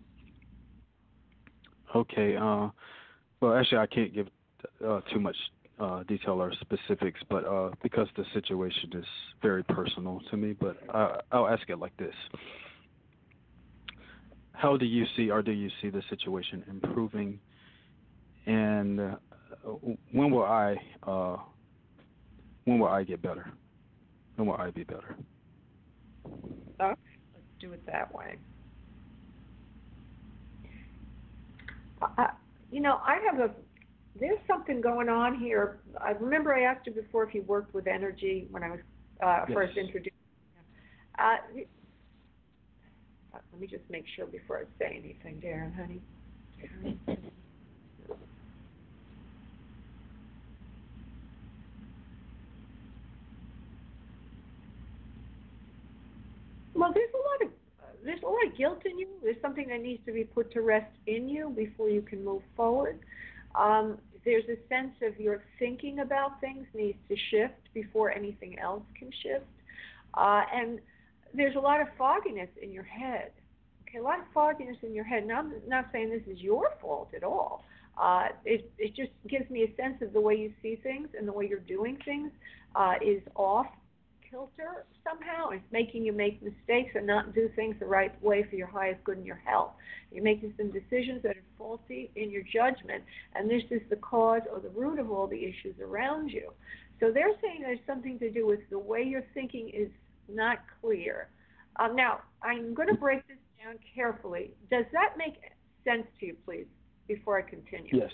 Okay. 1.95 2.36
Uh, 2.36 2.69
well, 3.39 3.53
actually, 3.53 3.77
I 3.77 3.88
can't 3.88 4.13
give 4.13 4.27
uh, 4.86 5.01
too 5.13 5.19
much 5.19 5.38
uh, 5.79 6.03
detail 6.03 6.41
or 6.41 6.51
specifics, 6.60 7.19
but 7.29 7.45
uh, 7.45 7.71
because 7.84 8.07
the 8.17 8.25
situation 8.34 8.91
is 8.95 9.05
very 9.41 9.63
personal 9.63 10.21
to 10.29 10.38
me, 10.38 10.53
but 10.53 10.77
uh, 10.93 11.17
I'll 11.31 11.47
ask 11.47 11.69
it 11.69 11.79
like 11.79 11.95
this: 11.97 12.13
How 14.62 14.78
do 14.78 14.86
you 14.86 15.06
see, 15.17 15.32
or 15.32 15.41
do 15.41 15.52
you 15.52 15.71
see 15.82 15.89
the 15.89 16.04
situation 16.08 16.63
improving? 16.69 17.39
And 18.45 19.00
uh, 19.00 19.15
when 20.12 20.30
will 20.30 20.43
I, 20.43 20.76
uh, 21.02 21.38
when 22.65 22.78
will 22.78 22.88
I 22.88 23.04
get 23.04 23.24
better? 23.24 23.52
When 24.36 24.47
will 24.47 24.58
I 24.58 24.69
be 24.69 24.84
better? 24.84 25.17
Let's 26.80 26.95
do 27.60 27.74
it 27.74 27.84
that 27.88 28.13
way. 28.13 28.38
I, 32.17 32.30
you 32.71 32.82
know, 32.82 33.00
I 33.04 33.17
have 33.32 33.39
a. 33.39 33.52
There's 34.19 34.38
something 34.47 34.80
going 34.80 35.10
on 35.10 35.39
here. 35.39 35.80
I 36.00 36.12
remember 36.12 36.54
I 36.54 36.63
asked 36.63 36.86
you 36.86 36.93
before 36.93 37.24
if 37.24 37.34
you 37.34 37.41
worked 37.43 37.74
with 37.74 37.88
energy 37.88 38.47
when 38.52 38.62
I 38.62 38.69
was 38.69 38.80
uh, 39.26 39.45
Yes. 39.47 39.58
first 39.58 39.78
introduced. 39.78 40.13
Uh, 41.17 41.38
let 43.33 43.61
me 43.61 43.67
just 43.67 43.83
make 43.89 44.05
sure 44.15 44.25
before 44.25 44.59
I 44.59 44.63
say 44.79 44.97
anything, 44.97 45.41
Darren, 45.41 45.75
honey. 45.75 46.01
Darren. 46.61 46.97
Well, 56.73 56.91
there's 56.93 57.09
a 57.13 57.45
lot 57.45 57.47
of 57.47 57.53
uh, 57.79 57.85
there's 58.03 58.21
a 58.23 58.25
lot 58.25 58.47
of 58.47 58.57
guilt 58.57 58.81
in 58.85 58.97
you. 58.97 59.07
There's 59.23 59.41
something 59.41 59.67
that 59.67 59.81
needs 59.81 60.03
to 60.05 60.11
be 60.11 60.23
put 60.23 60.51
to 60.53 60.61
rest 60.61 60.91
in 61.05 61.29
you 61.29 61.53
before 61.55 61.89
you 61.89 62.01
can 62.01 62.23
move 62.25 62.41
forward. 62.55 62.99
Um, 63.55 63.99
there's 64.25 64.45
a 64.45 64.57
sense 64.67 64.93
of 65.01 65.19
your 65.19 65.43
thinking 65.59 65.99
about 65.99 66.39
things 66.41 66.65
needs 66.73 66.97
to 67.09 67.15
shift 67.29 67.69
before 67.73 68.11
anything 68.11 68.57
else 68.59 68.83
can 68.97 69.11
shift. 69.21 69.45
Uh, 70.15 70.43
and 70.53 70.79
there's 71.33 71.55
a 71.55 71.59
lot 71.59 71.81
of 71.81 71.87
fogginess 71.97 72.49
in 72.61 72.71
your 72.71 72.83
head. 72.83 73.31
Okay, 73.87 73.99
a 73.99 74.03
lot 74.03 74.19
of 74.19 74.25
fogginess 74.33 74.77
in 74.83 74.93
your 74.93 75.03
head. 75.03 75.25
Now, 75.27 75.39
I'm 75.39 75.53
not 75.67 75.89
saying 75.91 76.09
this 76.09 76.33
is 76.33 76.41
your 76.41 76.71
fault 76.81 77.09
at 77.15 77.23
all. 77.23 77.63
Uh, 78.01 78.29
it, 78.45 78.71
it 78.77 78.95
just 78.95 79.11
gives 79.27 79.49
me 79.49 79.63
a 79.63 79.75
sense 79.75 80.01
of 80.01 80.13
the 80.13 80.21
way 80.21 80.35
you 80.35 80.53
see 80.61 80.75
things 80.81 81.09
and 81.17 81.27
the 81.27 81.33
way 81.33 81.47
you're 81.47 81.59
doing 81.59 81.97
things 82.05 82.31
uh, 82.75 82.93
is 83.01 83.21
off 83.35 83.67
kilter 84.29 84.85
somehow. 85.03 85.49
It's 85.49 85.63
making 85.71 86.05
you 86.05 86.13
make 86.13 86.41
mistakes 86.41 86.91
and 86.95 87.05
not 87.05 87.35
do 87.35 87.49
things 87.55 87.75
the 87.79 87.85
right 87.85 88.21
way 88.23 88.45
for 88.49 88.55
your 88.55 88.67
highest 88.67 89.03
good 89.03 89.17
and 89.17 89.25
your 89.25 89.41
health. 89.45 89.71
You're 90.11 90.23
making 90.23 90.53
some 90.57 90.71
decisions 90.71 91.21
that 91.23 91.37
are 91.37 91.43
faulty 91.57 92.09
in 92.15 92.31
your 92.31 92.43
judgment, 92.43 93.03
and 93.35 93.49
this 93.49 93.63
is 93.69 93.81
the 93.89 93.97
cause 93.97 94.41
or 94.51 94.59
the 94.59 94.69
root 94.69 94.99
of 94.99 95.11
all 95.11 95.27
the 95.27 95.43
issues 95.43 95.75
around 95.81 96.29
you. 96.29 96.51
So 96.99 97.11
they're 97.11 97.35
saying 97.41 97.61
there's 97.61 97.79
something 97.85 98.19
to 98.19 98.29
do 98.29 98.45
with 98.45 98.59
the 98.69 98.79
way 98.79 99.03
you're 99.03 99.25
thinking 99.33 99.69
is 99.69 99.89
not 100.33 100.59
clear. 100.81 101.27
Um, 101.79 101.95
now, 101.95 102.19
I'm 102.43 102.73
going 102.73 102.87
to 102.89 102.95
break 102.95 103.27
this 103.27 103.37
down 103.63 103.75
carefully. 103.95 104.53
Does 104.69 104.85
that 104.93 105.17
make 105.17 105.35
sense 105.83 106.05
to 106.19 106.25
you, 106.27 106.35
please, 106.45 106.67
before 107.07 107.37
I 107.37 107.41
continue? 107.43 107.91
Yes. 107.93 108.11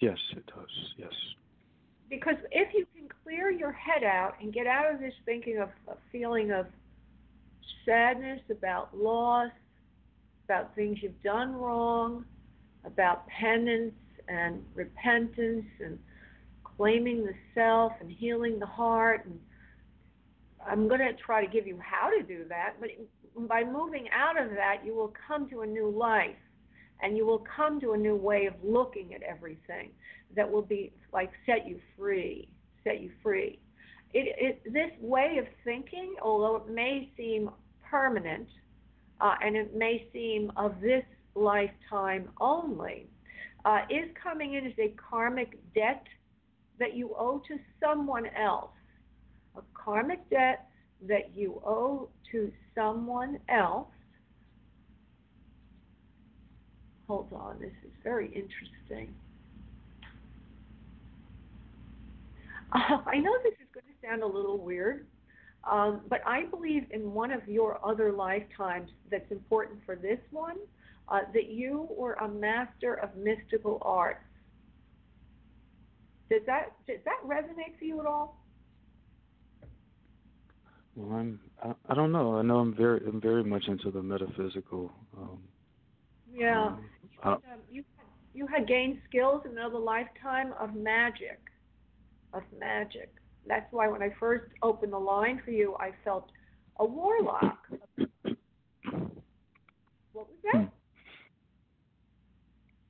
Yes, 0.00 0.18
it 0.36 0.44
does. 0.46 0.94
Yes. 0.96 1.12
because 2.10 2.36
if 2.50 2.74
you 2.74 2.86
can 2.94 3.08
clear 3.24 3.50
your 3.50 3.72
head 3.72 4.04
out 4.04 4.34
and 4.40 4.52
get 4.52 4.66
out 4.66 4.92
of 4.92 5.00
this 5.00 5.14
thinking 5.24 5.58
of 5.58 5.70
a 5.88 5.94
feeling 6.10 6.50
of 6.50 6.66
sadness 7.86 8.40
about 8.50 8.96
loss, 8.96 9.50
about 10.44 10.74
things 10.74 10.98
you've 11.02 11.22
done 11.22 11.54
wrong, 11.54 12.24
about 12.84 13.26
penance 13.28 13.94
and 14.28 14.62
repentance 14.74 15.64
and 15.80 15.98
claiming 16.76 17.24
the 17.24 17.34
self 17.54 17.92
and 18.00 18.10
healing 18.10 18.58
the 18.58 18.66
heart 18.66 19.24
and 19.24 19.38
I'm 20.66 20.88
going 20.88 21.00
to 21.00 21.12
try 21.14 21.44
to 21.44 21.50
give 21.50 21.66
you 21.66 21.78
how 21.80 22.10
to 22.10 22.22
do 22.22 22.44
that, 22.48 22.74
but 22.80 22.90
by 23.48 23.64
moving 23.64 24.08
out 24.12 24.40
of 24.40 24.50
that, 24.50 24.84
you 24.84 24.94
will 24.94 25.12
come 25.26 25.48
to 25.50 25.62
a 25.62 25.66
new 25.66 25.90
life 25.90 26.36
and 27.02 27.16
you 27.16 27.26
will 27.26 27.44
come 27.56 27.80
to 27.80 27.92
a 27.92 27.96
new 27.96 28.14
way 28.14 28.46
of 28.46 28.54
looking 28.62 29.14
at 29.14 29.22
everything 29.22 29.90
that 30.36 30.50
will 30.50 30.62
be 30.62 30.92
like 31.12 31.30
set 31.46 31.66
you 31.66 31.80
free, 31.98 32.48
set 32.84 33.00
you 33.00 33.10
free. 33.22 33.58
It, 34.14 34.36
it, 34.64 34.72
this 34.72 34.90
way 35.00 35.38
of 35.38 35.46
thinking, 35.64 36.14
although 36.22 36.56
it 36.56 36.68
may 36.68 37.10
seem 37.16 37.50
permanent, 37.90 38.48
uh, 39.20 39.34
and 39.42 39.56
it 39.56 39.76
may 39.76 40.06
seem 40.12 40.52
of 40.56 40.80
this 40.80 41.04
lifetime 41.34 42.28
only, 42.40 43.06
uh, 43.64 43.80
is 43.88 44.08
coming 44.22 44.54
in 44.54 44.66
as 44.66 44.72
a 44.78 44.94
karmic 45.10 45.58
debt 45.74 46.04
that 46.78 46.94
you 46.94 47.14
owe 47.18 47.40
to 47.48 47.58
someone 47.80 48.26
else. 48.26 48.70
A 49.56 49.60
karmic 49.74 50.28
debt 50.30 50.66
that 51.08 51.34
you 51.34 51.60
owe 51.66 52.08
to 52.30 52.52
someone 52.74 53.38
else. 53.48 53.88
Hold 57.08 57.32
on, 57.32 57.58
this 57.60 57.72
is 57.84 57.92
very 58.02 58.26
interesting. 58.26 59.14
Uh, 62.72 62.98
I 63.06 63.18
know 63.18 63.32
this 63.42 63.54
is 63.54 63.68
going 63.74 63.84
to 63.84 64.08
sound 64.08 64.22
a 64.22 64.26
little 64.26 64.58
weird, 64.58 65.06
um, 65.70 66.00
but 66.08 66.20
I 66.26 66.44
believe 66.44 66.86
in 66.90 67.12
one 67.12 67.30
of 67.30 67.46
your 67.46 67.84
other 67.84 68.12
lifetimes 68.12 68.90
that's 69.10 69.30
important 69.30 69.80
for 69.84 69.94
this 69.94 70.18
one 70.30 70.56
uh, 71.08 71.20
that 71.34 71.50
you 71.50 71.88
were 71.90 72.14
a 72.14 72.28
master 72.28 72.94
of 72.94 73.10
mystical 73.16 73.78
arts. 73.82 74.24
Does 76.30 76.40
that 76.46 76.72
does 76.86 77.00
that 77.04 77.20
resonate 77.26 77.78
for 77.78 77.84
you 77.84 78.00
at 78.00 78.06
all? 78.06 78.41
Well, 80.94 81.18
I'm 81.18 81.40
I, 81.62 81.72
I 81.88 81.94
don't 81.94 82.12
know. 82.12 82.36
I 82.36 82.42
know 82.42 82.58
I'm 82.58 82.74
very 82.74 83.00
I'm 83.06 83.20
very 83.20 83.44
much 83.44 83.66
into 83.68 83.90
the 83.90 84.02
metaphysical. 84.02 84.92
Um, 85.16 85.38
yeah, 86.32 86.66
um, 86.66 86.78
you, 87.02 87.30
um, 87.44 87.58
you 87.70 87.84
you 88.34 88.46
had 88.46 88.66
gained 88.66 88.98
skills 89.08 89.42
in 89.44 89.52
another 89.52 89.78
lifetime 89.78 90.54
of 90.60 90.74
magic, 90.74 91.40
of 92.32 92.42
magic. 92.58 93.12
That's 93.46 93.66
why 93.72 93.88
when 93.88 94.02
I 94.02 94.10
first 94.20 94.44
opened 94.62 94.92
the 94.92 94.98
line 94.98 95.40
for 95.44 95.50
you, 95.50 95.74
I 95.80 95.90
felt 96.04 96.30
a 96.78 96.84
warlock. 96.84 97.58
what 100.12 100.28
was 100.28 100.38
that? 100.44 100.58
Hmm. 100.58 100.64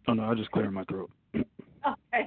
Oh 0.08 0.14
no, 0.14 0.24
I 0.24 0.34
just 0.34 0.50
cleared 0.50 0.72
my 0.72 0.84
throat. 0.84 1.10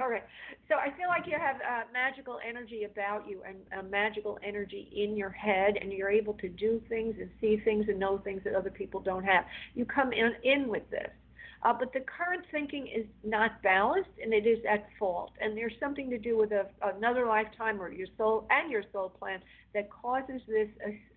All 0.05 0.11
right. 0.11 0.23
So 0.69 0.75
I 0.75 0.95
feel 0.95 1.07
like 1.07 1.25
you 1.25 1.35
have 1.39 1.55
magical 1.91 2.37
energy 2.47 2.83
about 2.83 3.27
you 3.27 3.41
and 3.47 3.57
uh, 3.75 3.81
magical 3.89 4.37
energy 4.43 4.87
in 4.95 5.17
your 5.17 5.31
head, 5.31 5.77
and 5.81 5.91
you're 5.91 6.11
able 6.11 6.33
to 6.35 6.47
do 6.47 6.79
things 6.87 7.15
and 7.19 7.27
see 7.41 7.57
things 7.65 7.85
and 7.87 7.99
know 7.99 8.19
things 8.19 8.41
that 8.43 8.53
other 8.53 8.69
people 8.69 8.99
don't 8.99 9.23
have. 9.23 9.45
You 9.73 9.83
come 9.85 10.13
in, 10.13 10.33
in 10.43 10.67
with 10.67 10.87
this. 10.91 11.09
Uh, 11.65 11.73
but 11.73 11.91
the 11.93 11.99
current 12.01 12.45
thinking 12.51 12.85
is 12.85 13.07
not 13.23 13.59
balanced 13.63 14.11
and 14.21 14.31
it 14.31 14.45
is 14.45 14.59
at 14.69 14.85
fault. 14.99 15.31
And 15.41 15.57
there's 15.57 15.73
something 15.79 16.11
to 16.11 16.17
do 16.19 16.37
with 16.37 16.51
a, 16.51 16.67
another 16.83 17.25
lifetime 17.25 17.81
or 17.81 17.91
your 17.91 18.05
soul 18.19 18.47
and 18.51 18.71
your 18.71 18.83
soul 18.93 19.09
plan 19.09 19.39
that 19.73 19.89
causes 19.89 20.41
this 20.47 20.69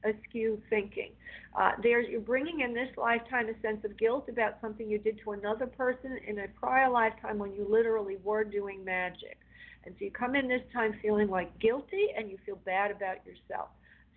askew 0.04 0.58
thinking. 0.70 1.10
Uh, 1.54 1.72
there's, 1.82 2.08
you're 2.08 2.22
bringing 2.22 2.60
in 2.60 2.72
this 2.72 2.88
lifetime 2.96 3.50
a 3.50 3.60
sense 3.60 3.84
of 3.84 3.98
guilt 3.98 4.30
about 4.30 4.54
something 4.62 4.88
you 4.88 4.96
did 4.96 5.20
to 5.22 5.32
another 5.32 5.66
person 5.66 6.18
in 6.26 6.38
a 6.38 6.48
prior 6.58 6.88
lifetime 6.88 7.36
when 7.36 7.52
you 7.52 7.66
literally 7.68 8.16
were 8.24 8.42
doing 8.42 8.82
magic. 8.82 9.36
And 9.84 9.94
so 9.98 10.06
you 10.06 10.10
come 10.10 10.34
in 10.34 10.48
this 10.48 10.62
time 10.72 10.94
feeling 11.02 11.28
like 11.28 11.58
guilty 11.58 12.06
and 12.16 12.30
you 12.30 12.38
feel 12.46 12.58
bad 12.64 12.90
about 12.90 13.18
yourself. 13.26 13.68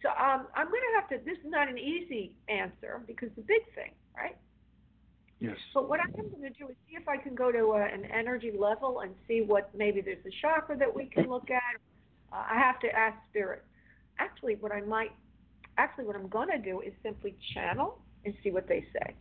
So 0.02 0.08
um, 0.12 0.48
I'm 0.56 0.68
going 0.68 0.82
to 0.82 1.02
have 1.02 1.10
to, 1.10 1.26
this 1.26 1.38
is 1.40 1.52
not 1.52 1.68
an 1.68 1.78
easy 1.78 2.32
answer 2.48 3.02
because 3.06 3.30
the 3.36 3.42
big 3.42 3.66
thing, 3.76 3.92
right? 4.16 4.38
Yes. 5.42 5.58
But 5.74 5.90
what 5.90 6.00
I'm 6.00 6.12
going 6.12 6.44
to 6.44 6.50
do 6.58 6.70
is 6.70 6.76
see 6.88 6.96
if 6.96 7.08
I 7.08 7.18
can 7.18 7.34
go 7.34 7.52
to 7.52 7.72
a, 7.72 7.82
an 7.82 8.06
energy 8.06 8.52
level 8.58 9.00
and 9.00 9.16
see 9.28 9.42
what 9.42 9.72
maybe 9.76 10.00
there's 10.00 10.24
a 10.24 10.30
chakra 10.40 10.78
that 10.78 10.96
we 10.96 11.08
can 11.08 11.28
look 11.28 11.50
at. 11.50 11.82
Uh, 12.32 12.44
I 12.48 12.60
have 12.60 12.80
to 12.82 12.88
ask 12.96 13.18
spirit. 13.32 13.64
Actually, 14.20 14.56
what 14.56 14.72
I 14.72 14.82
might, 14.82 15.12
actually, 15.80 16.06
what 16.06 16.16
I'm 16.16 16.28
going 16.28 16.50
to 16.50 16.60
do 16.60 16.82
is 16.82 16.94
simply 17.02 17.36
channel 17.56 17.98
and 18.24 18.36
see 18.44 18.52
what 18.52 18.68
they 18.68 18.86
say. 18.94 19.16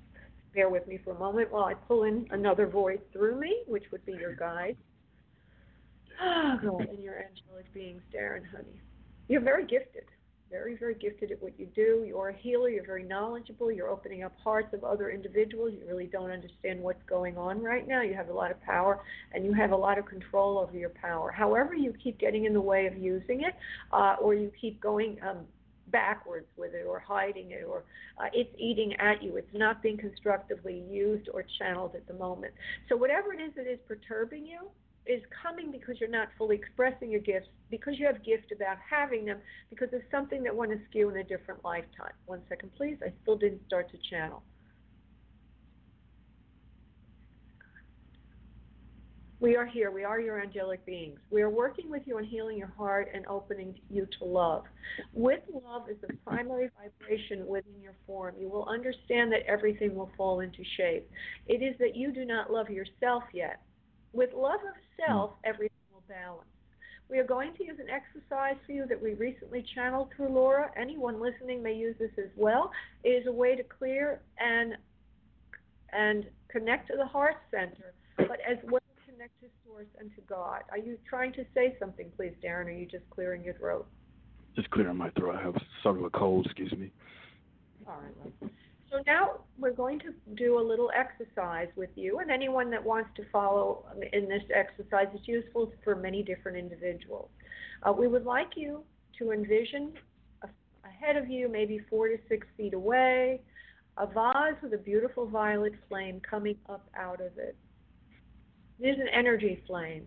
Bear 0.55 0.69
with 0.69 0.87
me 0.87 0.99
for 1.03 1.13
a 1.13 1.19
moment 1.19 1.51
while 1.51 1.65
I 1.65 1.73
pull 1.73 2.05
in 2.05 2.27
another 2.33 2.67
voice 2.67 3.01
through 3.15 3.41
me, 3.41 3.63
which 3.67 3.85
would 3.91 4.05
be 4.05 4.13
your 4.13 4.37
guide. 4.37 4.77
Oh, 6.23 6.79
and 6.79 7.03
your 7.03 7.15
angelic 7.15 7.73
beings, 7.73 8.03
Darren, 8.15 8.43
honey. 8.53 8.79
You're 9.29 9.41
very 9.41 9.65
gifted 9.65 10.05
very, 10.51 10.77
very 10.77 10.95
gifted 10.95 11.31
at 11.31 11.41
what 11.41 11.59
you 11.59 11.67
do. 11.75 12.05
You're 12.07 12.31
a 12.31 12.37
healer. 12.37 12.69
You're 12.69 12.85
very 12.85 13.05
knowledgeable. 13.05 13.71
You're 13.71 13.89
opening 13.89 14.25
up 14.25 14.33
hearts 14.43 14.75
of 14.75 14.83
other 14.83 15.11
individuals. 15.11 15.73
You 15.73 15.87
really 15.87 16.07
don't 16.07 16.31
understand 16.31 16.81
what's 16.81 17.03
going 17.09 17.39
on 17.39 17.63
right 17.63 17.87
now. 17.87 18.03
You 18.03 18.15
have 18.15 18.29
a 18.29 18.33
lot 18.33 18.51
of 18.51 18.61
power 18.63 19.01
and 19.33 19.45
you 19.45 19.53
have 19.53 19.71
a 19.71 19.77
lot 19.77 19.99
of 19.99 20.07
control 20.07 20.59
over 20.59 20.77
your 20.77 20.91
power. 20.91 21.31
However, 21.31 21.75
you 21.75 21.95
keep 22.03 22.19
getting 22.19 22.47
in 22.47 22.53
the 22.53 22.61
way 22.61 22.87
of 22.87 22.99
using 22.99 23.43
it, 23.43 23.55
uh, 23.93 24.17
or 24.21 24.35
you 24.35 24.51
keep 24.61 24.81
going 24.81 25.19
um, 25.23 25.39
backwards 25.89 26.47
with 26.57 26.75
it, 26.75 26.85
or 26.87 26.99
hiding 26.99 27.53
it, 27.53 27.65
or 27.67 27.85
uh, 28.19 28.29
it's 28.33 28.55
eating 28.59 28.95
at 28.95 29.23
you. 29.23 29.37
It's 29.37 29.55
not 29.55 29.83
being 29.83 29.99
constructively 29.99 30.83
used 30.89 31.29
or 31.33 31.45
channeled 31.59 31.95
at 31.95 32.07
the 32.07 32.15
moment. 32.15 32.53
So, 32.89 32.97
whatever 32.97 33.33
it 33.33 33.41
is 33.41 33.53
that 33.57 33.67
is 33.67 33.79
perturbing 33.87 34.47
you, 34.47 34.69
is 35.07 35.23
coming 35.43 35.73
because 35.73 35.97
you're 36.01 36.11
not 36.11 36.29
fully 36.37 36.57
expressing 36.57 37.11
your 37.11 37.21
gifts, 37.21 37.49
because 37.71 37.99
you 37.99 38.07
have 38.07 38.25
gift 38.25 38.53
about 38.53 38.77
having 38.89 39.25
them, 39.25 39.39
because 39.71 39.89
it's 39.93 40.05
something 40.11 40.43
that 40.43 40.55
went 40.55 40.73
askew 40.73 41.11
in 41.11 41.17
a 41.17 41.25
different 41.25 41.65
lifetime. 41.65 42.13
One 42.27 42.43
second, 42.49 42.71
please. 42.77 42.99
I 43.03 43.13
still 43.23 43.37
didn't 43.37 43.63
start 43.67 43.91
to 43.91 43.99
channel. 44.11 44.43
We 49.41 49.57
are 49.57 49.65
here. 49.65 49.91
We 49.91 50.05
are 50.05 50.21
your 50.21 50.39
angelic 50.43 50.85
beings. 50.85 51.19
We 51.31 51.41
are 51.41 51.49
working 51.49 51.91
with 51.91 52.03
you 52.05 52.19
on 52.19 52.25
healing 52.25 52.59
your 52.59 52.73
heart 52.77 53.09
and 53.15 53.27
opening 53.27 53.75
you 53.89 54.07
to 54.19 54.25
love. 54.27 54.65
With 55.15 55.41
love 55.67 55.89
is 55.89 55.97
the 56.07 56.15
primary 56.27 56.69
vibration 56.79 57.47
within 57.47 57.81
your 57.81 57.95
form. 58.07 58.35
You 58.39 58.51
will 58.51 58.69
understand 58.69 59.33
that 59.33 59.47
everything 59.49 59.95
will 59.95 60.11
fall 60.15 60.41
into 60.41 60.63
shape. 60.77 61.11
It 61.47 61.63
is 61.63 61.75
that 61.79 61.97
you 61.97 62.13
do 62.13 62.27
not 62.27 62.53
love 62.53 62.69
yourself 62.69 63.23
yet. 63.33 63.63
With 64.13 64.31
love 64.35 64.61
of 64.61 65.07
self, 65.07 65.31
hmm. 65.31 65.51
everything 65.51 65.77
will 65.93 66.03
balance. 66.09 66.47
We 67.09 67.19
are 67.19 67.25
going 67.25 67.55
to 67.57 67.65
use 67.65 67.79
an 67.81 67.89
exercise 67.91 68.55
for 68.65 68.73
you 68.73 68.87
that 68.87 69.01
we 69.01 69.15
recently 69.15 69.65
channeled 69.75 70.11
through 70.17 70.29
Laura. 70.29 70.71
Anyone 70.81 71.21
listening 71.21 71.61
may 71.61 71.75
use 71.75 71.97
this 71.99 72.13
as 72.19 72.31
well. 72.37 72.71
It 73.03 73.11
is 73.11 73.27
a 73.27 73.33
way 73.33 73.57
to 73.57 73.65
clear 73.65 74.21
and 74.39 74.77
and 75.93 76.25
connect 76.49 76.87
to 76.89 76.97
the 76.97 77.07
heart 77.07 77.35
center, 77.51 77.95
but 78.17 78.39
as 78.49 78.59
well 78.65 78.81
connect 79.21 79.41
to 79.41 79.49
source 79.67 79.89
and 79.99 80.11
to 80.15 80.21
God. 80.23 80.63
Are 80.71 80.79
you 80.79 80.97
trying 81.09 81.33
to 81.35 81.45
say 81.53 81.77
something, 81.79 82.11
please, 82.17 82.33
Darren? 82.43 82.67
Or 82.67 82.69
are 82.69 82.71
you 82.71 82.87
just 82.87 83.09
clearing 83.11 83.45
your 83.45 83.55
throat? 83.55 83.87
Just 84.57 84.71
clearing 84.71 84.97
my 84.97 85.11
throat. 85.11 85.37
I 85.37 85.43
have 85.43 85.57
sort 85.83 85.99
of 85.99 86.05
a 86.05 86.11
cold. 86.11 86.47
Excuse 86.47 86.73
me. 86.73 86.91
All 87.87 88.01
right. 88.01 88.53
So 88.91 88.99
now 89.07 89.43
we're 89.57 89.73
going 89.73 90.01
to 90.01 90.13
do 90.35 90.59
a 90.59 90.65
little 90.65 90.91
exercise 90.97 91.69
with 91.77 91.91
you, 91.95 92.19
and 92.19 92.31
anyone 92.31 92.71
that 92.73 92.85
wants 92.85 93.11
to 93.17 93.23
follow 93.31 93.85
in 94.13 94.29
this 94.29 94.43
exercise 94.55 95.07
is 95.15 95.21
useful 95.27 95.73
for 95.85 95.95
many 95.95 96.25
different 96.25 96.59
individuals. 96.59 97.29
Uh, 97.85 97.93
we 97.93 98.09
would 98.09 98.25
like 98.25 98.57
you 98.57 98.83
to 99.19 99.31
envision 99.31 99.93
a, 100.43 100.49
ahead 100.87 101.17
of 101.17 101.31
you, 101.31 101.49
maybe 101.49 101.81
four 101.89 102.09
to 102.09 102.17
six 102.29 102.47
feet 102.57 102.75
away, 102.75 103.41
a 103.97 104.07
vase 104.07 104.57
with 104.61 104.75
a 104.75 104.79
beautiful 104.79 105.27
violet 105.27 105.75
flame 105.89 106.21
coming 106.29 106.57
up 106.69 106.89
out 106.97 107.21
of 107.21 107.39
it. 107.39 107.57
Is 108.81 108.99
an 108.99 109.09
energy 109.15 109.63
flame. 109.67 110.07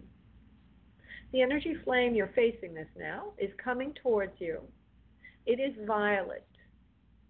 The 1.32 1.42
energy 1.42 1.76
flame, 1.86 2.16
you're 2.16 2.32
facing 2.36 2.74
this 2.74 2.88
now, 2.98 3.34
is 3.38 3.52
coming 3.64 3.94
towards 4.02 4.34
you. 4.40 4.60
It 5.46 5.60
is 5.60 5.74
violet. 5.88 6.46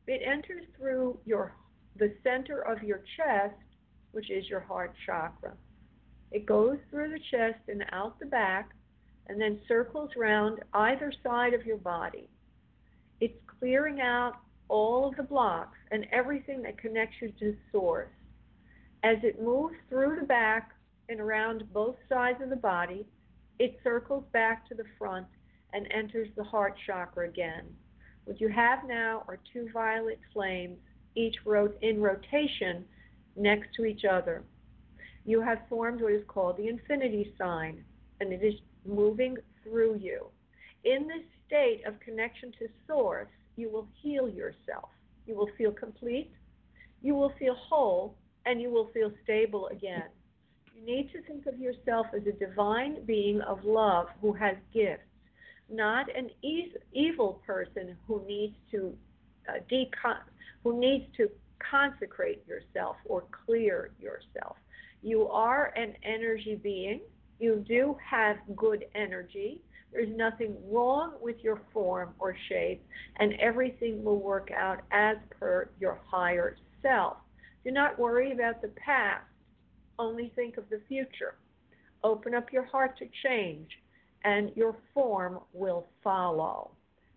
It 0.07 0.21
enters 0.25 0.65
through 0.77 1.19
your 1.25 1.53
the 1.95 2.13
center 2.23 2.61
of 2.61 2.81
your 2.83 3.03
chest, 3.17 3.55
which 4.11 4.29
is 4.31 4.49
your 4.49 4.59
heart 4.59 4.93
chakra. 5.05 5.53
It 6.31 6.45
goes 6.45 6.77
through 6.89 7.11
the 7.11 7.19
chest 7.31 7.59
and 7.67 7.85
out 7.91 8.19
the 8.19 8.25
back 8.25 8.71
and 9.27 9.39
then 9.39 9.61
circles 9.67 10.09
around 10.17 10.59
either 10.73 11.13
side 11.23 11.53
of 11.53 11.65
your 11.65 11.77
body. 11.77 12.27
It's 13.21 13.37
clearing 13.59 14.01
out 14.01 14.33
all 14.67 15.07
of 15.07 15.15
the 15.15 15.23
blocks 15.23 15.77
and 15.91 16.05
everything 16.11 16.61
that 16.63 16.77
connects 16.77 17.17
you 17.21 17.31
to 17.39 17.55
source. 17.71 18.09
As 19.03 19.17
it 19.23 19.41
moves 19.41 19.75
through 19.89 20.17
the 20.19 20.25
back 20.25 20.71
and 21.09 21.19
around 21.19 21.71
both 21.71 21.95
sides 22.09 22.41
of 22.41 22.49
the 22.49 22.55
body, 22.55 23.05
it 23.59 23.79
circles 23.83 24.25
back 24.33 24.67
to 24.67 24.75
the 24.75 24.85
front 24.97 25.27
and 25.73 25.87
enters 25.91 26.29
the 26.35 26.43
heart 26.43 26.75
chakra 26.85 27.27
again. 27.29 27.65
What 28.25 28.39
you 28.39 28.47
have 28.49 28.87
now 28.87 29.23
are 29.27 29.37
two 29.51 29.69
violet 29.73 30.19
flames, 30.31 30.77
each 31.15 31.35
in 31.81 32.01
rotation 32.01 32.85
next 33.35 33.73
to 33.75 33.85
each 33.85 34.05
other. 34.05 34.43
You 35.25 35.41
have 35.41 35.59
formed 35.69 36.01
what 36.01 36.13
is 36.13 36.23
called 36.27 36.57
the 36.57 36.67
infinity 36.67 37.33
sign, 37.37 37.83
and 38.19 38.31
it 38.31 38.43
is 38.43 38.55
moving 38.85 39.37
through 39.63 39.97
you. 39.97 40.27
In 40.83 41.07
this 41.07 41.23
state 41.47 41.81
of 41.85 41.99
connection 41.99 42.51
to 42.59 42.67
Source, 42.87 43.27
you 43.55 43.69
will 43.69 43.87
heal 44.01 44.27
yourself. 44.29 44.89
You 45.25 45.35
will 45.35 45.49
feel 45.57 45.71
complete, 45.71 46.31
you 47.01 47.15
will 47.15 47.33
feel 47.39 47.55
whole, 47.55 48.15
and 48.45 48.61
you 48.61 48.69
will 48.69 48.89
feel 48.93 49.11
stable 49.23 49.67
again. 49.67 50.09
You 50.75 50.85
need 50.85 51.11
to 51.13 51.21
think 51.23 51.45
of 51.45 51.59
yourself 51.59 52.07
as 52.15 52.25
a 52.27 52.31
divine 52.31 53.05
being 53.05 53.41
of 53.41 53.63
love 53.63 54.07
who 54.21 54.33
has 54.33 54.55
gifts 54.73 55.03
not 55.69 56.07
an 56.15 56.29
e- 56.41 56.73
evil 56.93 57.41
person 57.45 57.97
who 58.07 58.23
needs 58.27 58.55
to 58.71 58.95
uh, 59.49 59.59
decon- 59.71 60.23
who 60.63 60.79
needs 60.79 61.05
to 61.17 61.29
consecrate 61.69 62.45
yourself 62.47 62.95
or 63.05 63.23
clear 63.45 63.91
yourself. 63.99 64.55
You 65.01 65.27
are 65.27 65.73
an 65.75 65.95
energy 66.03 66.55
being. 66.55 67.01
You 67.39 67.63
do 67.67 67.97
have 68.09 68.37
good 68.55 68.85
energy. 68.95 69.61
There's 69.91 70.15
nothing 70.15 70.55
wrong 70.71 71.13
with 71.21 71.35
your 71.43 71.61
form 71.71 72.13
or 72.19 72.35
shape, 72.49 72.83
and 73.19 73.33
everything 73.33 74.03
will 74.03 74.19
work 74.19 74.49
out 74.51 74.81
as 74.91 75.17
per 75.39 75.69
your 75.79 75.99
higher 76.09 76.57
self. 76.81 77.17
Do 77.63 77.71
not 77.71 77.99
worry 77.99 78.31
about 78.31 78.61
the 78.61 78.69
past, 78.69 79.25
only 79.99 80.31
think 80.35 80.57
of 80.57 80.67
the 80.69 80.81
future. 80.87 81.35
Open 82.03 82.33
up 82.33 82.51
your 82.51 82.65
heart 82.65 82.97
to 82.97 83.05
change, 83.23 83.69
and 84.23 84.51
your 84.55 84.75
form 84.93 85.39
will 85.53 85.87
follow. 86.03 86.71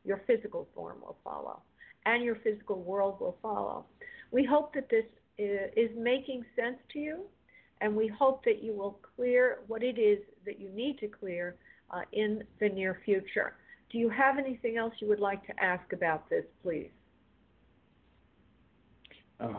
Your 0.04 0.22
physical 0.26 0.68
form 0.74 0.98
will 1.02 1.16
follow, 1.24 1.60
and 2.04 2.22
your 2.22 2.36
physical 2.36 2.82
world 2.82 3.20
will 3.20 3.36
follow. 3.42 3.86
We 4.30 4.44
hope 4.44 4.74
that 4.74 4.88
this 4.88 5.04
is 5.38 5.90
making 5.96 6.44
sense 6.54 6.76
to 6.92 6.98
you, 6.98 7.22
and 7.80 7.94
we 7.94 8.06
hope 8.06 8.44
that 8.44 8.62
you 8.62 8.72
will 8.72 8.98
clear 9.16 9.58
what 9.66 9.82
it 9.82 9.98
is 9.98 10.18
that 10.44 10.60
you 10.60 10.70
need 10.70 10.98
to 10.98 11.08
clear 11.08 11.56
uh, 11.90 12.02
in 12.12 12.42
the 12.60 12.68
near 12.68 13.00
future. 13.04 13.54
Do 13.90 13.98
you 13.98 14.08
have 14.08 14.38
anything 14.38 14.76
else 14.76 14.94
you 15.00 15.08
would 15.08 15.20
like 15.20 15.46
to 15.46 15.62
ask 15.62 15.92
about 15.92 16.28
this, 16.28 16.44
please? 16.62 16.90
Uh, 19.38 19.52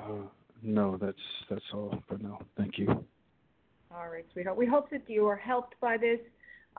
no, 0.62 0.98
that's 0.98 1.18
that's 1.50 1.64
all 1.74 2.02
for 2.08 2.18
now. 2.18 2.40
Thank 2.58 2.78
you. 2.78 2.88
All 2.88 4.10
right, 4.10 4.26
sweetheart. 4.34 4.58
We 4.58 4.66
hope 4.66 4.90
that 4.90 5.04
you 5.08 5.26
are 5.28 5.36
helped 5.36 5.80
by 5.80 5.98
this. 5.98 6.20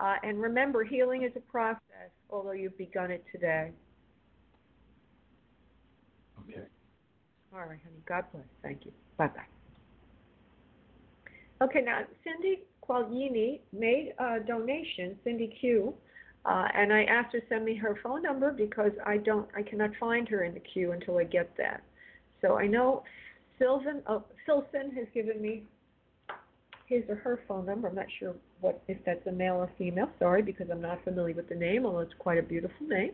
Uh, 0.01 0.15
and 0.23 0.41
remember, 0.41 0.85
healing 0.85 1.25
is 1.25 1.33
a 1.37 1.41
process, 1.41 2.11
although 2.31 2.53
you've 2.53 2.79
begun 2.79 3.11
it 3.11 3.25
today. 3.33 3.73
Okay. 6.41 6.61
All 7.53 7.61
right, 7.61 7.79
honey. 7.83 8.03
God 8.07 8.25
bless. 8.33 8.45
Thank 8.63 8.85
you. 8.85 8.93
Bye 9.17 9.29
bye. 9.29 9.43
Okay, 11.65 11.81
now 11.85 12.03
Cindy 12.23 12.63
Quaglini 12.89 13.61
made 13.73 14.15
a 14.19 14.39
donation, 14.39 15.19
Cindy 15.25 15.53
Q, 15.61 15.93
uh, 16.45 16.69
and 16.75 16.93
I 16.93 17.03
asked 17.05 17.33
her 17.33 17.41
to 17.41 17.47
send 17.49 17.65
me 17.65 17.75
her 17.75 17.99
phone 18.03 18.23
number 18.23 18.53
because 18.53 18.93
I 19.05 19.17
don't, 19.17 19.49
I 19.57 19.63
cannot 19.63 19.91
find 19.99 20.29
her 20.29 20.45
in 20.45 20.55
the 20.55 20.61
queue 20.61 20.93
until 20.93 21.19
I 21.19 21.25
get 21.25 21.57
that. 21.59 21.83
So 22.41 22.57
I 22.57 22.69
know 22.69 23.03
Sylvan, 23.59 24.03
oh, 24.07 24.23
Philson 24.47 24.93
has 24.97 25.07
given 25.13 25.43
me 25.43 25.65
his 26.89 27.03
or 27.09 27.17
her 27.17 27.41
phone 27.47 27.67
number. 27.67 27.89
I'm 27.89 27.95
not 27.95 28.07
sure 28.19 28.35
what 28.61 28.83
if 28.89 28.99
that's 29.05 29.27
a 29.27 29.33
male 29.33 29.57
or 29.57 29.71
female. 29.79 30.09
Sorry, 30.19 30.43
because 30.43 30.69
I'm 30.71 30.81
not 30.81 31.03
familiar 31.05 31.35
with 31.35 31.49
the 31.49 31.55
name, 31.55 31.85
although 31.85 32.01
it's 32.01 32.15
quite 32.19 32.39
a 32.39 32.43
beautiful 32.43 32.87
name. 32.87 33.13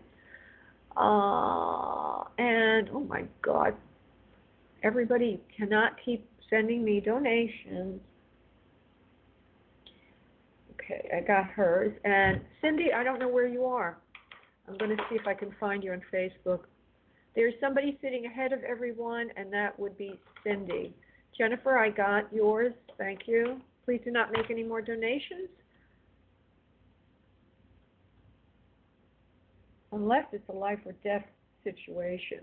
Uh, 0.96 2.22
and 2.38 2.88
oh 2.92 3.04
my 3.08 3.24
God, 3.42 3.74
everybody 4.82 5.40
cannot 5.56 5.92
keep 6.04 6.26
sending 6.48 6.84
me 6.84 7.00
donations. 7.00 8.00
Okay, 10.74 11.08
I 11.16 11.20
got 11.26 11.46
hers. 11.46 11.92
And 12.04 12.40
Cindy, 12.60 12.92
I 12.94 13.02
don't 13.02 13.18
know 13.18 13.28
where 13.28 13.48
you 13.48 13.64
are. 13.64 13.98
I'm 14.68 14.76
going 14.78 14.96
to 14.96 15.02
see 15.10 15.16
if 15.16 15.26
I 15.26 15.34
can 15.34 15.54
find 15.58 15.82
you 15.82 15.92
on 15.92 16.02
Facebook. 16.12 16.60
There's 17.34 17.54
somebody 17.60 17.98
sitting 18.00 18.26
ahead 18.26 18.52
of 18.52 18.62
everyone, 18.62 19.30
and 19.36 19.52
that 19.52 19.78
would 19.78 19.98
be 19.98 20.18
Cindy. 20.44 20.94
Jennifer, 21.36 21.76
I 21.78 21.90
got 21.90 22.32
yours. 22.32 22.72
Thank 22.96 23.26
you. 23.26 23.60
Please 23.84 24.00
do 24.04 24.10
not 24.10 24.32
make 24.32 24.50
any 24.50 24.62
more 24.62 24.80
donations. 24.80 25.48
Unless 29.92 30.26
it's 30.32 30.48
a 30.48 30.52
life 30.52 30.78
or 30.84 30.92
death 31.04 31.24
situation. 31.62 32.40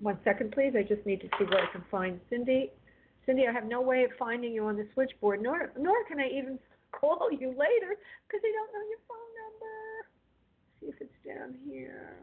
One 0.00 0.18
second, 0.24 0.52
please. 0.52 0.72
I 0.76 0.82
just 0.82 1.04
need 1.04 1.20
to 1.20 1.28
see 1.38 1.44
where 1.44 1.62
I 1.62 1.72
can 1.72 1.84
find 1.90 2.20
Cindy. 2.30 2.70
Cindy, 3.26 3.46
I 3.46 3.52
have 3.52 3.66
no 3.66 3.80
way 3.80 4.04
of 4.04 4.10
finding 4.18 4.52
you 4.52 4.64
on 4.64 4.76
the 4.76 4.86
switchboard, 4.94 5.42
nor 5.42 5.72
nor 5.78 6.04
can 6.08 6.18
I 6.18 6.28
even 6.28 6.58
call 6.92 7.28
you 7.30 7.48
later 7.48 7.96
because 8.26 8.40
I 8.42 8.52
don't 8.52 8.72
know 8.72 8.86
your 8.88 9.02
phone 9.06 9.30
number. 9.42 9.76
See 10.80 10.86
if 10.86 11.00
it's 11.00 11.26
down 11.26 11.54
here. 11.64 12.16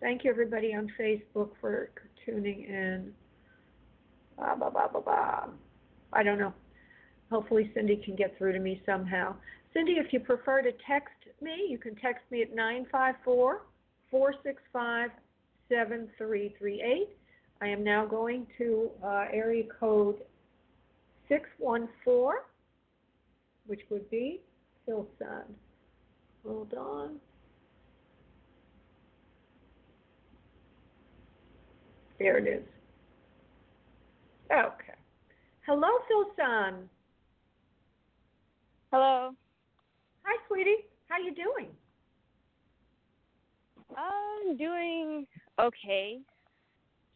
Thank 0.00 0.22
you, 0.24 0.30
everybody 0.30 0.74
on 0.74 0.90
Facebook, 0.98 1.50
for 1.60 1.90
tuning 2.24 2.64
in. 2.64 3.12
Blah, 4.36 4.54
blah, 4.54 4.70
blah, 4.70 4.88
blah, 4.88 5.00
blah. 5.00 5.44
I 6.12 6.22
don't 6.22 6.38
know. 6.38 6.52
Hopefully, 7.30 7.70
Cindy 7.74 7.96
can 7.96 8.14
get 8.14 8.38
through 8.38 8.52
to 8.52 8.60
me 8.60 8.80
somehow. 8.86 9.34
Cindy, 9.74 9.92
if 9.92 10.12
you 10.12 10.20
prefer 10.20 10.62
to 10.62 10.70
text 10.86 11.14
me, 11.42 11.66
you 11.68 11.78
can 11.78 11.96
text 11.96 12.22
me 12.30 12.42
at 12.42 12.54
954 12.54 13.62
465 14.10 15.10
7338. 15.68 17.08
I 17.60 17.66
am 17.66 17.82
now 17.84 18.06
going 18.06 18.46
to 18.56 18.90
uh, 19.04 19.24
area 19.32 19.64
code 19.80 20.18
614, 21.28 22.40
which 23.66 23.80
would 23.90 24.08
be 24.10 24.40
Hillside. 24.86 25.52
Hold 26.46 26.72
on. 26.74 27.16
There 32.18 32.38
it 32.38 32.48
is. 32.48 32.64
Okay. 34.50 34.98
Hello, 35.66 35.88
Philson. 36.08 36.88
Hello. 38.90 39.30
Hi, 40.24 40.36
sweetie. 40.48 40.86
How 41.08 41.18
you 41.18 41.34
doing? 41.34 41.68
I'm 43.96 44.56
doing 44.56 45.26
okay. 45.60 46.18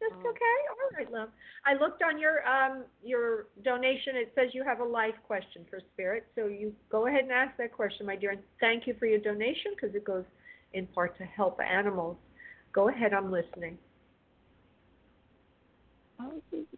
Just 0.00 0.20
okay. 0.20 0.56
All 0.70 0.96
right, 0.96 1.12
love. 1.12 1.28
I 1.64 1.74
looked 1.74 2.02
on 2.02 2.18
your 2.18 2.46
um 2.46 2.84
your 3.04 3.46
donation. 3.64 4.16
It 4.16 4.32
says 4.34 4.48
you 4.52 4.64
have 4.64 4.80
a 4.80 4.84
life 4.84 5.14
question 5.26 5.64
for 5.70 5.80
Spirit, 5.94 6.26
so 6.34 6.46
you 6.46 6.72
go 6.90 7.06
ahead 7.06 7.22
and 7.22 7.32
ask 7.32 7.56
that 7.58 7.72
question, 7.72 8.06
my 8.06 8.16
dear. 8.16 8.32
And 8.32 8.40
thank 8.60 8.86
you 8.86 8.94
for 8.98 9.06
your 9.06 9.20
donation 9.20 9.72
because 9.74 9.94
it 9.94 10.04
goes 10.04 10.24
in 10.74 10.86
part 10.88 11.16
to 11.18 11.24
help 11.24 11.60
animals. 11.60 12.16
Go 12.72 12.88
ahead. 12.88 13.12
I'm 13.12 13.30
listening. 13.30 13.78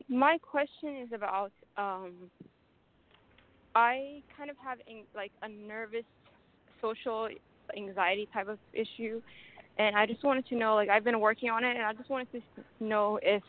My 0.08 0.38
question 0.38 0.96
is 1.02 1.08
about 1.12 1.52
um 1.76 2.30
I 3.74 4.22
kind 4.36 4.50
of 4.50 4.56
have 4.64 4.78
like 5.14 5.32
a 5.42 5.48
nervous 5.48 6.04
social 6.80 7.28
anxiety 7.76 8.28
type 8.32 8.48
of 8.48 8.58
issue 8.72 9.20
and 9.78 9.96
I 9.96 10.06
just 10.06 10.22
wanted 10.22 10.46
to 10.48 10.56
know 10.56 10.74
like 10.74 10.88
I've 10.88 11.04
been 11.04 11.20
working 11.20 11.50
on 11.50 11.64
it 11.64 11.76
and 11.76 11.84
I 11.84 11.92
just 11.92 12.10
wanted 12.10 12.28
to 12.32 12.42
know 12.80 13.18
if 13.22 13.42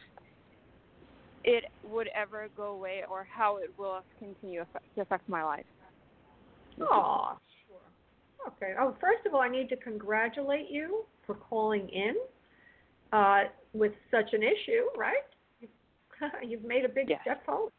it 1.43 1.65
would 1.83 2.09
ever 2.15 2.47
go 2.57 2.71
away 2.71 3.03
or 3.09 3.27
how 3.31 3.57
it 3.57 3.69
will 3.77 3.99
continue 4.17 4.65
to 4.95 5.01
affect 5.01 5.29
my 5.29 5.43
life. 5.43 5.65
Oh, 6.81 7.37
sure. 7.67 7.77
Okay. 8.47 8.73
Oh, 8.79 8.95
first 8.99 9.25
of 9.27 9.33
all, 9.33 9.41
I 9.41 9.47
need 9.49 9.69
to 9.69 9.77
congratulate 9.77 10.69
you 10.69 11.05
for 11.25 11.35
calling 11.35 11.87
in 11.89 12.15
uh, 13.13 13.43
with 13.73 13.91
such 14.09 14.33
an 14.33 14.41
issue, 14.41 14.85
right? 14.97 15.13
You've 16.47 16.63
made 16.63 16.85
a 16.85 16.89
big 16.89 17.09
yes. 17.09 17.19
step 17.23 17.45
forward. 17.45 17.71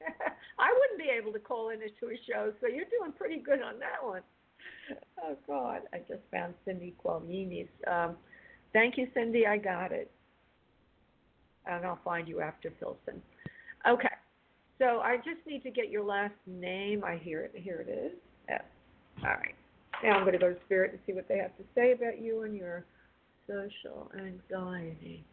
I 0.58 0.72
wouldn't 0.72 0.98
be 0.98 1.10
able 1.16 1.32
to 1.32 1.38
call 1.38 1.70
into 1.70 1.84
a 1.84 2.16
show, 2.26 2.52
so 2.60 2.66
you're 2.66 2.86
doing 2.98 3.12
pretty 3.16 3.38
good 3.38 3.62
on 3.62 3.78
that 3.80 4.02
one. 4.02 4.22
Oh 5.22 5.36
God, 5.46 5.82
I 5.92 5.98
just 5.98 6.22
found 6.30 6.54
Cindy 6.64 6.94
Qualini's. 7.04 7.68
Um, 7.86 8.16
thank 8.72 8.96
you, 8.96 9.08
Cindy. 9.14 9.46
I 9.46 9.56
got 9.58 9.92
it, 9.92 10.10
and 11.66 11.84
I'll 11.84 12.00
find 12.04 12.28
you 12.28 12.40
after 12.40 12.72
Philson. 12.80 13.22
Okay, 13.86 14.08
so 14.78 15.00
I 15.00 15.16
just 15.18 15.46
need 15.46 15.62
to 15.62 15.70
get 15.70 15.90
your 15.90 16.04
last 16.04 16.34
name. 16.46 17.04
I 17.04 17.16
hear 17.16 17.42
it. 17.42 17.52
Here 17.54 17.84
it 17.86 17.90
is. 17.90 18.12
Yes. 18.48 18.62
All 19.22 19.30
right. 19.30 19.54
Now 20.02 20.14
I'm 20.14 20.22
going 20.22 20.32
to 20.32 20.38
go 20.38 20.50
to 20.52 20.60
Spirit 20.64 20.92
and 20.92 21.00
see 21.06 21.12
what 21.12 21.28
they 21.28 21.38
have 21.38 21.56
to 21.58 21.64
say 21.74 21.92
about 21.92 22.20
you 22.20 22.42
and 22.42 22.56
your 22.56 22.84
social 23.46 24.10
anxiety. 24.16 25.24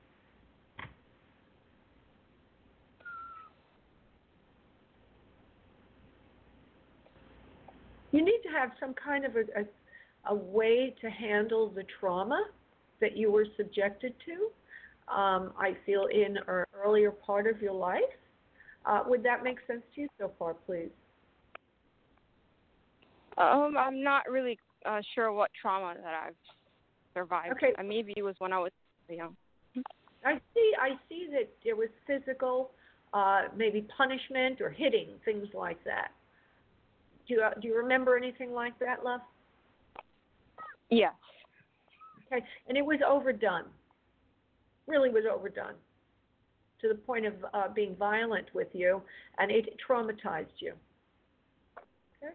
You 8.18 8.26
need 8.26 8.40
to 8.44 8.50
have 8.50 8.72
some 8.80 8.96
kind 8.96 9.26
of 9.26 9.36
a, 9.36 9.42
a, 9.62 10.34
a 10.34 10.36
way 10.36 10.96
to 11.02 11.10
handle 11.10 11.70
the 11.70 11.84
trauma 12.00 12.46
that 13.00 13.16
you 13.16 13.32
were 13.32 13.46
subjected 13.56 14.16
to. 14.26 15.14
Um, 15.14 15.54
I 15.58 15.78
feel 15.86 16.08
in 16.12 16.38
an 16.38 16.66
earlier 16.74 17.12
part 17.12 17.46
of 17.46 17.62
your 17.62 17.74
life. 17.74 18.02
Uh, 18.88 19.04
would 19.06 19.22
that 19.22 19.44
make 19.44 19.58
sense 19.68 19.84
to 19.94 20.02
you 20.02 20.08
so 20.20 20.32
far, 20.40 20.56
please? 20.56 20.90
Um, 23.38 23.76
I'm 23.78 24.02
not 24.04 24.24
really 24.28 24.58
uh, 24.84 25.02
sure 25.14 25.32
what 25.32 25.52
trauma 25.62 25.94
that 26.02 26.14
I've 26.26 26.34
survived. 27.14 27.52
Okay. 27.52 27.74
Uh, 27.78 27.84
maybe 27.84 28.14
it 28.18 28.24
was 28.24 28.36
when 28.40 28.52
I 28.52 28.58
was 28.58 28.72
young. 29.10 29.36
I 30.26 30.40
see. 30.56 30.72
I 30.82 30.98
see 31.08 31.28
that 31.34 31.50
there 31.64 31.76
was 31.76 31.90
physical, 32.08 32.72
uh, 33.14 33.44
maybe 33.56 33.86
punishment 33.96 34.60
or 34.60 34.72
hitting, 34.72 35.10
things 35.24 35.48
like 35.54 35.84
that. 35.84 36.10
Do 37.28 37.34
you, 37.34 37.44
do 37.62 37.68
you 37.68 37.78
remember 37.78 38.16
anything 38.16 38.54
like 38.54 38.78
that, 38.80 39.04
love? 39.04 39.22
Yes. 40.90 41.13
Okay, 42.32 42.44
and 42.68 42.78
it 42.78 42.86
was 42.86 43.00
overdone. 43.08 43.66
Really 44.88 45.10
was 45.10 45.24
overdone 45.32 45.74
to 46.82 46.88
the 46.88 46.96
point 46.96 47.26
of 47.26 47.34
uh, 47.54 47.68
being 47.74 47.96
violent 47.96 48.48
with 48.54 48.68
you, 48.74 49.02
and 49.38 49.52
it 49.52 49.78
traumatized 49.88 50.46
you. 50.60 50.74
Okay, 52.24 52.34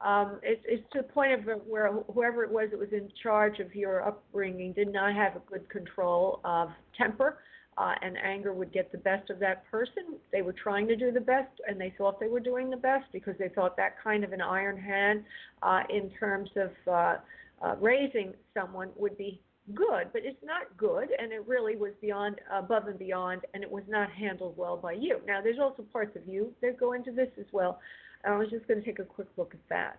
um, 0.00 0.40
it's 0.42 0.62
it's 0.64 0.82
to 0.92 0.98
the 0.98 1.04
point 1.04 1.32
of 1.32 1.60
where 1.66 1.92
whoever 2.12 2.42
it 2.42 2.50
was 2.50 2.68
that 2.70 2.78
was 2.78 2.92
in 2.92 3.08
charge 3.22 3.60
of 3.60 3.74
your 3.74 4.06
upbringing 4.06 4.72
did 4.72 4.92
not 4.92 5.14
have 5.14 5.36
a 5.36 5.40
good 5.50 5.68
control 5.68 6.40
of 6.44 6.70
temper. 6.96 7.38
Uh, 7.78 7.94
and 8.02 8.18
anger 8.18 8.52
would 8.52 8.70
get 8.70 8.92
the 8.92 8.98
best 8.98 9.30
of 9.30 9.38
that 9.38 9.64
person. 9.70 10.18
They 10.30 10.42
were 10.42 10.52
trying 10.52 10.86
to 10.88 10.96
do 10.96 11.10
the 11.10 11.20
best, 11.20 11.52
and 11.66 11.80
they 11.80 11.94
thought 11.96 12.20
they 12.20 12.28
were 12.28 12.38
doing 12.40 12.68
the 12.68 12.76
best 12.76 13.06
because 13.12 13.34
they 13.38 13.48
thought 13.48 13.78
that 13.78 13.96
kind 14.02 14.24
of 14.24 14.32
an 14.34 14.42
iron 14.42 14.76
hand, 14.76 15.24
uh, 15.62 15.82
in 15.88 16.10
terms 16.10 16.50
of 16.56 16.70
uh, 16.86 17.16
uh, 17.62 17.76
raising 17.80 18.34
someone, 18.52 18.90
would 18.96 19.16
be 19.16 19.40
good, 19.74 20.08
but 20.12 20.22
it's 20.24 20.42
not 20.44 20.76
good, 20.76 21.08
and 21.18 21.32
it 21.32 21.46
really 21.46 21.76
was 21.76 21.92
beyond, 22.00 22.40
above 22.52 22.88
and 22.88 22.98
beyond, 22.98 23.42
and 23.54 23.62
it 23.62 23.70
was 23.70 23.84
not 23.88 24.10
handled 24.10 24.54
well 24.58 24.76
by 24.76 24.92
you. 24.92 25.20
Now, 25.26 25.40
there's 25.40 25.58
also 25.58 25.82
parts 25.92 26.14
of 26.16 26.26
you 26.26 26.52
that 26.60 26.78
go 26.78 26.92
into 26.92 27.10
this 27.10 27.30
as 27.38 27.46
well. 27.52 27.80
I 28.24 28.36
was 28.36 28.50
just 28.50 28.68
going 28.68 28.80
to 28.80 28.86
take 28.86 28.98
a 28.98 29.04
quick 29.04 29.28
look 29.36 29.54
at 29.54 29.68
that. 29.68 29.98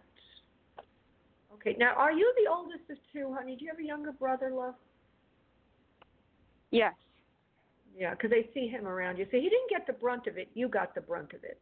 Okay, 1.56 1.76
now 1.80 1.94
are 1.96 2.12
you 2.12 2.32
the 2.44 2.52
oldest 2.52 2.90
of 2.90 2.98
two, 3.12 3.34
honey? 3.34 3.56
Do 3.56 3.66
you 3.66 3.72
have 3.72 3.80
a 3.80 3.84
younger 3.84 4.12
brother, 4.12 4.52
love? 4.52 4.76
Yes. 6.72 6.94
Yeah, 7.96 8.12
because 8.12 8.32
they 8.32 8.50
see 8.54 8.68
him 8.68 8.88
around 8.88 9.18
you. 9.18 9.26
So 9.26 9.38
he 9.38 9.44
didn't 9.44 9.70
get 9.70 9.86
the 9.86 9.94
brunt 9.94 10.28
of 10.28 10.38
it; 10.38 10.50
you 10.54 10.68
got 10.68 10.96
the 10.96 11.02
brunt 11.02 11.34
of 11.34 11.44
it. 11.44 11.60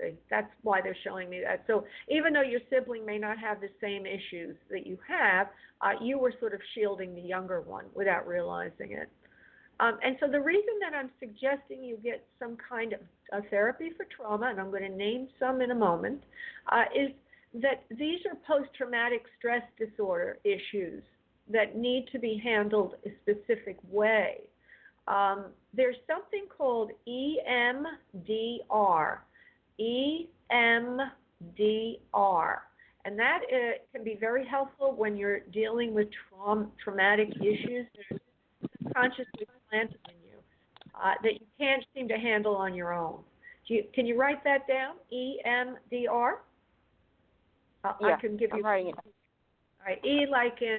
See, 0.00 0.14
that's 0.30 0.50
why 0.62 0.80
they're 0.80 0.96
showing 1.04 1.28
me 1.28 1.42
that. 1.44 1.64
So 1.66 1.84
even 2.08 2.32
though 2.32 2.42
your 2.42 2.60
sibling 2.70 3.04
may 3.04 3.18
not 3.18 3.38
have 3.38 3.60
the 3.60 3.68
same 3.80 4.06
issues 4.06 4.56
that 4.70 4.86
you 4.86 4.98
have, 5.06 5.48
uh, 5.82 5.92
you 6.00 6.18
were 6.18 6.32
sort 6.40 6.54
of 6.54 6.60
shielding 6.74 7.14
the 7.14 7.20
younger 7.20 7.60
one 7.60 7.84
without 7.94 8.26
realizing 8.26 8.92
it. 8.92 9.08
Um, 9.80 9.98
and 10.02 10.16
so 10.20 10.26
the 10.26 10.40
reason 10.40 10.74
that 10.80 10.96
I'm 10.96 11.10
suggesting 11.18 11.82
you 11.82 11.98
get 12.02 12.24
some 12.38 12.56
kind 12.56 12.92
of 12.92 13.00
a 13.32 13.42
therapy 13.48 13.90
for 13.96 14.06
trauma, 14.14 14.46
and 14.46 14.60
I'm 14.60 14.70
going 14.70 14.82
to 14.82 14.96
name 14.96 15.28
some 15.38 15.60
in 15.62 15.70
a 15.70 15.74
moment, 15.74 16.22
uh, 16.70 16.84
is 16.94 17.10
that 17.62 17.84
these 17.90 18.20
are 18.26 18.36
post-traumatic 18.46 19.24
stress 19.38 19.62
disorder 19.78 20.38
issues 20.44 21.02
that 21.50 21.76
need 21.76 22.06
to 22.12 22.18
be 22.18 22.40
handled 22.42 22.94
a 23.06 23.10
specific 23.22 23.76
way. 23.90 24.40
Um, 25.10 25.46
there's 25.74 25.96
something 26.06 26.46
called 26.56 26.92
EMDR, 27.08 27.88
EMDR. 29.80 31.08
And 33.06 33.18
that 33.18 33.40
uh, 33.52 33.72
can 33.92 34.04
be 34.04 34.16
very 34.20 34.46
helpful 34.46 34.92
when 34.94 35.16
you're 35.16 35.40
dealing 35.52 35.94
with 35.94 36.08
traum- 36.28 36.70
traumatic 36.82 37.30
issues 37.36 37.86
that 37.96 38.16
are 38.16 38.20
subconsciously 38.84 39.46
planted 39.68 39.98
in 40.08 40.14
you 40.22 40.38
uh, 40.94 41.14
that 41.22 41.34
you 41.34 41.46
can't 41.58 41.84
seem 41.94 42.06
to 42.08 42.16
handle 42.16 42.54
on 42.54 42.74
your 42.74 42.92
own. 42.92 43.20
You, 43.66 43.84
can 43.94 44.06
you 44.06 44.18
write 44.20 44.44
that 44.44 44.68
down? 44.68 44.96
EMDR? 45.12 46.32
Uh, 47.82 47.92
yeah, 48.00 48.08
I 48.08 48.20
can 48.20 48.36
give 48.36 48.50
I'm 48.52 48.58
you. 48.58 48.64
writing 48.64 48.88
it. 48.88 48.94
All 48.96 49.86
right. 49.86 50.04
E 50.04 50.26
like 50.30 50.60
in 50.60 50.78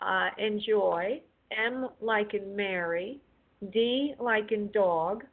uh, 0.00 0.30
enjoy, 0.38 1.20
M 1.50 1.88
like 2.00 2.32
in 2.34 2.56
Mary, 2.56 3.20
D 3.72 4.14
like 4.18 4.52
in 4.52 4.70
dog, 4.72 5.24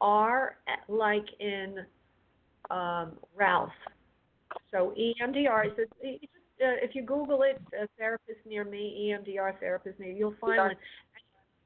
R 0.00 0.56
like 0.88 1.26
in 1.40 1.84
um, 2.70 3.12
Ralph. 3.36 3.70
So 4.70 4.94
EMDR 4.98 5.66
is 5.66 5.88
uh, 6.60 6.78
if 6.82 6.94
you 6.94 7.02
Google 7.02 7.42
it, 7.42 7.60
therapist 7.98 8.38
near 8.46 8.64
me, 8.64 9.12
EMDR 9.12 9.58
therapist 9.58 9.98
near 9.98 10.10
you, 10.10 10.18
you'll 10.18 10.34
find 10.40 10.58
one. 10.58 10.76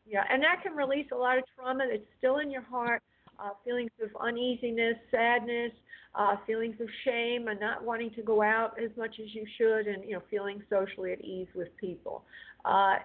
Yeah, 0.07 0.25
and 0.31 0.43
that 0.43 0.63
can 0.63 0.75
release 0.75 1.07
a 1.13 1.17
lot 1.17 1.37
of 1.37 1.45
trauma 1.55 1.85
that's 1.91 2.03
still 2.17 2.39
in 2.39 2.51
your 2.51 2.63
heart, 2.63 3.03
uh, 3.39 3.51
feelings 3.65 3.91
of 4.03 4.09
uneasiness, 4.21 4.97
sadness, 5.11 5.73
uh, 6.15 6.37
feelings 6.47 6.77
of 6.81 6.89
shame, 7.05 7.49
and 7.49 7.61
not 7.61 7.85
wanting 7.85 8.11
to 8.13 8.23
go 8.23 8.43
out 8.43 8.75
as 8.83 8.91
much 8.97 9.17
as 9.23 9.35
you 9.35 9.45
should, 9.59 9.87
and 9.87 10.05
you 10.05 10.13
know, 10.13 10.23
feeling 10.31 10.63
socially 10.71 11.13
at 11.13 11.21
ease 11.21 11.49
with 11.55 11.69
people. 11.77 12.25
Uh, 12.65 12.97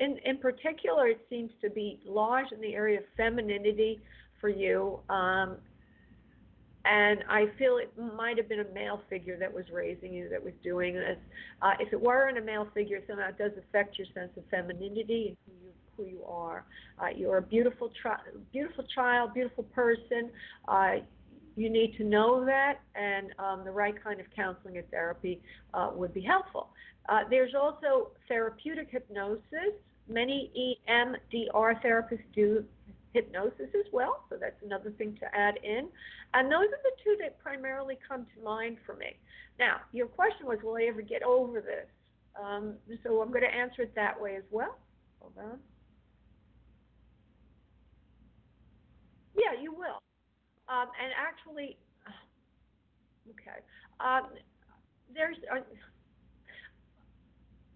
in 0.00 0.18
in 0.24 0.38
particular, 0.38 1.08
it 1.08 1.20
seems 1.30 1.50
to 1.62 1.70
be 1.70 2.00
large 2.04 2.52
in 2.52 2.60
the 2.60 2.74
area 2.74 2.98
of 2.98 3.04
femininity 3.16 4.00
for 4.40 4.48
you. 4.48 5.00
Um, 5.08 5.56
and 6.84 7.24
I 7.28 7.46
feel 7.58 7.78
it 7.78 7.92
might 8.16 8.36
have 8.36 8.48
been 8.48 8.60
a 8.60 8.72
male 8.72 9.00
figure 9.10 9.36
that 9.38 9.52
was 9.52 9.64
raising 9.72 10.12
you, 10.14 10.28
that 10.28 10.42
was 10.42 10.52
doing 10.62 10.94
this. 10.94 11.18
Uh, 11.60 11.72
if 11.80 11.92
it 11.92 12.00
weren't 12.00 12.38
a 12.38 12.40
male 12.40 12.68
figure, 12.74 13.00
somehow 13.08 13.30
it 13.30 13.38
does 13.38 13.50
affect 13.58 13.98
your 13.98 14.06
sense 14.14 14.30
of 14.36 14.44
femininity 14.50 15.28
and 15.28 15.36
who 15.46 15.66
you 15.66 15.72
who 15.96 16.04
you 16.04 16.22
are. 16.24 16.64
Uh, 17.00 17.08
you're 17.14 17.38
a 17.38 17.42
beautiful, 17.42 17.90
tri- 18.00 18.20
beautiful 18.52 18.84
child, 18.94 19.34
beautiful 19.34 19.64
person. 19.64 20.30
Uh, 20.68 20.96
you 21.56 21.70
need 21.70 21.96
to 21.96 22.04
know 22.04 22.44
that, 22.44 22.80
and 22.94 23.32
um, 23.38 23.64
the 23.64 23.70
right 23.70 23.94
kind 24.02 24.20
of 24.20 24.26
counseling 24.34 24.76
and 24.76 24.88
therapy 24.90 25.40
uh, 25.74 25.90
would 25.94 26.12
be 26.12 26.20
helpful. 26.20 26.68
Uh, 27.08 27.20
there's 27.30 27.54
also 27.54 28.10
therapeutic 28.28 28.88
hypnosis. 28.90 29.72
Many 30.08 30.76
EMDR 30.88 31.82
therapists 31.82 32.20
do 32.34 32.64
hypnosis 33.14 33.68
as 33.74 33.90
well, 33.92 34.24
so 34.28 34.36
that's 34.38 34.62
another 34.62 34.90
thing 34.98 35.16
to 35.20 35.34
add 35.34 35.58
in. 35.64 35.88
And 36.34 36.52
those 36.52 36.66
are 36.66 36.82
the 36.84 36.92
two 37.02 37.16
that 37.20 37.38
primarily 37.42 37.98
come 38.06 38.26
to 38.36 38.44
mind 38.44 38.76
for 38.84 38.94
me. 38.94 39.16
Now, 39.58 39.78
your 39.92 40.06
question 40.06 40.46
was, 40.46 40.58
will 40.62 40.76
I 40.76 40.82
ever 40.82 41.00
get 41.00 41.22
over 41.22 41.60
this? 41.62 41.86
Um, 42.40 42.74
so 43.02 43.22
I'm 43.22 43.30
going 43.30 43.42
to 43.42 43.54
answer 43.54 43.82
it 43.82 43.94
that 43.94 44.20
way 44.20 44.36
as 44.36 44.44
well. 44.50 44.76
Hold 45.20 45.32
on. 45.38 45.58
Yeah, 49.34 49.60
you 49.60 49.72
will. 49.72 49.98
Um, 50.68 50.88
and 51.02 51.12
actually, 51.16 51.78
okay. 53.30 53.60
Um, 54.00 54.30
there's. 55.14 55.36
A, 55.52 55.60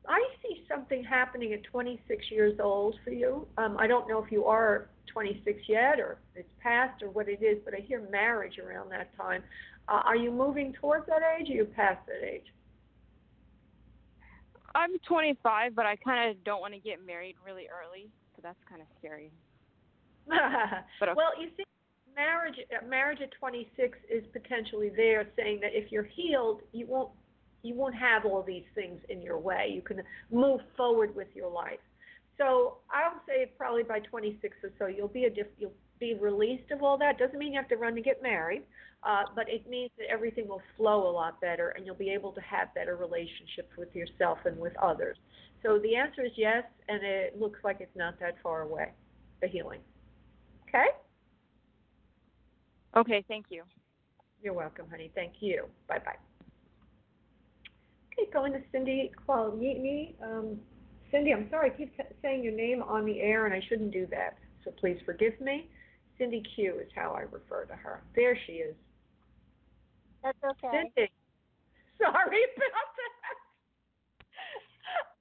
I 0.09 0.19
see 0.43 0.65
something 0.69 1.05
happening 1.05 1.53
at 1.53 1.63
26 1.65 2.31
years 2.31 2.59
old 2.61 2.97
for 3.05 3.11
you. 3.11 3.47
Um, 3.59 3.77
I 3.79 3.87
don't 3.87 4.09
know 4.09 4.23
if 4.23 4.33
you 4.33 4.45
are 4.45 4.89
26 5.13 5.61
yet 5.69 6.01
or 6.01 6.19
it's 6.35 6.49
past 6.61 7.03
or 7.03 7.11
what 7.11 7.29
it 7.29 7.43
is, 7.43 7.59
but 7.65 7.75
I 7.75 7.79
hear 7.79 8.09
marriage 8.11 8.59
around 8.59 8.91
that 8.91 9.17
time. 9.17 9.43
Uh, 9.89 10.03
are 10.05 10.17
you 10.17 10.31
moving 10.31 10.73
towards 10.81 11.07
that 11.07 11.21
age 11.39 11.49
or 11.51 11.53
you 11.53 11.65
past 11.65 12.01
that 12.07 12.27
age? 12.27 12.47
I'm 14.75 14.99
25, 15.07 15.75
but 15.75 15.87
I 15.87 15.97
kind 15.97 16.31
of 16.31 16.43
don't 16.45 16.61
want 16.61 16.75
to 16.75 16.81
get 16.81 17.05
married 17.05 17.37
really 17.45 17.67
early, 17.69 18.09
so 18.37 18.41
that's 18.43 18.59
kind 18.69 18.81
of 18.81 18.87
scary. 18.99 19.33
But 21.01 21.09
okay. 21.11 21.17
well, 21.17 21.33
you 21.41 21.49
see, 21.57 21.65
marriage 22.21 22.57
marriage 22.89 23.21
at 23.23 23.31
26 23.39 23.99
is 24.11 24.25
potentially 24.33 24.91
there, 24.95 25.27
saying 25.37 25.61
that 25.63 25.71
if 25.73 25.91
you're 25.91 26.11
healed, 26.19 26.61
you 26.73 26.87
won't 26.87 27.11
you 27.63 27.75
won't 27.75 27.95
have 27.95 28.25
all 28.25 28.43
these 28.43 28.69
things 28.75 28.99
in 29.09 29.21
your 29.21 29.39
way. 29.39 29.71
You 29.75 29.83
can 29.83 30.03
move 30.31 30.61
forward 30.77 31.15
with 31.15 31.29
your 31.35 31.51
life. 31.51 31.85
So 32.39 32.79
I 32.91 33.13
would 33.13 33.21
say 33.29 33.53
probably 33.59 33.83
by 33.83 34.01
26 34.01 34.57
or 34.65 34.71
so, 34.79 34.87
you'll 34.87 35.09
be 35.09 35.25
a 35.25 35.31
diff- 35.31 35.59
you'll 35.59 35.75
be 35.99 36.15
released 36.15 36.71
of 36.71 36.83
all 36.83 36.97
that. 36.99 37.19
Doesn't 37.19 37.39
mean 37.39 37.53
you 37.53 37.59
have 37.59 37.69
to 37.69 37.77
run 37.77 37.95
to 37.95 38.01
get 38.01 38.23
married, 38.23 38.63
uh, 39.03 39.25
but 39.35 39.47
it 39.51 39.69
means 39.69 39.91
that 39.99 40.07
everything 40.09 40.49
will 40.49 40.63
flow 40.77 41.09
a 41.11 41.13
lot 41.21 41.39
better, 41.41 41.69
and 41.71 41.85
you'll 41.85 42.03
be 42.09 42.11
able 42.11 42.33
to 42.33 42.41
have 42.41 42.73
better 42.75 42.97
relationships 42.97 43.73
with 43.77 43.95
yourself 43.95 44.39
and 44.47 44.59
with 44.59 44.75
others. 44.79 45.19
So 45.63 45.79
the 45.79 45.97
answer 45.97 46.23
is 46.25 46.33
yes, 46.37 46.65
and 46.89 47.03
it 47.03 47.39
looks 47.39 47.61
like 47.63 47.79
it's 47.81 47.97
not 47.97 48.19
that 48.21 48.37
far 48.43 48.63
away, 48.63 48.89
the 49.43 49.49
healing. 49.49 49.81
Okay? 50.67 50.89
Okay, 52.97 53.25
thank 53.29 53.47
you. 53.51 53.63
You're 54.43 54.55
welcome, 54.55 54.87
honey. 54.91 55.11
Thank 55.15 55.35
you. 55.41 55.67
Bye 55.89 55.99
bye. 55.99 56.17
Okay, 58.13 58.31
going 58.33 58.53
to 58.53 58.61
Cindy 58.73 59.13
Qualini. 59.27 60.15
Um, 60.23 60.59
Cindy, 61.11 61.33
I'm 61.33 61.49
sorry, 61.51 61.71
I 61.71 61.77
keep 61.77 61.97
t- 61.97 62.03
saying 62.23 62.43
your 62.43 62.53
name 62.53 62.83
on 62.83 63.05
the 63.05 63.21
air, 63.21 63.47
and 63.47 63.55
I 63.55 63.61
shouldn't 63.69 63.93
do 63.93 64.07
that. 64.11 64.39
So 64.65 64.71
please 64.73 64.99
forgive 65.05 65.41
me. 65.41 65.69
Cindy 66.19 66.43
Q 66.55 66.79
is 66.81 66.89
how 66.95 67.13
I 67.13 67.23
refer 67.23 67.65
to 67.65 67.75
her. 67.75 68.03
There 68.15 68.37
she 68.47 68.55
is. 68.55 68.75
That's 70.23 70.39
okay. 70.43 70.91
Cindy. 70.97 71.11
Sorry 71.99 72.13
about 72.13 72.91
that. 72.97 73.37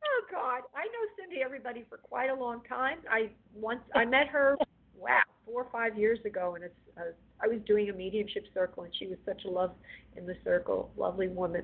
Oh 0.01 0.21
God, 0.31 0.61
I 0.75 0.85
know 0.85 1.03
Cindy 1.19 1.41
everybody 1.43 1.85
for 1.89 1.97
quite 1.97 2.29
a 2.29 2.33
long 2.33 2.61
time. 2.67 2.99
I 3.09 3.29
once 3.53 3.81
I 3.93 4.05
met 4.05 4.27
her, 4.27 4.57
wow, 4.97 5.21
four 5.45 5.63
or 5.63 5.71
five 5.71 5.97
years 5.97 6.19
ago, 6.25 6.55
and 6.55 6.63
it's 6.63 6.75
uh, 6.97 7.11
I 7.41 7.47
was 7.47 7.59
doing 7.65 7.89
a 7.89 7.93
mediumship 7.93 8.45
circle, 8.53 8.83
and 8.83 8.93
she 8.97 9.07
was 9.07 9.17
such 9.25 9.45
a 9.45 9.49
love 9.49 9.71
in 10.17 10.25
the 10.25 10.35
circle, 10.43 10.91
lovely 10.97 11.27
woman. 11.27 11.63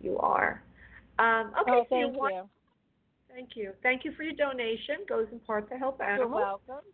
You 0.00 0.18
are. 0.18 0.62
Um, 1.18 1.52
okay, 1.60 1.70
oh, 1.72 1.84
so 1.84 1.86
thank 1.90 2.12
you 2.14 2.18
want, 2.18 2.34
you. 2.34 2.48
Thank 3.32 3.50
you. 3.54 3.72
Thank 3.82 4.04
you 4.04 4.12
for 4.16 4.22
your 4.22 4.34
donation. 4.34 4.96
Goes 5.08 5.26
in 5.32 5.40
part 5.40 5.68
to 5.70 5.76
help 5.76 6.00
animals. 6.00 6.30
You're 6.32 6.40
welcome. 6.68 6.84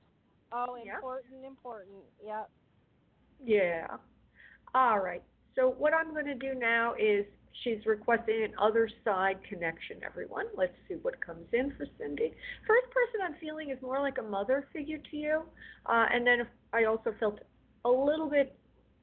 Oh, 0.52 0.76
Yeah. 0.84 0.96
important, 0.96 1.44
important. 1.44 2.04
Yep. 2.24 2.50
Yeah. 3.44 3.86
All 4.74 5.00
right. 5.00 5.22
So 5.54 5.70
what 5.70 5.92
I'm 5.94 6.12
going 6.12 6.26
to 6.26 6.34
do 6.34 6.54
now 6.54 6.94
is 6.98 7.26
she's 7.62 7.84
requesting 7.86 8.42
an 8.44 8.52
other 8.60 8.88
side 9.04 9.38
connection, 9.48 9.98
everyone. 10.04 10.46
Let's 10.56 10.74
see 10.88 10.94
what 11.02 11.20
comes 11.24 11.46
in 11.52 11.72
for 11.76 11.86
Cindy. 11.98 12.32
First 12.66 12.86
person 12.90 13.20
I'm 13.24 13.34
feeling 13.40 13.70
is 13.70 13.80
more 13.82 14.00
like 14.00 14.18
a 14.18 14.22
mother 14.22 14.66
figure 14.72 14.98
to 15.10 15.16
you. 15.16 15.42
Uh, 15.86 16.06
and 16.12 16.26
then 16.26 16.46
I 16.72 16.84
also 16.84 17.14
felt 17.18 17.40
a 17.84 17.90
little 17.90 18.28
bit 18.28 18.56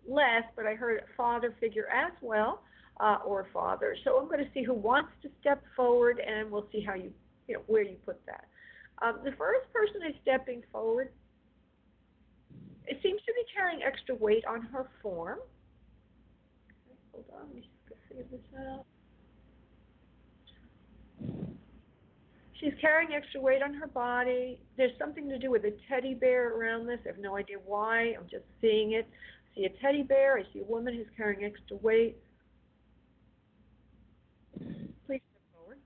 less, 0.08 0.44
but 0.56 0.66
I 0.66 0.76
heard 0.76 1.04
father 1.16 1.54
figure 1.60 1.88
as 1.88 2.14
well, 2.22 2.62
uh, 3.00 3.18
or 3.26 3.48
father. 3.54 3.96
So 4.04 4.18
I'm 4.18 4.26
going 4.26 4.44
to 4.44 4.50
see 4.54 4.64
who 4.64 4.74
wants 4.74 5.12
to 5.24 5.30
step 5.40 5.64
forward, 5.76 6.20
and 6.20 6.52
we'll 6.52 6.68
see 6.72 6.82
how 6.82 6.96
you, 6.96 7.12
you 7.48 7.56
know, 7.56 7.62
where 7.68 7.84
you 7.84 7.96
put 8.06 8.24
that. 8.26 8.46
Um, 9.02 9.20
the 9.24 9.32
first 9.38 9.72
person 9.72 10.02
is 10.08 10.16
stepping 10.22 10.62
forward. 10.72 11.12
It 12.88 13.00
seems 13.04 13.22
to 13.22 13.34
be 13.34 13.44
carrying 13.56 13.82
extra 13.84 14.16
weight 14.16 14.46
on 14.46 14.62
her 14.64 14.90
form. 15.02 15.40
Hold 17.12 17.26
on, 17.34 17.48
let 17.48 17.56
me 17.56 17.70
figure 18.08 18.26
this 18.32 18.42
out. 18.58 18.86
She's 22.60 22.74
carrying 22.82 23.14
extra 23.14 23.40
weight 23.40 23.62
on 23.64 23.74
her 23.76 23.88
body. 23.88 24.60
There's 24.76 24.98
something 25.00 25.30
to 25.30 25.38
do 25.38 25.50
with 25.50 25.64
a 25.64 25.74
teddy 25.88 26.14
bear 26.14 26.54
around 26.54 26.88
this. 26.88 27.00
I 27.06 27.10
have 27.10 27.18
no 27.18 27.38
idea 27.38 27.58
why. 27.66 28.16
I'm 28.20 28.28
just 28.30 28.44
seeing 28.60 28.94
it. 28.94 29.08
I 29.10 29.56
see 29.56 29.66
a 29.66 29.70
teddy 29.82 30.04
bear. 30.04 30.38
I 30.38 30.44
see 30.54 30.60
a 30.60 30.66
woman 30.66 30.94
who's 30.94 31.08
carrying 31.16 31.46
extra 31.46 31.78
weight. 31.78 32.18
Please 35.08 35.22
step 35.30 35.42
forward. 35.54 35.78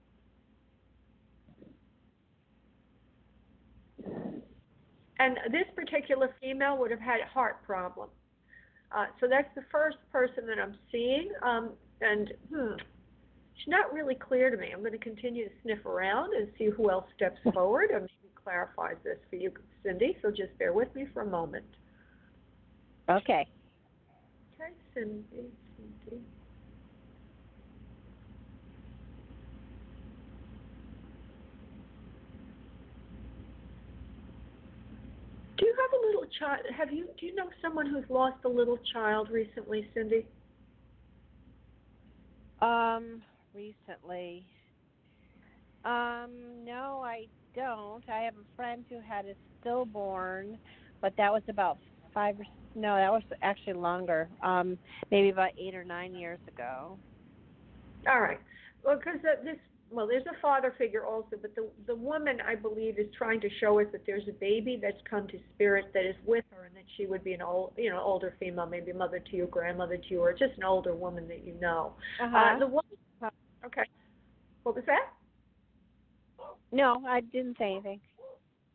And 5.19 5.38
this 5.51 5.67
particular 5.76 6.34
female 6.41 6.80
would 6.80 6.89
have 6.89 6.99
had 6.99 7.19
a 7.21 7.28
heart 7.28 7.63
problem. 7.63 8.09
Uh, 8.91 9.05
so 9.19 9.28
that's 9.30 9.53
the 9.55 9.63
first 9.71 9.97
person 10.11 10.47
that 10.47 10.57
I'm 10.59 10.76
seeing. 10.91 11.32
Um, 11.43 11.71
and 12.01 12.34
hmm, 12.51 12.74
she's 13.64 13.72
not 13.72 13.93
really 13.93 14.16
clear 14.16 14.49
to 14.49 14.57
me. 14.57 14.70
I'm 14.74 14.80
going 14.80 14.91
to 14.91 14.97
continue 14.97 15.45
to 15.45 15.55
sniff 15.61 15.86
around 15.86 16.34
and 16.34 16.47
see 16.57 16.66
who 16.66 16.89
else 16.89 17.05
steps 17.16 17.38
forward 17.53 17.91
and 17.91 18.01
maybe 18.01 18.34
clarifies 18.43 18.97
this 19.03 19.18
for 19.30 19.36
you, 19.38 19.51
Cindy. 19.86 20.18
So 20.22 20.30
just 20.30 20.57
bear 20.59 20.74
with 20.74 20.93
me 20.95 21.05
for 21.14 21.22
a 21.22 21.26
moment. 21.26 21.66
Okay. 23.09 23.47
Okay, 24.55 24.74
Cindy, 24.93 25.24
Cindy. 25.78 26.22
Do 35.57 35.66
you 35.68 35.76
have 35.78 36.01
a 36.01 36.05
little 36.07 36.26
child? 36.39 36.61
Have 36.76 36.91
you? 36.91 37.07
Do 37.20 37.26
you 37.26 37.36
know 37.36 37.45
someone 37.61 37.86
who's 37.86 38.05
lost 38.09 38.38
a 38.45 38.49
little 38.49 38.80
child 38.91 39.30
recently, 39.32 39.88
Cindy? 39.93 40.26
Um, 42.61 43.22
recently. 43.53 44.45
Um, 45.85 46.31
no, 46.63 47.01
I 47.03 47.25
don't. 47.55 48.07
I 48.09 48.21
have 48.21 48.35
a 48.35 48.55
friend 48.55 48.85
who 48.89 48.99
had 48.99 49.25
a 49.25 49.33
stillborn, 49.59 50.57
but 51.01 51.13
that 51.17 51.31
was 51.31 51.43
about 51.49 51.77
five 52.13 52.39
or 52.39 52.45
no, 52.75 52.95
that 52.95 53.11
was 53.11 53.21
actually 53.41 53.73
longer. 53.73 54.29
Um, 54.43 54.77
maybe 55.11 55.29
about 55.29 55.51
eight 55.59 55.75
or 55.75 55.83
nine 55.83 56.15
years 56.15 56.39
ago. 56.47 56.97
All 58.09 58.19
right. 58.19 58.39
Well, 58.83 58.97
because 58.97 59.19
uh, 59.23 59.43
this, 59.43 59.57
well, 59.91 60.07
there's 60.07 60.25
a 60.25 60.41
father 60.41 60.73
figure 60.77 61.05
also, 61.05 61.37
but 61.39 61.53
the 61.55 61.67
the 61.85 61.95
woman 61.95 62.39
I 62.45 62.55
believe 62.55 62.97
is 62.97 63.07
trying 63.15 63.41
to 63.41 63.49
show 63.59 63.79
us 63.79 63.85
that 63.91 64.01
there's 64.07 64.27
a 64.27 64.33
baby 64.33 64.79
that's 64.81 64.97
come 65.07 65.27
to 65.27 65.37
spirit 65.53 65.91
that 65.93 66.05
is 66.05 66.15
with 66.25 66.45
her, 66.51 66.65
and 66.65 66.75
that 66.75 66.83
she 66.97 67.05
would 67.05 67.23
be 67.23 67.33
an 67.33 67.41
old, 67.41 67.73
you 67.77 67.91
know, 67.91 68.01
older 68.01 68.35
female, 68.39 68.65
maybe 68.65 68.91
mother 68.91 69.19
to 69.19 69.35
you, 69.35 69.45
grandmother 69.45 69.97
to 69.97 70.03
you, 70.09 70.21
or 70.21 70.31
just 70.31 70.57
an 70.57 70.63
older 70.63 70.95
woman 70.95 71.27
that 71.27 71.45
you 71.45 71.53
know. 71.61 71.93
Uh-huh. 72.21 72.35
Uh, 72.35 72.59
the. 72.59 72.82
Okay. 73.66 73.84
What 74.64 74.76
was 74.76 74.84
that? 74.86 75.14
no, 76.72 77.03
I 77.07 77.22
didn't 77.22 77.57
say 77.57 77.74
anything. 77.74 77.99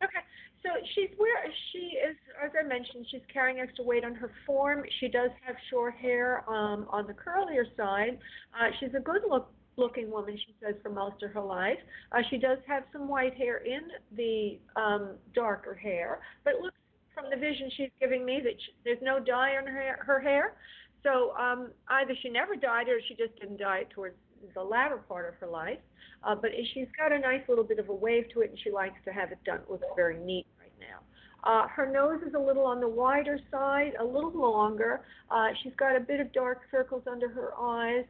Okay. 0.03 0.23
So 0.63 0.69
she's 0.95 1.09
where 1.17 1.35
she 1.71 1.97
is, 1.97 2.15
as 2.43 2.51
I 2.57 2.67
mentioned, 2.67 3.05
she's 3.11 3.21
carrying 3.31 3.59
extra 3.59 3.83
weight 3.83 4.03
on 4.03 4.15
her 4.15 4.31
form. 4.45 4.83
She 4.99 5.07
does 5.07 5.29
have 5.45 5.55
short 5.69 5.95
hair 5.95 6.43
um, 6.49 6.85
on 6.89 7.07
the 7.07 7.13
curlier 7.13 7.63
side. 7.77 8.17
Uh, 8.53 8.67
she's 8.79 8.93
a 8.95 8.99
good 8.99 9.21
look 9.29 9.51
looking 9.77 10.11
woman, 10.11 10.37
she 10.37 10.53
says, 10.61 10.75
for 10.83 10.89
most 10.89 11.23
of 11.23 11.31
her 11.31 11.41
life. 11.41 11.77
Uh, 12.11 12.21
she 12.29 12.37
does 12.37 12.57
have 12.67 12.83
some 12.91 13.07
white 13.07 13.33
hair 13.35 13.59
in 13.59 13.81
the 14.17 14.59
um, 14.75 15.11
darker 15.33 15.73
hair, 15.73 16.19
but 16.43 16.55
it 16.55 16.59
looks 16.61 16.75
from 17.15 17.29
the 17.31 17.37
vision 17.37 17.71
she's 17.77 17.89
giving 18.01 18.25
me 18.25 18.41
that 18.43 18.53
she, 18.59 18.73
there's 18.83 19.01
no 19.01 19.19
dye 19.19 19.55
on 19.55 19.65
her, 19.65 19.97
her 20.05 20.19
hair. 20.19 20.55
So 21.01 21.33
um, 21.37 21.71
either 21.87 22.13
she 22.21 22.29
never 22.29 22.55
dyed 22.55 22.89
it 22.89 22.91
or 22.91 22.99
she 23.07 23.15
just 23.15 23.39
didn't 23.39 23.57
dye 23.57 23.79
it 23.79 23.89
towards 23.91 24.15
the 24.53 24.63
latter 24.63 24.97
part 24.97 25.27
of 25.27 25.35
her 25.39 25.47
life. 25.47 25.79
Uh, 26.23 26.35
but 26.35 26.51
she's 26.73 26.87
got 26.97 27.11
a 27.11 27.19
nice 27.19 27.41
little 27.47 27.63
bit 27.63 27.79
of 27.79 27.89
a 27.89 27.93
wave 27.93 28.25
to 28.33 28.41
it, 28.41 28.49
and 28.49 28.59
she 28.63 28.71
likes 28.71 28.97
to 29.05 29.11
have 29.11 29.31
it 29.31 29.37
done. 29.45 29.59
It 29.59 29.71
looks 29.71 29.87
very 29.95 30.17
neat 30.17 30.45
right 30.59 30.73
now. 30.79 30.99
Uh, 31.43 31.67
her 31.67 31.89
nose 31.89 32.21
is 32.27 32.33
a 32.33 32.39
little 32.39 32.65
on 32.65 32.81
the 32.81 32.87
wider 32.87 33.39
side, 33.49 33.93
a 33.99 34.03
little 34.03 34.35
longer. 34.37 35.01
Uh, 35.31 35.47
she's 35.63 35.73
got 35.77 35.95
a 35.95 35.99
bit 35.99 36.19
of 36.19 36.31
dark 36.33 36.61
circles 36.69 37.03
under 37.09 37.29
her 37.29 37.51
eyes. 37.57 38.05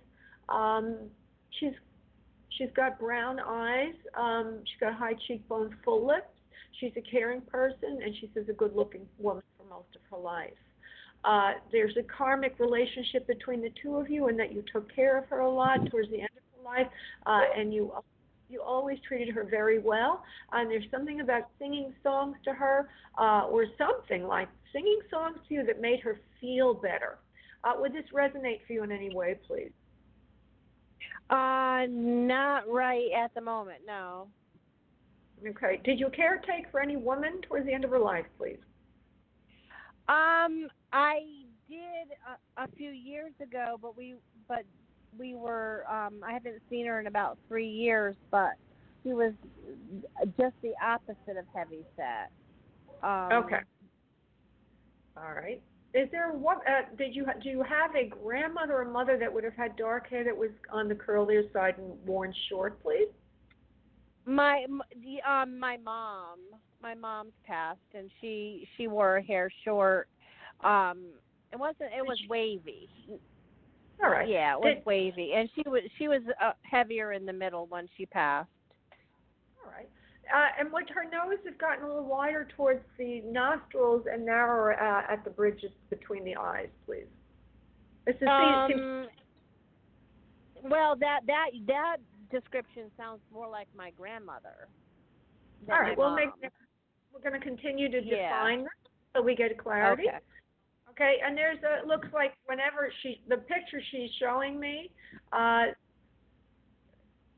Um, 0.50 0.98
she's 1.60 1.74
she's 2.58 2.70
got 2.76 3.00
brown 3.00 3.40
eyes. 3.40 3.94
Um, 4.18 4.62
she's 4.66 4.80
got 4.80 4.96
high 4.96 5.16
cheekbones, 5.28 5.72
full 5.86 6.08
lips. 6.08 6.34
She's 6.80 6.92
a 6.98 7.02
caring 7.02 7.42
person, 7.42 8.00
and 8.04 8.16
she's 8.20 8.30
a 8.50 8.54
good-looking 8.54 9.06
woman 9.20 9.44
for 9.58 9.66
most 9.70 9.96
of 9.96 10.02
her 10.10 10.18
life. 10.24 10.54
Uh, 11.26 11.54
there's 11.72 11.96
a 11.98 12.04
karmic 12.04 12.60
relationship 12.60 13.28
between 13.28 13.62
the 13.62 13.72
two 13.82 13.96
of 13.96 14.10
you, 14.10 14.28
and 14.28 14.40
that 14.40 14.54
you 14.54 14.64
took 14.72 14.94
care 14.94 15.18
of 15.18 15.26
her 15.26 15.40
a 15.40 15.50
lot 15.50 15.78
towards 15.90 16.10
the 16.10 16.22
end 16.22 16.30
of 16.36 16.44
her 16.58 16.64
life, 16.64 16.88
uh, 17.26 17.42
and 17.58 17.74
you 17.74 17.92
you 18.50 18.62
always 18.62 18.98
treated 19.08 19.30
her 19.34 19.44
very 19.44 19.78
well. 19.78 20.24
And 20.54 20.72
there's 20.72 20.90
something 20.90 21.22
about 21.22 21.44
singing 21.60 21.94
songs 22.02 22.36
to 22.46 22.54
her, 22.54 22.90
uh, 23.20 23.44
or 23.44 23.66
something 23.78 24.24
like 24.24 24.50
singing 24.74 25.00
songs 25.12 25.38
to 25.48 25.54
you 25.54 25.66
that 25.66 25.80
made 25.80 26.00
her 26.00 26.20
feel 26.42 26.74
better. 26.74 27.20
Uh, 27.64 27.74
would 27.78 27.94
this 27.94 28.06
resonate 28.14 28.66
for 28.66 28.74
you 28.74 28.84
in 28.84 28.92
any 28.92 29.14
way, 29.14 29.36
please? 29.46 29.72
Uh, 31.30 31.86
not 31.90 32.68
right 32.68 33.12
at 33.16 33.34
the 33.36 33.42
moment. 33.42 33.82
No. 33.86 34.28
Okay. 35.48 35.80
Did 35.84 36.00
you 36.00 36.08
caretake 36.08 36.72
for 36.72 36.82
any 36.82 36.96
woman 36.98 37.42
towards 37.48 37.66
the 37.66 37.74
end 37.74 37.84
of 37.84 37.92
her 37.92 38.00
life, 38.00 38.26
please? 38.38 38.58
Um, 40.10 40.68
I 40.92 41.20
did 41.70 42.10
a, 42.58 42.64
a 42.64 42.68
few 42.76 42.90
years 42.90 43.32
ago, 43.42 43.78
but 43.80 43.96
we 43.96 44.16
but 44.48 44.64
we 45.18 45.36
were 45.36 45.84
um 45.90 46.22
I 46.26 46.34
haven't 46.34 46.62
seen 46.70 46.88
her 46.88 47.00
in 47.00 47.08
about 47.08 47.38
three 47.48 47.70
years, 47.70 48.16
but 48.32 48.54
she 49.04 49.14
was 49.14 49.34
just 50.40 50.56
the 50.64 50.74
opposite 50.84 51.38
of 51.38 51.46
heavy 51.56 51.86
set. 51.96 52.32
Um, 53.04 53.44
Okay. 53.44 53.60
All 55.16 55.34
right. 55.34 55.62
Is 55.94 56.08
there 56.12 56.32
what? 56.32 56.58
Uh, 56.68 56.96
did 56.98 57.16
you 57.16 57.26
do 57.44 57.50
you 57.50 57.64
have 57.64 57.96
a 57.96 58.08
grandmother 58.08 58.80
or 58.80 58.86
mother 58.86 59.18
that 59.18 59.32
would 59.32 59.44
have 59.44 59.56
had 59.56 59.76
dark 59.76 60.10
hair 60.10 60.24
that 60.24 60.36
was 60.36 60.52
on 60.72 60.88
the 60.88 60.96
curlier 60.96 61.52
side 61.54 61.76
and 61.78 61.94
worn 62.06 62.34
short, 62.48 62.82
please? 62.82 63.08
My 64.26 64.66
the 65.04 65.22
um 65.32 65.60
my 65.60 65.78
mom, 65.78 66.40
my 66.82 66.96
mom's 66.96 67.34
passed, 67.46 67.80
and 67.94 68.10
she 68.22 68.68
she 68.78 68.88
wore 68.88 69.14
her 69.16 69.22
hair 69.22 69.50
short. 69.64 70.08
Um, 70.64 71.06
it 71.52 71.60
wasn't. 71.60 71.92
It 71.98 72.06
was 72.06 72.20
wavy. 72.30 72.90
All 74.04 74.10
right. 74.10 74.28
Yeah, 74.30 74.54
it 74.54 74.60
was 74.60 74.76
Did- 74.76 74.86
wavy, 74.86 75.34
and 75.34 75.50
she 75.56 75.64
was 75.68 75.82
she 75.98 76.08
was 76.08 76.22
uh, 76.42 76.52
heavier 76.64 77.14
in 77.14 77.26
the 77.26 77.34
middle 77.34 77.66
when 77.68 77.88
she 77.98 78.06
passed. 78.06 78.50
All 79.64 79.72
right. 79.72 79.90
Uh, 80.34 80.50
and 80.60 80.72
would 80.72 80.90
her 80.92 81.04
nose 81.04 81.40
have 81.44 81.58
gotten 81.58 81.84
a 81.84 81.88
little 81.88 82.06
wider 82.06 82.48
towards 82.56 82.82
the 82.98 83.22
nostrils 83.22 84.06
and 84.12 84.26
narrower 84.26 84.74
uh, 84.80 85.12
at 85.12 85.24
the 85.24 85.30
bridges 85.30 85.72
between 85.90 86.24
the 86.24 86.36
eyes, 86.36 86.70
please? 86.86 87.08
This 88.06 88.16
is 88.16 88.20
seems- 88.22 88.28
Um, 88.76 89.08
well, 90.64 90.96
that 90.98 91.22
that 91.28 91.48
that 91.68 91.98
description 92.32 92.92
sounds 92.96 93.22
more 93.34 93.48
like 93.50 93.68
my 93.76 93.92
grandmother. 93.92 94.68
all 95.70 95.80
right. 95.80 95.98
We'll 95.98 96.16
make. 96.16 96.30
We're 97.14 97.22
going 97.28 97.40
to 97.40 97.46
continue 97.46 97.90
to 97.90 98.02
Yeah. 98.04 98.30
define 98.30 98.64
that 98.64 98.72
so 99.16 99.22
we 99.22 99.36
get 99.36 99.58
clarity. 99.58 100.04
Okay. 100.08 100.18
Okay, 100.92 101.16
and 101.26 101.38
there's 101.38 101.60
a 101.64 101.80
it 101.80 101.88
looks 101.88 102.08
like 102.14 102.34
whenever 102.46 102.92
she 103.02 103.22
the 103.30 103.38
picture 103.38 103.82
she's 103.92 104.10
showing 104.20 104.60
me, 104.60 104.92
uh, 105.32 105.68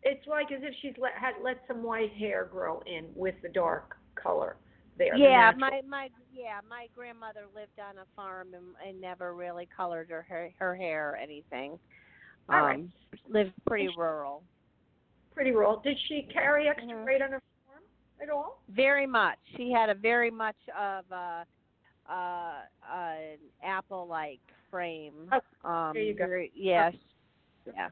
it's 0.03 0.25
like 0.25 0.51
as 0.51 0.61
if 0.63 0.73
she's 0.81 0.95
let 0.97 1.13
had 1.13 1.35
let 1.43 1.57
some 1.67 1.83
white 1.83 2.11
hair 2.13 2.45
grow 2.51 2.81
in 2.87 3.05
with 3.15 3.35
the 3.43 3.49
dark 3.49 3.97
color 4.15 4.55
there. 4.97 5.15
Yeah, 5.15 5.51
natural- 5.51 5.59
my 5.59 5.81
my 5.87 6.09
yeah, 6.33 6.59
my 6.67 6.87
grandmother 6.95 7.41
lived 7.53 7.79
on 7.79 7.99
a 7.99 8.05
farm 8.15 8.55
and, 8.55 8.63
and 8.87 8.99
never 8.99 9.35
really 9.35 9.67
colored 9.75 10.09
her 10.09 10.23
hair, 10.23 10.51
her 10.57 10.75
hair 10.75 11.11
or 11.11 11.15
anything. 11.17 11.73
Um, 12.49 12.55
All 12.55 12.61
right. 12.65 12.83
lived 13.29 13.51
pretty 13.67 13.89
rural. 13.95 14.43
pretty 15.35 15.51
rural. 15.51 15.81
Did 15.81 15.97
she 16.07 16.23
carry 16.33 16.67
extra 16.67 16.87
Mhm. 16.87 17.05
weight 17.05 17.21
on 17.21 17.31
her 17.31 17.41
at 18.21 18.29
all? 18.29 18.61
Very 18.69 19.07
much. 19.07 19.37
She 19.57 19.71
had 19.71 19.89
a 19.89 19.95
very 19.95 20.31
much 20.31 20.55
of 20.77 21.05
a 21.11 21.45
uh 22.09 22.13
uh, 22.13 22.93
an 22.93 23.37
apple 23.63 24.07
like 24.07 24.39
frame. 24.69 25.29
Oh, 25.31 25.69
um 25.69 25.93
there 25.93 26.03
you 26.03 26.13
go. 26.13 26.25
very- 26.27 26.51
yeah. 26.55 26.91
Yeah. 27.75 27.89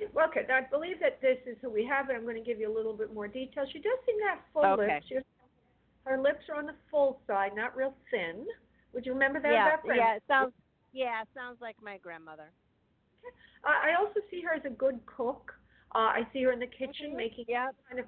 Okay, 0.00 0.46
I 0.52 0.60
believe 0.70 1.00
that 1.00 1.20
this 1.20 1.38
is 1.46 1.56
who 1.60 1.70
we 1.70 1.84
have, 1.84 2.08
and 2.08 2.16
I'm 2.16 2.22
going 2.22 2.36
to 2.36 2.42
give 2.46 2.60
you 2.60 2.72
a 2.72 2.74
little 2.76 2.92
bit 2.92 3.12
more 3.12 3.26
detail. 3.26 3.64
She 3.72 3.80
does 3.80 3.98
seem 4.06 4.16
to 4.20 4.24
have 4.28 4.38
full 4.52 4.64
Okay. 4.64 4.94
lips. 4.94 5.06
She 5.08 5.18
her 6.04 6.20
lips 6.20 6.44
are 6.48 6.54
on 6.56 6.66
the 6.66 6.74
full 6.90 7.20
side, 7.26 7.52
not 7.56 7.76
real 7.76 7.94
thin. 8.10 8.46
Would 8.94 9.04
you 9.04 9.12
remember 9.12 9.40
that 9.40 9.50
yeah, 9.52 9.66
about 9.66 9.84
Brenda? 9.84 10.02
yeah, 10.02 10.14
it 10.16 10.22
sounds 10.28 10.52
yeah, 10.92 11.22
it 11.22 11.28
sounds 11.34 11.60
like 11.60 11.76
my 11.82 11.98
grandmother. 11.98 12.50
I 13.64 13.90
I 13.90 13.94
also 13.98 14.20
see 14.30 14.40
her 14.42 14.54
as 14.54 14.64
a 14.64 14.70
good 14.70 15.00
cook. 15.06 15.54
Uh, 15.94 15.98
I 16.20 16.26
see 16.32 16.42
her 16.44 16.52
in 16.52 16.60
the 16.60 16.66
kitchen 16.66 17.12
Mhm. 17.12 17.16
making 17.16 17.46
Yep. 17.48 17.74
kind 17.88 18.00
of 18.00 18.06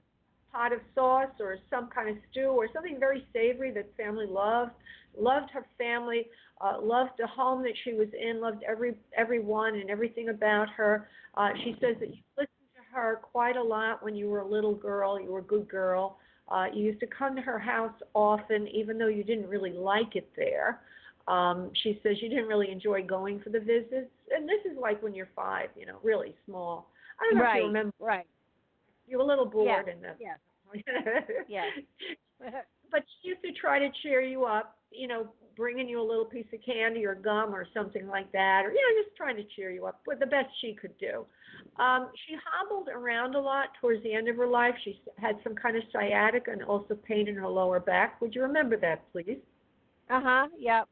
pot 0.52 0.72
of 0.72 0.80
sauce 0.94 1.30
or 1.40 1.56
some 1.68 1.88
kind 1.88 2.08
of 2.08 2.16
stew 2.30 2.48
or 2.48 2.68
something 2.72 2.98
very 2.98 3.26
savory 3.32 3.70
that 3.72 3.86
family 3.96 4.26
loved. 4.26 4.72
Loved 5.18 5.50
her 5.50 5.66
family, 5.76 6.26
uh, 6.60 6.80
loved 6.80 7.10
the 7.18 7.26
home 7.26 7.62
that 7.64 7.72
she 7.82 7.94
was 7.94 8.06
in, 8.18 8.40
loved 8.40 8.62
every 8.62 8.94
everyone 9.16 9.74
and 9.74 9.90
everything 9.90 10.28
about 10.28 10.68
her. 10.70 11.08
Uh, 11.36 11.48
she 11.64 11.72
says 11.80 11.96
that 11.98 12.10
you 12.10 12.22
listened 12.36 12.70
to 12.76 12.96
her 12.96 13.18
quite 13.20 13.56
a 13.56 13.62
lot 13.62 14.04
when 14.04 14.14
you 14.14 14.28
were 14.28 14.38
a 14.40 14.46
little 14.46 14.74
girl. 14.74 15.20
You 15.20 15.32
were 15.32 15.40
a 15.40 15.42
good 15.42 15.68
girl. 15.68 16.18
Uh, 16.48 16.66
you 16.72 16.84
used 16.84 17.00
to 17.00 17.06
come 17.06 17.34
to 17.36 17.42
her 17.42 17.58
house 17.58 17.94
often, 18.14 18.68
even 18.68 18.98
though 18.98 19.08
you 19.08 19.24
didn't 19.24 19.48
really 19.48 19.72
like 19.72 20.14
it 20.14 20.28
there. 20.36 20.80
Um, 21.28 21.70
she 21.82 22.00
says 22.02 22.16
you 22.20 22.28
didn't 22.28 22.46
really 22.46 22.70
enjoy 22.70 23.04
going 23.04 23.40
for 23.40 23.50
the 23.50 23.60
visits, 23.60 24.10
and 24.34 24.48
this 24.48 24.60
is 24.64 24.76
like 24.80 25.02
when 25.02 25.14
you're 25.14 25.28
five, 25.36 25.68
you 25.76 25.86
know, 25.86 25.98
really 26.02 26.34
small. 26.46 26.90
I 27.20 27.24
don't 27.24 27.38
know 27.38 27.44
if 27.50 27.56
you 27.56 27.66
remember. 27.66 27.92
Right. 28.00 28.26
You 29.10 29.18
were 29.18 29.24
a 29.24 29.26
little 29.26 29.44
bored 29.44 29.86
Yes, 29.86 29.96
in 29.96 30.02
the 30.02 30.14
Yeah. 30.20 30.36
Yes. 31.48 31.66
But 32.90 33.04
she 33.22 33.28
used 33.28 33.42
to 33.42 33.52
try 33.52 33.78
to 33.78 33.88
cheer 34.02 34.20
you 34.20 34.46
up, 34.46 34.76
you 34.90 35.06
know, 35.06 35.28
bringing 35.56 35.88
you 35.88 36.00
a 36.00 36.02
little 36.02 36.24
piece 36.24 36.46
of 36.52 36.58
candy 36.64 37.06
or 37.06 37.14
gum 37.14 37.54
or 37.54 37.64
something 37.72 38.08
like 38.08 38.32
that, 38.32 38.62
or 38.64 38.72
you 38.72 38.80
know, 38.80 39.04
just 39.04 39.16
trying 39.16 39.36
to 39.36 39.44
cheer 39.54 39.70
you 39.70 39.86
up 39.86 40.00
with 40.08 40.18
the 40.18 40.26
best 40.26 40.48
she 40.60 40.74
could 40.74 40.96
do. 40.98 41.24
Um, 41.80 42.10
she 42.26 42.34
hobbled 42.44 42.88
around 42.88 43.36
a 43.36 43.40
lot 43.40 43.68
towards 43.80 44.02
the 44.02 44.12
end 44.12 44.28
of 44.28 44.34
her 44.36 44.46
life. 44.48 44.74
She 44.84 45.00
had 45.18 45.36
some 45.44 45.54
kind 45.54 45.76
of 45.76 45.84
sciatica 45.92 46.50
and 46.50 46.64
also 46.64 46.94
pain 46.94 47.28
in 47.28 47.36
her 47.36 47.46
lower 47.46 47.78
back. 47.78 48.20
Would 48.20 48.34
you 48.34 48.42
remember 48.42 48.76
that, 48.78 49.04
please? 49.12 49.38
Uh 50.08 50.20
huh. 50.20 50.48
Yep. 50.58 50.88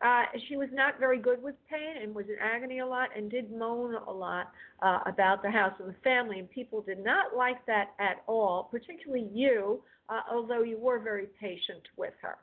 Uh, 0.00 0.24
she 0.48 0.56
was 0.56 0.68
not 0.72 0.98
very 0.98 1.18
good 1.18 1.42
with 1.42 1.54
pain 1.70 2.02
and 2.02 2.14
was 2.14 2.26
in 2.28 2.36
agony 2.40 2.80
a 2.80 2.86
lot 2.86 3.08
and 3.16 3.30
did 3.30 3.50
moan 3.52 3.94
a 3.94 4.10
lot 4.10 4.50
uh, 4.82 5.00
about 5.06 5.42
the 5.42 5.50
house 5.50 5.72
and 5.78 5.88
the 5.88 5.98
family. 6.04 6.38
And 6.38 6.50
people 6.50 6.82
did 6.82 7.02
not 7.02 7.36
like 7.36 7.64
that 7.66 7.90
at 7.98 8.22
all, 8.26 8.68
particularly 8.70 9.28
you, 9.32 9.82
uh, 10.08 10.20
although 10.30 10.62
you 10.62 10.78
were 10.78 10.98
very 10.98 11.26
patient 11.40 11.82
with 11.96 12.14
her. 12.20 12.36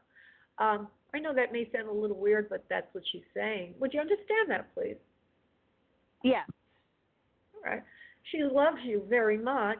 Um, 0.64 0.88
I 1.14 1.20
know 1.20 1.34
that 1.34 1.52
may 1.52 1.70
sound 1.74 1.88
a 1.88 1.94
little 1.94 2.18
weird, 2.18 2.50
but 2.50 2.66
that's 2.70 2.88
what 2.94 3.04
she's 3.12 3.24
saying. 3.34 3.74
Would 3.80 3.94
you 3.94 4.00
understand 4.00 4.50
that, 4.50 4.74
please? 4.74 4.98
Yes. 6.24 6.48
All 7.56 7.72
right. 7.72 7.84
She 8.32 8.44
loves 8.44 8.78
you 8.84 9.04
very 9.10 9.38
much. 9.38 9.80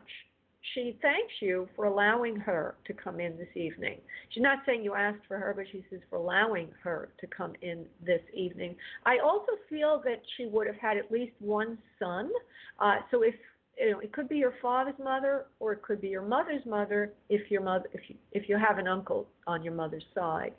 She 0.74 0.98
thanks 1.02 1.34
you 1.42 1.68
for 1.76 1.86
allowing 1.86 2.36
her 2.36 2.76
to 2.86 2.94
come 2.94 3.20
in 3.20 3.38
this 3.38 3.48
evening. 3.56 4.00
She's 4.30 4.44
not 4.44 4.60
saying 4.66 4.84
you 4.84 4.94
asked 4.94 5.26
for 5.28 5.38
her, 5.38 5.54
but 5.56 5.66
she 5.72 5.84
says 5.90 6.00
for 6.10 6.18
allowing 6.18 6.70
her 6.84 7.10
to 7.20 7.28
come 7.28 7.54
in 7.62 7.86
this 8.06 8.22
evening. 8.34 8.76
I 9.06 9.20
also 9.20 9.54
feel 9.70 10.02
that 10.06 10.22
she 10.36 10.46
would 10.48 10.68
have 10.68 10.76
had 10.76 10.98
at 10.98 11.12
least 11.12 11.34
one 11.40 11.78
son. 11.98 12.30
Uh, 12.80 12.98
so 13.10 13.24
if 13.24 13.36
you 13.80 13.92
know, 13.92 14.00
it 14.00 14.12
could 14.12 14.28
be 14.28 14.38
your 14.38 14.54
father's 14.62 15.00
mother 15.02 15.46
or 15.60 15.72
it 15.74 15.82
could 15.82 16.02
be 16.02 16.10
your 16.10 16.22
mother's 16.22 16.66
mother 16.66 17.14
if 17.30 17.50
your 17.50 17.62
mother 17.62 17.86
if 17.94 18.02
you 18.10 18.16
if 18.34 18.50
you 18.50 18.58
have 18.58 18.78
an 18.78 18.88
uncle 18.88 19.28
on 19.48 19.64
your 19.64 19.74
mother's 19.74 20.04
side. 20.14 20.54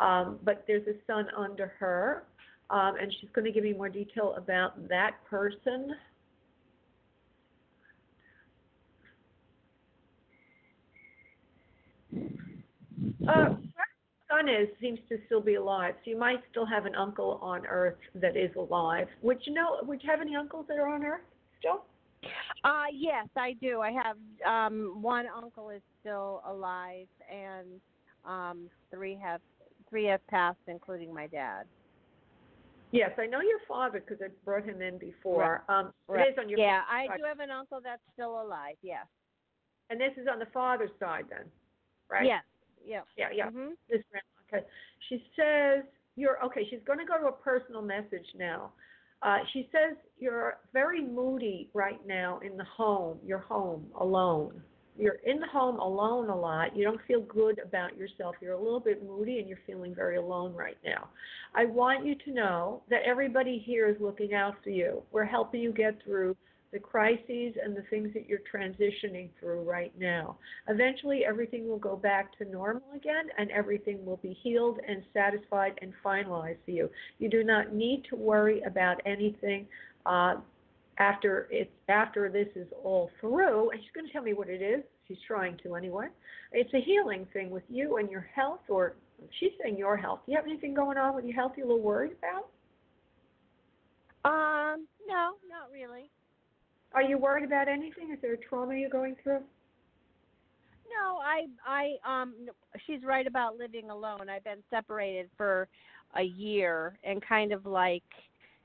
Um, 0.00 0.38
but 0.42 0.64
there's 0.66 0.86
a 0.88 0.94
son 1.06 1.26
under 1.36 1.68
her, 1.78 2.24
um, 2.70 2.94
and 3.00 3.14
she's 3.20 3.30
going 3.32 3.44
to 3.44 3.52
give 3.52 3.64
you 3.64 3.76
more 3.76 3.88
detail 3.88 4.34
about 4.36 4.88
that 4.88 5.12
person. 5.28 5.94
Uh, 13.28 13.54
where 14.28 14.33
is 14.48 14.68
seems 14.80 14.98
to 15.08 15.18
still 15.26 15.40
be 15.40 15.54
alive, 15.54 15.94
so 16.04 16.10
you 16.10 16.18
might 16.18 16.40
still 16.50 16.66
have 16.66 16.86
an 16.86 16.94
uncle 16.94 17.38
on 17.42 17.66
Earth 17.66 17.96
that 18.14 18.36
is 18.36 18.50
alive. 18.56 19.08
Would 19.22 19.38
you 19.46 19.52
know? 19.54 19.78
Would 19.82 20.02
you 20.02 20.10
have 20.10 20.20
any 20.20 20.34
uncles 20.36 20.66
that 20.68 20.78
are 20.78 20.88
on 20.88 21.04
Earth 21.04 21.22
still? 21.58 21.84
Uh 22.64 22.84
yes, 22.92 23.26
I 23.36 23.52
do. 23.60 23.80
I 23.80 23.90
have 23.92 24.16
um 24.46 25.02
one 25.02 25.26
uncle 25.34 25.70
is 25.70 25.82
still 26.00 26.42
alive 26.46 27.06
and 27.30 27.80
um 28.24 28.70
three 28.90 29.18
have 29.22 29.40
three 29.90 30.06
have 30.06 30.26
passed 30.28 30.58
including 30.66 31.12
my 31.12 31.26
dad. 31.26 31.64
Yes, 32.92 33.10
I 33.18 33.26
know 33.26 33.40
your 33.40 33.58
father 33.66 34.00
because 34.00 34.22
I 34.24 34.28
brought 34.44 34.64
him 34.64 34.80
in 34.80 34.98
before. 34.98 35.64
Um, 35.68 35.92
Right. 36.06 36.28
It 36.28 36.32
is 36.32 36.38
on 36.38 36.48
your 36.48 36.60
yeah, 36.60 36.82
I 36.88 37.08
side. 37.08 37.18
do 37.18 37.24
have 37.24 37.40
an 37.40 37.50
uncle 37.50 37.80
that's 37.82 38.00
still 38.12 38.40
alive. 38.40 38.76
Yes. 38.82 39.06
and 39.90 40.00
this 40.00 40.12
is 40.16 40.26
on 40.32 40.38
the 40.38 40.46
father's 40.46 40.90
side 40.98 41.24
then, 41.28 41.44
right? 42.08 42.24
Yes. 42.24 42.44
Yep. 42.86 43.04
Yeah, 43.16 43.28
yeah. 43.34 43.50
Mhm. 43.50 43.72
This 43.88 44.00
She 45.08 45.22
says 45.36 45.84
you're 46.16 46.42
okay. 46.44 46.66
She's 46.70 46.80
going 46.86 46.98
to 46.98 47.04
go 47.04 47.18
to 47.18 47.26
a 47.26 47.32
personal 47.32 47.82
message 47.82 48.26
now. 48.38 48.72
Uh, 49.22 49.38
she 49.52 49.68
says 49.72 49.96
you're 50.18 50.58
very 50.72 51.02
moody 51.02 51.70
right 51.72 52.04
now 52.06 52.40
in 52.44 52.56
the 52.56 52.64
home. 52.64 53.18
You're 53.24 53.38
home 53.38 53.86
alone. 53.98 54.62
You're 54.96 55.18
in 55.26 55.40
the 55.40 55.46
home 55.46 55.80
alone 55.80 56.28
a 56.28 56.36
lot. 56.36 56.76
You 56.76 56.84
don't 56.84 57.00
feel 57.08 57.22
good 57.22 57.58
about 57.58 57.96
yourself. 57.96 58.36
You're 58.40 58.52
a 58.52 58.62
little 58.62 58.78
bit 58.78 59.02
moody 59.04 59.40
and 59.40 59.48
you're 59.48 59.58
feeling 59.66 59.92
very 59.92 60.18
alone 60.18 60.54
right 60.54 60.76
now. 60.84 61.08
I 61.54 61.64
want 61.64 62.06
you 62.06 62.14
to 62.14 62.32
know 62.32 62.82
that 62.90 63.00
everybody 63.04 63.62
here 63.64 63.88
is 63.88 63.96
looking 64.00 64.34
out 64.34 64.54
for 64.62 64.70
you. 64.70 65.02
We're 65.10 65.24
helping 65.24 65.60
you 65.62 65.72
get 65.72 66.00
through 66.04 66.36
the 66.74 66.80
crises 66.80 67.54
and 67.62 67.74
the 67.74 67.84
things 67.88 68.12
that 68.12 68.28
you're 68.28 68.40
transitioning 68.52 69.30
through 69.38 69.62
right 69.62 69.92
now. 69.98 70.36
Eventually, 70.68 71.24
everything 71.24 71.68
will 71.68 71.78
go 71.78 71.96
back 71.96 72.36
to 72.38 72.44
normal 72.44 72.82
again, 72.94 73.26
and 73.38 73.50
everything 73.52 74.04
will 74.04 74.18
be 74.18 74.36
healed 74.42 74.80
and 74.86 75.02
satisfied 75.14 75.78
and 75.80 75.92
finalized 76.04 76.58
for 76.64 76.72
you. 76.72 76.90
You 77.18 77.30
do 77.30 77.44
not 77.44 77.72
need 77.72 78.04
to 78.10 78.16
worry 78.16 78.60
about 78.62 79.00
anything 79.06 79.66
uh, 80.04 80.34
after 80.98 81.48
it's 81.50 81.70
after 81.88 82.28
this 82.28 82.48
is 82.56 82.66
all 82.82 83.08
through. 83.20 83.70
And 83.70 83.80
she's 83.80 83.92
going 83.94 84.06
to 84.06 84.12
tell 84.12 84.22
me 84.22 84.34
what 84.34 84.48
it 84.48 84.60
is. 84.60 84.82
She's 85.06 85.18
trying 85.26 85.56
to 85.62 85.76
anyway. 85.76 86.08
It's 86.52 86.74
a 86.74 86.80
healing 86.80 87.26
thing 87.32 87.50
with 87.50 87.64
you 87.68 87.98
and 87.98 88.10
your 88.10 88.28
health, 88.34 88.60
or 88.68 88.96
she's 89.38 89.52
saying 89.62 89.78
your 89.78 89.96
health. 89.96 90.20
Do 90.26 90.32
you 90.32 90.38
have 90.38 90.46
anything 90.46 90.74
going 90.74 90.98
on 90.98 91.14
with 91.14 91.24
your 91.24 91.36
health 91.36 91.52
you're 91.56 91.66
a 91.66 91.68
little 91.68 91.82
worried 91.82 92.12
about? 92.18 92.48
Um 94.24 94.86
no, 95.06 95.34
not 95.48 95.70
really. 95.72 96.10
Are 96.94 97.02
you 97.02 97.18
worried 97.18 97.44
about 97.44 97.68
anything? 97.68 98.12
Is 98.12 98.18
there 98.22 98.34
a 98.34 98.38
trauma 98.38 98.76
you're 98.76 98.88
going 98.88 99.16
through? 99.22 99.40
No, 100.88 101.18
I 101.18 101.46
I 101.66 101.96
um 102.22 102.34
she's 102.86 103.02
right 103.04 103.26
about 103.26 103.58
living 103.58 103.90
alone. 103.90 104.28
I've 104.28 104.44
been 104.44 104.62
separated 104.70 105.28
for 105.36 105.68
a 106.16 106.22
year 106.22 106.96
and 107.02 107.20
kind 107.26 107.52
of 107.52 107.66
like 107.66 108.04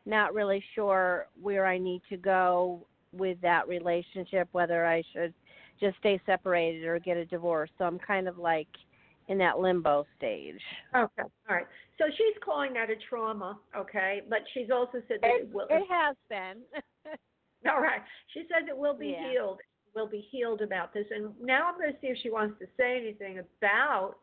not 0.05 0.33
really 0.33 0.63
sure 0.75 1.27
where 1.41 1.65
I 1.65 1.77
need 1.77 2.01
to 2.09 2.17
go 2.17 2.85
with 3.11 3.41
that 3.41 3.67
relationship, 3.67 4.47
whether 4.51 4.85
I 4.85 5.03
should 5.13 5.33
just 5.79 5.97
stay 5.97 6.21
separated 6.25 6.85
or 6.85 6.99
get 6.99 7.17
a 7.17 7.25
divorce. 7.25 7.69
So 7.77 7.85
I'm 7.85 7.99
kind 7.99 8.27
of 8.27 8.37
like 8.37 8.67
in 9.27 9.37
that 9.39 9.59
limbo 9.59 10.05
stage. 10.17 10.59
Okay, 10.95 11.23
all 11.49 11.55
right. 11.55 11.65
So 11.97 12.05
she's 12.09 12.35
calling 12.43 12.73
that 12.73 12.89
a 12.89 12.95
trauma, 13.09 13.59
okay, 13.75 14.21
but 14.29 14.39
she's 14.53 14.69
also 14.71 15.01
said 15.07 15.17
that 15.21 15.31
it, 15.31 15.41
It, 15.43 15.53
will. 15.53 15.67
it 15.69 15.83
has 15.89 16.15
been. 16.29 16.61
All 17.67 17.81
right. 17.81 18.01
She 18.33 18.41
says 18.41 18.67
it 18.67 18.77
will 18.77 18.93
be 18.93 19.09
Yeah. 19.09 19.31
healed. 19.31 19.59
Will 19.95 20.07
be 20.07 20.21
healed 20.21 20.61
about 20.61 20.93
this. 20.93 21.07
And 21.11 21.37
now 21.41 21.67
I'm 21.67 21.77
going 21.79 21.91
to 21.93 21.99
see 21.99 22.07
if 22.07 22.17
she 22.19 22.29
wants 22.29 22.57
to 22.59 22.67
say 22.77 22.97
anything 22.97 23.39
about. 23.39 24.15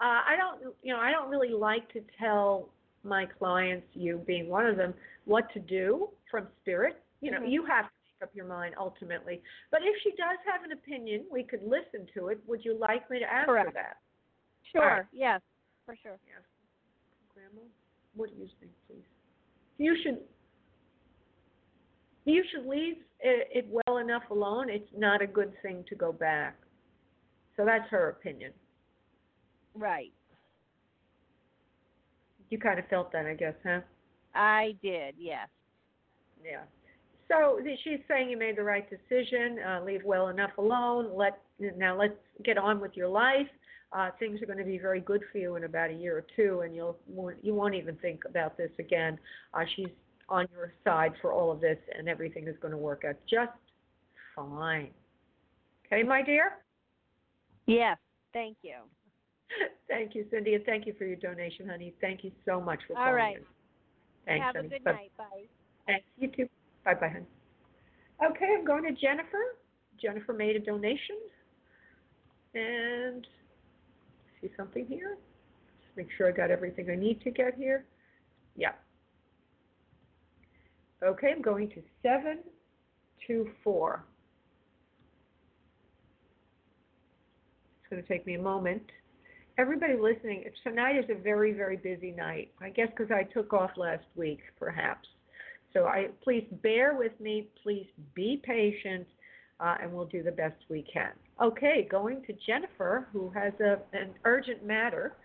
Uh, 0.00 0.22
I 0.26 0.36
don't, 0.36 0.74
you 0.82 0.92
know, 0.92 1.00
I 1.00 1.10
don't 1.10 1.30
really 1.30 1.50
like 1.52 1.90
to 1.92 2.00
tell 2.18 2.68
my 3.04 3.26
clients, 3.26 3.86
you 3.94 4.18
being 4.26 4.48
one 4.48 4.66
of 4.66 4.76
them, 4.76 4.94
what 5.24 5.50
to 5.54 5.60
do 5.60 6.10
from 6.30 6.48
spirit. 6.60 7.02
You 7.20 7.30
know, 7.30 7.40
Mhm. 7.40 7.50
you 7.50 7.64
have 7.64 7.86
to 7.86 7.92
make 8.20 8.28
up 8.28 8.34
your 8.34 8.46
mind 8.46 8.74
ultimately. 8.78 9.42
But 9.70 9.82
if 9.82 9.96
she 10.02 10.12
does 10.12 10.38
have 10.44 10.62
an 10.64 10.72
opinion, 10.72 11.26
we 11.30 11.42
could 11.42 11.62
listen 11.62 12.06
to 12.14 12.28
it. 12.28 12.38
Would 12.46 12.64
you 12.64 12.74
like 12.74 13.08
me 13.10 13.18
to 13.18 13.24
ask 13.24 13.46
her 13.46 13.54
Correct. 13.54 13.74
that? 13.74 13.98
sure. 14.72 14.80
Right. 14.82 15.06
Yes, 15.12 15.40
for 15.84 15.94
sure. 15.96 16.18
Grandma, 17.32 17.60
what 18.14 18.30
do 18.30 18.36
you 18.36 18.48
think, 18.60 18.72
please? 18.86 19.04
You 19.78 19.96
should 20.02 20.26
you 22.24 22.42
should 22.50 22.66
leave 22.66 22.96
it, 23.20 23.66
well 23.86 23.98
enough 23.98 24.22
alone. 24.30 24.68
It's 24.70 24.88
not 24.96 25.22
a 25.22 25.26
good 25.26 25.52
thing 25.62 25.84
to 25.88 25.94
go 25.94 26.12
back. 26.12 26.56
So 27.56 27.64
that's 27.64 27.88
her 27.90 28.10
opinion. 28.10 28.52
Right. 29.74 30.12
You 32.50 32.58
kind 32.58 32.78
of 32.78 32.86
felt 32.88 33.12
that, 33.12 33.26
I 33.26 33.34
guess, 33.34 33.54
huh? 33.64 33.80
I 34.34 34.74
did. 34.82 35.14
Yes. 35.18 35.48
Yeah. 36.44 36.62
So 37.28 37.58
she's 37.82 38.00
saying 38.06 38.30
you 38.30 38.36
made 38.36 38.56
the 38.56 38.62
right 38.62 38.88
decision. 38.88 39.58
Uh, 39.66 39.82
leave 39.82 40.02
well 40.04 40.28
enough 40.28 40.50
alone. 40.58 41.16
Let 41.16 41.40
now 41.58 41.98
let's 41.98 42.14
get 42.44 42.58
on 42.58 42.80
with 42.80 42.96
your 42.96 43.08
life. 43.08 43.46
Uh, 43.92 44.10
things 44.18 44.42
are 44.42 44.46
going 44.46 44.58
to 44.58 44.64
be 44.64 44.78
very 44.78 45.00
good 45.00 45.22
for 45.30 45.38
you 45.38 45.56
in 45.56 45.64
about 45.64 45.90
a 45.90 45.94
year 45.94 46.18
or 46.18 46.26
two, 46.36 46.60
and 46.60 46.74
you'll 46.74 46.98
you 47.42 47.54
won't 47.54 47.74
even 47.74 47.96
think 47.96 48.24
about 48.28 48.56
this 48.56 48.70
again. 48.78 49.18
Uh, 49.54 49.64
she's 49.74 49.88
on 50.28 50.46
your 50.52 50.72
side 50.84 51.12
for 51.20 51.32
all 51.32 51.50
of 51.50 51.60
this, 51.60 51.78
and 51.96 52.08
everything 52.08 52.46
is 52.48 52.56
going 52.60 52.72
to 52.72 52.78
work 52.78 53.04
out 53.06 53.16
just 53.28 53.52
fine. 54.34 54.90
Okay, 55.86 56.02
my 56.02 56.22
dear? 56.22 56.52
Yes, 57.66 57.98
thank 58.32 58.56
you. 58.62 58.76
thank 59.88 60.14
you, 60.14 60.24
Cindy, 60.30 60.54
and 60.54 60.64
thank 60.64 60.86
you 60.86 60.94
for 60.98 61.04
your 61.04 61.16
donation, 61.16 61.68
honey. 61.68 61.94
Thank 62.00 62.24
you 62.24 62.32
so 62.44 62.60
much 62.60 62.80
for 62.86 62.94
calling 62.94 63.08
All 63.08 63.14
right. 63.14 63.36
in. 63.36 63.42
Thanks, 64.26 64.44
Have 64.44 64.56
honey. 64.56 64.66
a 64.66 64.70
good 64.70 64.84
Bye- 64.84 64.92
night. 64.92 65.12
Bye. 65.18 65.42
Thanks. 65.86 66.06
You 66.18 66.28
too. 66.28 66.48
Bye 66.84 66.94
bye, 66.94 67.08
honey. 67.08 67.26
Okay, 68.24 68.54
I'm 68.58 68.64
going 68.64 68.82
to 68.84 68.92
Jennifer. 68.92 69.56
Jennifer 70.00 70.32
made 70.32 70.56
a 70.56 70.60
donation. 70.60 71.16
And 72.54 73.26
see 74.40 74.48
something 74.56 74.86
here. 74.86 75.16
Just 75.84 75.96
make 75.96 76.08
sure 76.16 76.28
I 76.28 76.32
got 76.32 76.50
everything 76.50 76.88
I 76.90 76.94
need 76.94 77.20
to 77.22 77.30
get 77.30 77.54
here. 77.56 77.84
Yeah. 78.56 78.72
Okay, 81.04 81.32
I'm 81.36 81.42
going 81.42 81.68
to 81.70 81.82
seven 82.02 82.38
two 83.26 83.50
four. 83.62 84.04
It's 87.80 87.90
going 87.90 88.02
to 88.02 88.08
take 88.08 88.26
me 88.26 88.34
a 88.34 88.42
moment. 88.42 88.82
Everybody 89.58 89.94
listening, 90.00 90.44
tonight 90.62 90.96
is 90.96 91.04
a 91.10 91.14
very, 91.14 91.52
very 91.52 91.76
busy 91.76 92.10
night. 92.10 92.50
I 92.60 92.70
guess 92.70 92.88
because 92.96 93.12
I 93.12 93.24
took 93.24 93.52
off 93.52 93.72
last 93.76 94.04
week, 94.16 94.40
perhaps. 94.58 95.06
So 95.74 95.84
I 95.84 96.08
please 96.22 96.46
bear 96.62 96.94
with 96.96 97.12
me. 97.20 97.48
Please 97.62 97.86
be 98.14 98.40
patient, 98.42 99.06
uh, 99.60 99.76
and 99.82 99.92
we'll 99.92 100.06
do 100.06 100.22
the 100.22 100.32
best 100.32 100.56
we 100.70 100.86
can. 100.90 101.10
Okay, 101.42 101.86
going 101.90 102.22
to 102.26 102.32
Jennifer, 102.46 103.08
who 103.12 103.30
has 103.30 103.52
a, 103.60 103.78
an 103.92 104.14
urgent 104.24 104.64
matter. 104.64 105.16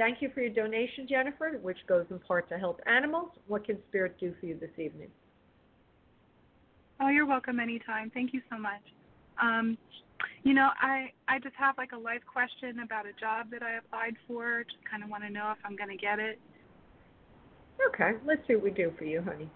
Thank 0.00 0.22
you 0.22 0.30
for 0.32 0.40
your 0.40 0.48
donation, 0.48 1.06
Jennifer, 1.06 1.58
which 1.60 1.76
goes 1.86 2.06
in 2.08 2.18
part 2.20 2.48
to 2.48 2.56
help 2.56 2.80
animals. 2.86 3.28
What 3.48 3.66
can 3.66 3.76
Spirit 3.90 4.16
do 4.18 4.34
for 4.40 4.46
you 4.46 4.56
this 4.58 4.70
evening? 4.78 5.08
Oh, 7.02 7.08
you're 7.08 7.26
welcome 7.26 7.60
anytime. 7.60 8.10
Thank 8.14 8.32
you 8.32 8.40
so 8.50 8.56
much. 8.56 8.80
Um, 9.42 9.76
you 10.42 10.54
know, 10.54 10.70
I 10.80 11.12
I 11.28 11.38
just 11.38 11.54
have 11.56 11.76
like 11.76 11.92
a 11.92 11.98
life 11.98 12.22
question 12.24 12.78
about 12.78 13.04
a 13.04 13.12
job 13.20 13.50
that 13.50 13.62
I 13.62 13.74
applied 13.74 14.14
for. 14.26 14.64
Just 14.64 14.82
kind 14.90 15.04
of 15.04 15.10
want 15.10 15.22
to 15.24 15.28
know 15.28 15.52
if 15.52 15.58
I'm 15.66 15.76
going 15.76 15.90
to 15.90 15.98
get 15.98 16.18
it. 16.18 16.38
Okay, 17.88 18.12
let's 18.24 18.40
see 18.46 18.54
what 18.54 18.64
we 18.64 18.70
do 18.70 18.94
for 18.96 19.04
you, 19.04 19.20
honey. 19.20 19.50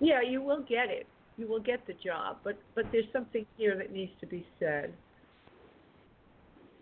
Yeah, 0.00 0.22
you 0.22 0.42
will 0.42 0.62
get 0.62 0.90
it. 0.90 1.06
You 1.36 1.46
will 1.46 1.60
get 1.60 1.86
the 1.86 1.94
job, 1.94 2.38
but 2.42 2.58
but 2.74 2.86
there's 2.92 3.10
something 3.12 3.46
here 3.56 3.76
that 3.76 3.92
needs 3.92 4.12
to 4.20 4.26
be 4.26 4.46
said. 4.58 4.92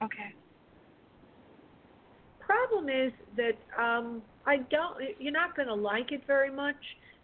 Okay. 0.03 0.35
Problem 2.41 2.89
is 2.89 3.13
that 3.37 3.59
um, 3.83 4.23
I 4.47 4.59
don't. 4.59 4.97
You're 5.19 5.33
not 5.33 5.57
going 5.57 5.69
to 5.69 5.75
like 5.75 6.13
it 6.13 6.23
very 6.27 6.51
much, 6.51 6.77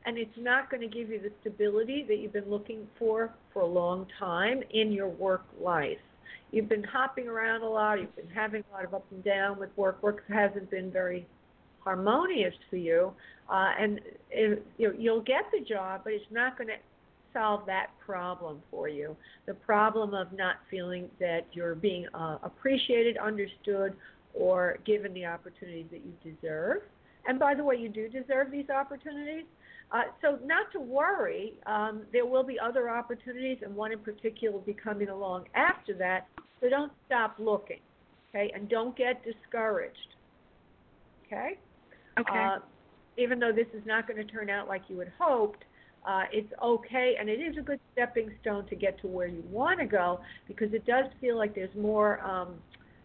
and 0.04 0.18
it's 0.18 0.36
not 0.36 0.70
going 0.70 0.80
to 0.82 0.88
give 0.88 1.08
you 1.10 1.20
the 1.20 1.30
stability 1.40 2.04
that 2.08 2.18
you've 2.18 2.32
been 2.32 2.50
looking 2.50 2.86
for 2.98 3.32
for 3.52 3.62
a 3.62 3.66
long 3.66 4.06
time 4.18 4.62
in 4.72 4.92
your 4.92 5.08
work 5.08 5.44
life. 5.60 5.98
You've 6.50 6.68
been 6.68 6.84
hopping 6.84 7.28
around 7.28 7.62
a 7.62 7.68
lot. 7.68 8.00
You've 8.00 8.14
been 8.14 8.28
having 8.28 8.62
a 8.70 8.74
lot 8.74 8.84
of 8.84 8.94
up 8.94 9.06
and 9.10 9.24
down 9.24 9.58
with 9.58 9.70
work. 9.76 10.02
Work 10.02 10.24
hasn't 10.28 10.70
been 10.70 10.90
very 10.90 11.26
harmonious 11.84 12.54
for 12.70 12.76
you, 12.76 13.12
uh, 13.50 13.70
and 13.78 14.00
it, 14.30 14.64
you 14.78 14.94
you'll 14.98 15.22
get 15.22 15.44
the 15.52 15.64
job, 15.64 16.02
but 16.04 16.12
it's 16.12 16.24
not 16.30 16.56
going 16.56 16.68
to 16.68 16.76
solve 17.32 17.66
that 17.66 17.90
problem 18.04 18.62
for 18.70 18.88
you. 18.88 19.16
The 19.46 19.54
problem 19.54 20.14
of 20.14 20.32
not 20.32 20.56
feeling 20.70 21.08
that 21.18 21.46
you're 21.52 21.74
being 21.74 22.06
uh, 22.14 22.38
appreciated, 22.42 23.16
understood, 23.16 23.94
or 24.34 24.78
given 24.84 25.12
the 25.14 25.26
opportunities 25.26 25.86
that 25.90 26.00
you 26.04 26.32
deserve. 26.32 26.82
And 27.26 27.38
by 27.38 27.54
the 27.54 27.64
way, 27.64 27.76
you 27.76 27.88
do 27.88 28.08
deserve 28.08 28.50
these 28.50 28.68
opportunities. 28.68 29.44
Uh, 29.92 30.04
so, 30.22 30.38
not 30.44 30.72
to 30.72 30.80
worry, 30.80 31.52
um, 31.66 32.02
there 32.12 32.24
will 32.24 32.42
be 32.42 32.58
other 32.58 32.88
opportunities, 32.88 33.58
and 33.62 33.76
one 33.76 33.92
in 33.92 33.98
particular 33.98 34.52
will 34.52 34.60
be 34.60 34.72
coming 34.72 35.10
along 35.10 35.44
after 35.54 35.92
that. 35.94 36.26
So, 36.60 36.70
don't 36.70 36.90
stop 37.06 37.36
looking, 37.38 37.80
okay? 38.30 38.50
And 38.54 38.68
don't 38.68 38.96
get 38.96 39.22
discouraged, 39.22 40.14
okay? 41.26 41.58
Okay. 42.18 42.30
Uh, 42.38 42.58
even 43.18 43.38
though 43.38 43.52
this 43.52 43.66
is 43.74 43.82
not 43.86 44.06
going 44.06 44.24
to 44.24 44.32
turn 44.32 44.48
out 44.48 44.68
like 44.68 44.82
you 44.88 44.98
had 44.98 45.12
hoped, 45.18 45.64
uh, 46.06 46.22
it's 46.32 46.52
okay, 46.62 47.14
and 47.18 47.28
it 47.28 47.40
is 47.40 47.56
a 47.58 47.60
good 47.60 47.78
stepping 47.92 48.30
stone 48.40 48.66
to 48.66 48.74
get 48.74 49.00
to 49.00 49.06
where 49.06 49.28
you 49.28 49.42
want 49.50 49.78
to 49.78 49.86
go 49.86 50.20
because 50.48 50.72
it 50.72 50.84
does 50.84 51.04
feel 51.20 51.38
like 51.38 51.54
there's 51.54 51.74
more 51.76 52.20
um, 52.20 52.54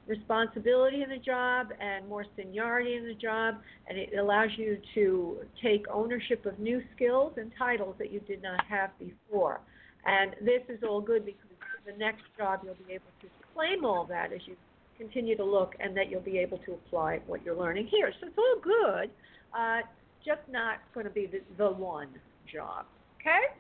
responsibility 0.08 1.04
in 1.04 1.10
the 1.10 1.18
job 1.18 1.68
and 1.80 2.08
more 2.08 2.26
seniority 2.36 2.96
in 2.96 3.06
the 3.06 3.14
job, 3.14 3.56
and 3.88 3.98
it 3.98 4.18
allows 4.18 4.50
you 4.58 4.80
to 4.96 5.38
take 5.62 5.86
ownership 5.94 6.46
of 6.46 6.58
new 6.58 6.82
skills 6.96 7.34
and 7.38 7.52
titles 7.58 7.96
that 8.00 8.12
you 8.12 8.20
did 8.22 8.42
not 8.42 8.66
have 8.66 8.90
before. 8.98 9.60
And 10.06 10.32
this 10.42 10.62
is 10.70 10.82
all 10.84 11.02
good 11.02 11.26
because 11.26 11.42
the 11.86 11.98
next 11.98 12.24
job 12.38 12.62
you'll 12.64 12.76
be 12.88 12.94
able 12.94 13.06
to 13.22 13.28
claim 13.54 13.86
all 13.86 14.06
that 14.06 14.34
as 14.34 14.42
you 14.46 14.56
continue 14.98 15.36
to 15.38 15.44
look, 15.44 15.76
and 15.80 15.96
that 15.96 16.10
you'll 16.10 16.22
be 16.22 16.38
able 16.38 16.58
to 16.60 16.74
apply 16.74 17.20
what 17.28 17.44
you're 17.46 17.56
learning 17.56 17.88
here. 17.88 18.12
So 18.20 18.28
it's 18.28 18.38
all 18.38 18.62
good, 18.62 19.10
uh, 19.58 19.82
just 20.26 20.42
not 20.50 20.80
going 20.94 21.06
to 21.06 21.12
be 21.12 21.26
the, 21.26 21.42
the 21.58 21.72
one 21.72 22.10
job. 22.52 22.86
Okay? 23.22 23.54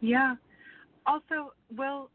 Yeah. 0.00 0.34
Also, 1.06 1.52
well, 1.76 2.10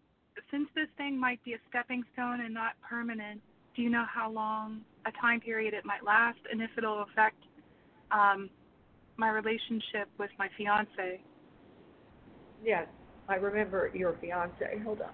since 0.51 0.67
this 0.75 0.87
thing 0.97 1.19
might 1.19 1.43
be 1.43 1.53
a 1.53 1.57
stepping 1.69 2.03
stone 2.13 2.41
and 2.41 2.53
not 2.53 2.73
permanent, 2.87 3.41
do 3.75 3.81
you 3.81 3.89
know 3.89 4.05
how 4.11 4.31
long 4.31 4.81
a 5.05 5.11
time 5.21 5.39
period 5.39 5.73
it 5.73 5.85
might 5.85 6.03
last 6.03 6.39
and 6.51 6.61
if 6.61 6.69
it'll 6.77 7.03
affect 7.03 7.37
um, 8.11 8.49
my 9.17 9.29
relationship 9.29 10.07
with 10.17 10.29
my 10.37 10.47
fiance? 10.57 11.21
Yes, 12.63 12.87
I 13.27 13.35
remember 13.35 13.91
your 13.93 14.17
fiance. 14.19 14.79
Hold 14.83 15.01
on. 15.01 15.11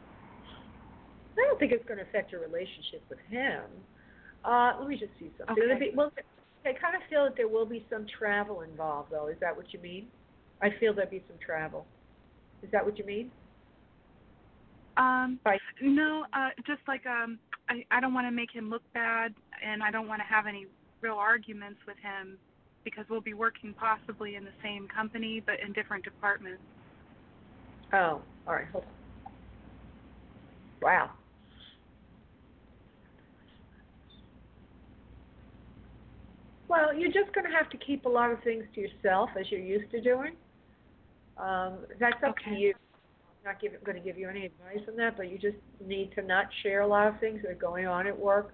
I 1.38 1.48
don't 1.48 1.60
think 1.60 1.72
it's 1.72 1.86
going 1.86 2.00
to 2.00 2.06
affect 2.06 2.32
your 2.32 2.42
relationship 2.42 3.04
with 3.10 3.20
him. 3.30 3.64
Uh, 4.44 4.74
let 4.80 4.88
me 4.88 4.98
just 4.98 5.12
see 5.20 5.32
something. 5.38 5.64
Okay. 5.64 5.92
Be, 5.92 5.92
well, 5.96 6.12
I 6.66 6.74
kind 6.74 6.96
of 6.96 7.02
feel 7.10 7.26
that 7.26 7.36
there 7.36 7.48
will 7.48 7.66
be 7.66 7.86
some 7.90 8.06
travel 8.18 8.62
involved, 8.62 9.12
though. 9.12 9.28
Is 9.28 9.38
that 9.42 9.56
what 9.56 9.74
you 9.74 9.80
mean? 9.80 10.08
I 10.62 10.70
feel 10.80 10.94
there'll 10.94 11.10
be 11.10 11.24
some 11.28 11.38
travel. 11.44 11.86
Is 12.64 12.72
that 12.72 12.86
what 12.86 12.98
you 12.98 13.06
mean? 13.06 13.32
Um, 14.98 15.40
Right. 15.46 15.60
no, 15.82 16.26
uh, 16.34 16.50
just 16.66 16.82
like 16.88 17.06
um, 17.06 17.38
I, 17.70 17.86
I 17.92 18.00
don't 18.00 18.14
want 18.14 18.28
to 18.28 18.32
make 18.32 18.52
him 18.52 18.70
look 18.70 18.84
bad, 18.94 19.34
and 19.64 19.84
I 19.84 19.92
don't 19.92 20.08
want 20.08 20.22
to 20.22 20.26
have 20.26 20.48
any 20.48 20.68
real 21.02 21.16
arguments 21.16 21.80
with 21.86 21.98
him 21.98 22.38
because 22.86 23.06
we'll 23.10 23.20
be 23.20 23.34
working 23.34 23.74
possibly 23.74 24.36
in 24.36 24.46
the 24.46 24.54
same 24.64 24.88
company 24.88 25.44
but 25.46 25.56
in 25.66 25.74
different 25.74 26.04
departments. 26.04 26.62
Oh, 27.92 28.22
all 28.48 28.54
right. 28.54 28.68
Hold 28.72 28.86
on. 28.86 29.34
Wow. 30.82 31.12
Well, 36.68 36.94
you're 36.94 37.12
just 37.12 37.34
going 37.34 37.46
to 37.46 37.56
have 37.56 37.70
to 37.70 37.78
keep 37.78 38.06
a 38.06 38.10
lot 38.10 38.32
of 38.32 38.42
things 38.44 38.64
to 38.74 38.82
yourself 38.82 39.30
as 39.40 39.46
you're 39.52 39.62
used 39.62 39.92
to 39.92 40.02
doing. 40.02 40.34
Um, 41.38 41.80
that's 42.00 42.22
up 42.26 42.36
to 42.46 42.52
you. 42.52 42.74
I'm 43.46 43.54
not 43.54 43.62
give, 43.62 43.72
going 43.84 43.98
to 43.98 44.04
give 44.04 44.18
you 44.18 44.28
any 44.30 44.46
advice 44.46 44.80
on 44.88 44.96
that, 44.98 45.18
but 45.18 45.30
you 45.30 45.38
just 45.38 45.58
need 45.86 46.12
to 46.16 46.22
not 46.22 46.46
share 46.64 46.82
a 46.82 46.88
lot 46.88 47.08
of 47.08 47.20
things 47.20 47.42
that 47.44 47.52
are 47.52 47.56
going 47.56 47.86
on 47.86 48.08
at 48.08 48.18
work. 48.18 48.54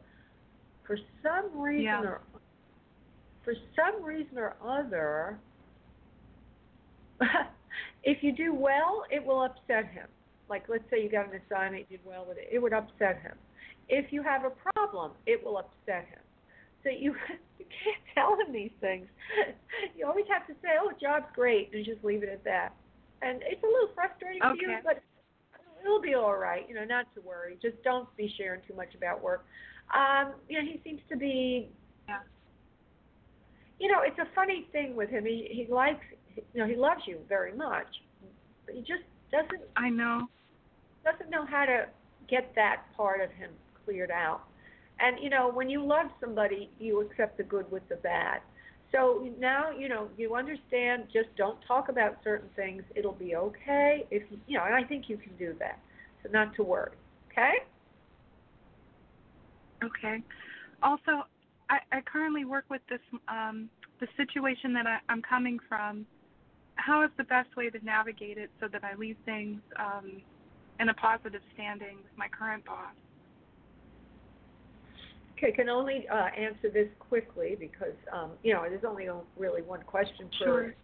For 0.85 0.97
some 1.23 1.57
reason 1.59 1.83
Yeah. 1.85 2.01
or 2.01 2.21
for 3.43 3.53
some 3.75 4.03
reason 4.03 4.37
or 4.37 4.55
other, 4.63 5.39
if 8.03 8.21
you 8.21 8.31
do 8.31 8.53
well, 8.53 9.03
it 9.09 9.25
will 9.25 9.43
upset 9.43 9.85
him. 9.91 10.07
Like, 10.49 10.65
let's 10.67 10.83
say 10.89 11.01
you 11.01 11.09
got 11.09 11.33
an 11.33 11.39
assignment, 11.47 11.85
you 11.89 11.97
did 11.97 12.05
well 12.05 12.25
with 12.27 12.37
it, 12.37 12.49
it 12.51 12.59
would 12.59 12.73
upset 12.73 13.21
him. 13.21 13.33
If 13.89 14.11
you 14.11 14.21
have 14.21 14.43
a 14.43 14.51
problem, 14.73 15.11
it 15.25 15.43
will 15.43 15.57
upset 15.57 16.07
him. 16.09 16.19
So 16.83 16.89
you 16.89 17.15
you 17.59 17.65
can't 17.65 18.03
tell 18.15 18.37
him 18.39 18.53
these 18.53 18.71
things. 18.79 19.07
You 19.97 20.05
always 20.05 20.25
have 20.29 20.45
to 20.47 20.53
say, 20.61 20.69
"Oh, 20.79 20.91
job's 21.01 21.25
great," 21.33 21.71
and 21.73 21.83
just 21.83 22.03
leave 22.03 22.21
it 22.21 22.29
at 22.29 22.43
that. 22.43 22.73
And 23.21 23.41
it's 23.41 23.63
a 23.63 23.65
little 23.65 23.89
frustrating 23.95 24.41
for 24.41 24.55
you, 24.55 24.77
but 24.83 25.01
it'll 25.83 26.01
be 26.01 26.13
all 26.13 26.35
right. 26.35 26.67
You 26.67 26.75
know, 26.75 26.85
not 26.85 27.05
to 27.15 27.21
worry. 27.21 27.57
Just 27.61 27.81
don't 27.83 28.07
be 28.17 28.31
sharing 28.37 28.61
too 28.67 28.75
much 28.75 28.93
about 28.95 29.23
work. 29.23 29.45
Um, 29.93 30.33
you 30.47 30.59
know, 30.59 30.65
he 30.65 30.79
seems 30.83 31.01
to 31.09 31.17
be. 31.17 31.69
Yeah. 32.07 32.19
You 33.79 33.91
know, 33.91 34.01
it's 34.05 34.19
a 34.19 34.27
funny 34.35 34.67
thing 34.71 34.95
with 34.95 35.09
him. 35.09 35.25
He 35.25 35.47
he 35.51 35.71
likes, 35.71 36.05
you 36.35 36.61
know, 36.61 36.67
he 36.67 36.75
loves 36.75 37.01
you 37.05 37.17
very 37.27 37.53
much, 37.55 37.87
but 38.65 38.75
he 38.75 38.81
just 38.81 39.03
doesn't 39.31 39.63
I 39.75 39.89
know. 39.89 40.27
doesn't 41.03 41.29
know 41.29 41.45
how 41.45 41.65
to 41.65 41.85
get 42.29 42.53
that 42.55 42.83
part 42.95 43.21
of 43.21 43.31
him 43.31 43.51
cleared 43.83 44.11
out. 44.11 44.41
And 45.01 45.17
you 45.21 45.29
know, 45.29 45.49
when 45.51 45.69
you 45.69 45.83
love 45.83 46.07
somebody, 46.19 46.69
you 46.79 47.01
accept 47.01 47.37
the 47.37 47.43
good 47.43 47.69
with 47.71 47.87
the 47.89 47.95
bad. 47.95 48.41
So 48.91 49.29
now, 49.39 49.71
you 49.71 49.87
know, 49.87 50.09
you 50.17 50.35
understand. 50.35 51.05
Just 51.13 51.29
don't 51.37 51.57
talk 51.67 51.89
about 51.89 52.17
certain 52.23 52.49
things. 52.55 52.83
It'll 52.95 53.13
be 53.13 53.35
okay 53.35 54.05
if 54.11 54.23
you, 54.47 54.57
know. 54.57 54.65
And 54.65 54.75
I 54.75 54.83
think 54.83 55.05
you 55.07 55.17
can 55.17 55.31
do 55.39 55.55
that. 55.59 55.79
So 56.23 56.29
not 56.31 56.53
to 56.55 56.63
worry. 56.63 56.91
Okay? 57.31 57.53
Okay. 59.83 60.21
Also, 60.83 61.23
I, 61.69 61.79
I 61.91 62.01
currently 62.01 62.45
work 62.45 62.65
with 62.69 62.81
this 62.89 62.99
um, 63.27 63.69
the 63.99 64.07
situation 64.17 64.73
that 64.73 64.85
I, 64.87 64.97
I'm 65.09 65.21
coming 65.21 65.57
from. 65.69 66.05
How 66.75 67.03
is 67.03 67.11
the 67.17 67.23
best 67.23 67.55
way 67.55 67.69
to 67.69 67.85
navigate 67.85 68.37
it 68.37 68.49
so 68.59 68.67
that 68.71 68.83
I 68.83 68.95
leave 68.95 69.17
things 69.23 69.61
um, 69.79 70.21
in 70.79 70.89
a 70.89 70.93
positive 70.95 71.41
standing 71.53 71.97
with 71.97 72.17
my 72.17 72.27
current 72.27 72.65
boss? 72.65 72.93
Okay, 75.41 75.51
can 75.51 75.69
only 75.69 76.05
uh, 76.07 76.27
answer 76.37 76.69
this 76.71 76.87
quickly 76.99 77.57
because 77.59 77.95
um, 78.13 78.31
you 78.43 78.53
know 78.53 78.63
there's 78.69 78.83
only 78.87 79.07
really 79.37 79.63
one 79.63 79.81
question 79.81 80.29
per 80.39 80.45
Sure. 80.45 80.75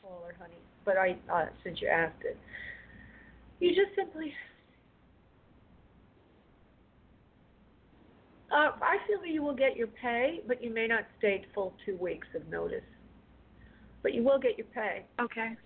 caller, 0.00 0.36
honey. 0.38 0.54
But 0.84 0.96
I, 0.96 1.16
uh, 1.32 1.46
since 1.64 1.80
you 1.80 1.88
asked 1.88 2.22
it, 2.24 2.38
you 3.58 3.70
just 3.70 3.96
simply. 3.96 4.32
Uh, 8.52 8.70
I 8.80 8.98
feel 9.08 9.18
that 9.22 9.30
you 9.30 9.42
will 9.42 9.56
get 9.56 9.76
your 9.76 9.88
pay, 9.88 10.40
but 10.46 10.62
you 10.62 10.72
may 10.72 10.86
not 10.86 11.02
stay 11.18 11.44
full 11.52 11.74
two 11.84 11.96
weeks 11.96 12.28
of 12.36 12.46
notice. 12.48 12.84
But 14.02 14.14
you 14.14 14.22
will 14.22 14.38
get 14.38 14.56
your 14.56 14.68
pay. 14.68 15.04
Okay. 15.20 15.56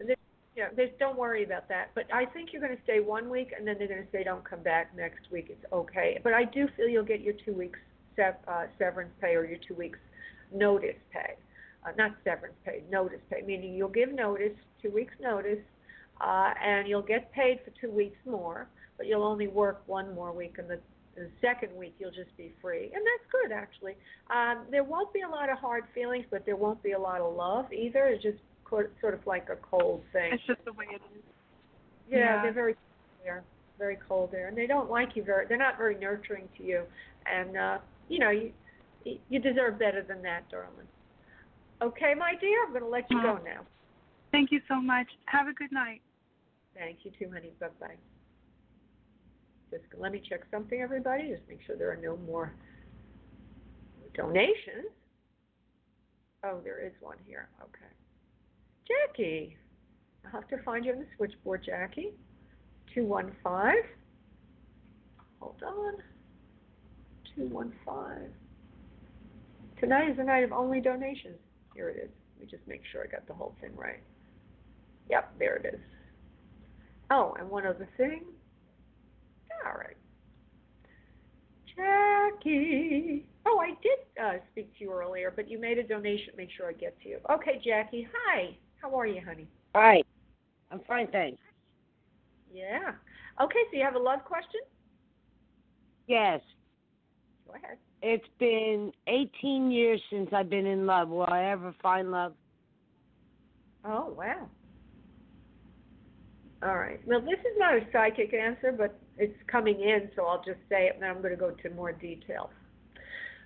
Yeah, 0.56 0.68
there's, 0.74 0.90
don't 0.98 1.18
worry 1.18 1.44
about 1.44 1.68
that. 1.68 1.90
But 1.94 2.04
I 2.12 2.24
think 2.24 2.50
you're 2.52 2.62
going 2.62 2.74
to 2.74 2.82
stay 2.84 3.00
one 3.00 3.28
week, 3.28 3.52
and 3.56 3.68
then 3.68 3.76
they're 3.78 3.86
going 3.86 4.02
to 4.02 4.10
say 4.10 4.24
don't 4.24 4.48
come 4.48 4.62
back 4.62 4.96
next 4.96 5.30
week. 5.30 5.48
It's 5.50 5.72
okay. 5.72 6.18
But 6.24 6.32
I 6.32 6.44
do 6.44 6.66
feel 6.74 6.88
you'll 6.88 7.04
get 7.04 7.20
your 7.20 7.34
two 7.44 7.52
weeks 7.52 7.78
severance 8.16 9.12
pay 9.20 9.34
or 9.34 9.44
your 9.44 9.58
two 9.66 9.74
weeks 9.74 9.98
notice 10.52 10.96
pay. 11.12 11.34
Uh, 11.84 11.92
not 11.96 12.12
severance 12.24 12.54
pay, 12.64 12.82
notice 12.90 13.20
pay, 13.30 13.42
meaning 13.46 13.74
you'll 13.74 13.88
give 13.88 14.12
notice, 14.12 14.52
two 14.82 14.90
weeks 14.90 15.14
notice, 15.20 15.58
uh, 16.20 16.52
and 16.62 16.86
you'll 16.86 17.00
get 17.00 17.32
paid 17.32 17.58
for 17.64 17.70
two 17.80 17.90
weeks 17.90 18.18
more, 18.26 18.66
but 18.98 19.06
you'll 19.06 19.22
only 19.22 19.48
work 19.48 19.82
one 19.86 20.14
more 20.14 20.30
week, 20.30 20.56
and 20.58 20.68
the, 20.68 20.78
the 21.16 21.26
second 21.40 21.74
week 21.74 21.94
you'll 21.98 22.10
just 22.10 22.36
be 22.36 22.52
free. 22.60 22.90
And 22.94 23.02
that's 23.02 23.32
good, 23.32 23.50
actually. 23.52 23.94
Um, 24.30 24.66
there 24.70 24.84
won't 24.84 25.10
be 25.14 25.22
a 25.22 25.28
lot 25.28 25.48
of 25.48 25.56
hard 25.56 25.84
feelings, 25.94 26.26
but 26.30 26.44
there 26.44 26.56
won't 26.56 26.82
be 26.82 26.92
a 26.92 26.98
lot 26.98 27.22
of 27.22 27.34
love 27.34 27.72
either. 27.72 28.08
It's 28.08 28.22
just 28.22 28.38
co- 28.64 28.88
sort 29.00 29.14
of 29.14 29.26
like 29.26 29.48
a 29.48 29.56
cold 29.56 30.02
thing. 30.12 30.34
It's 30.34 30.46
just 30.46 30.62
the 30.66 30.74
way 30.74 30.84
it 30.90 30.96
is. 31.16 31.22
Yeah, 32.10 32.18
Yeah. 32.18 32.42
they're 32.42 32.52
very 32.52 32.76
there, 33.24 33.42
very 33.78 33.96
cold 34.06 34.30
there, 34.32 34.48
and 34.48 34.56
they 34.58 34.66
don't 34.66 34.90
like 34.90 35.16
you 35.16 35.22
very. 35.24 35.46
They're 35.46 35.56
not 35.56 35.78
very 35.78 35.94
nurturing 35.94 36.46
to 36.58 36.62
you, 36.62 36.82
and 37.24 37.56
uh, 37.56 37.78
you 38.10 38.18
know 38.18 38.30
you 38.30 38.52
you 39.30 39.38
deserve 39.38 39.78
better 39.78 40.04
than 40.06 40.20
that, 40.22 40.50
darling. 40.50 40.86
Okay, 41.80 42.12
my 42.18 42.32
dear, 42.38 42.66
I'm 42.66 42.72
going 42.72 42.82
to 42.82 42.88
let 42.88 43.10
you 43.10 43.22
go 43.22 43.30
uh-huh. 43.30 43.44
now. 43.44 43.60
Thank 44.32 44.52
you 44.52 44.60
so 44.68 44.78
much. 44.82 45.06
Have 45.24 45.48
a 45.48 45.54
good 45.54 45.72
night. 45.72 46.02
Thank 46.76 46.98
you 47.04 47.10
too, 47.18 47.32
honey. 47.32 47.52
Bye 47.58 47.68
bye. 47.80 47.94
Just 49.70 49.84
let 49.98 50.12
me 50.12 50.20
check 50.28 50.40
something, 50.50 50.80
everybody. 50.80 51.30
Just 51.30 51.48
make 51.48 51.60
sure 51.66 51.76
there 51.76 51.90
are 51.90 51.96
no 52.02 52.18
more 52.18 52.52
donations. 54.14 54.92
Oh, 56.44 56.60
there 56.62 56.84
is 56.84 56.92
one 57.00 57.16
here. 57.26 57.48
Okay. 57.62 57.92
Jackie. 58.86 59.56
I'll 60.26 60.32
have 60.32 60.48
to 60.48 60.62
find 60.62 60.84
you 60.84 60.92
on 60.92 60.98
the 60.98 61.06
switchboard, 61.16 61.62
Jackie. 61.64 62.10
215. 62.94 63.82
Hold 65.40 65.62
on. 65.66 65.94
215. 67.36 68.30
Tonight 69.78 70.10
is 70.10 70.16
the 70.16 70.24
night 70.24 70.44
of 70.44 70.52
only 70.52 70.80
donations. 70.80 71.38
Here 71.74 71.88
it 71.88 71.96
is. 71.96 72.10
Let 72.36 72.46
me 72.46 72.50
just 72.50 72.66
make 72.68 72.82
sure 72.90 73.02
I 73.02 73.06
got 73.06 73.26
the 73.26 73.34
whole 73.34 73.54
thing 73.60 73.74
right. 73.76 74.02
Yep, 75.08 75.32
there 75.38 75.56
it 75.56 75.74
is. 75.74 75.80
Oh, 77.10 77.34
and 77.38 77.48
one 77.48 77.66
other 77.66 77.88
thing. 77.96 78.24
All 79.66 79.72
right. 79.72 79.96
Jackie. 81.76 83.26
Oh, 83.46 83.58
I 83.58 83.70
did 83.82 84.22
uh, 84.22 84.38
speak 84.52 84.76
to 84.78 84.84
you 84.84 84.92
earlier, 84.92 85.32
but 85.34 85.50
you 85.50 85.58
made 85.58 85.78
a 85.78 85.82
donation. 85.82 86.34
Make 86.36 86.50
sure 86.56 86.68
I 86.68 86.72
get 86.72 87.00
to 87.02 87.08
you. 87.08 87.18
Okay, 87.30 87.60
Jackie. 87.64 88.06
Hi. 88.26 88.56
How 88.80 88.94
are 88.98 89.06
you, 89.06 89.20
honey? 89.26 89.48
Hi. 89.74 90.02
I'm 90.70 90.80
fine, 90.86 91.08
thanks. 91.10 91.40
Yeah. 92.52 92.92
Okay, 93.42 93.58
so 93.70 93.78
you 93.78 93.84
have 93.84 93.94
a 93.94 93.98
love 93.98 94.24
question? 94.24 94.60
Yes. 96.06 96.40
Go 97.50 97.56
ahead. 97.56 97.78
It's 98.02 98.26
been 98.38 98.92
18 99.06 99.70
years 99.70 100.00
since 100.10 100.30
I've 100.32 100.48
been 100.48 100.66
in 100.66 100.86
love. 100.86 101.08
Will 101.08 101.26
I 101.28 101.46
ever 101.46 101.74
find 101.82 102.10
love? 102.10 102.32
Oh, 103.84 104.14
wow. 104.16 104.48
All 106.62 106.76
right. 106.76 107.00
Well, 107.06 107.20
this 107.20 107.38
is 107.40 107.56
not 107.58 107.74
a 107.74 107.80
psychic 107.92 108.34
answer, 108.34 108.72
but 108.72 108.98
it's 109.16 109.36
coming 109.50 109.80
in, 109.80 110.10
so 110.14 110.26
I'll 110.26 110.44
just 110.44 110.60
say 110.68 110.86
it, 110.86 110.94
and 110.94 111.02
then 111.02 111.10
I'm 111.10 111.22
going 111.22 111.34
to 111.34 111.40
go 111.40 111.50
to 111.50 111.70
more 111.70 111.92
details. 111.92 112.50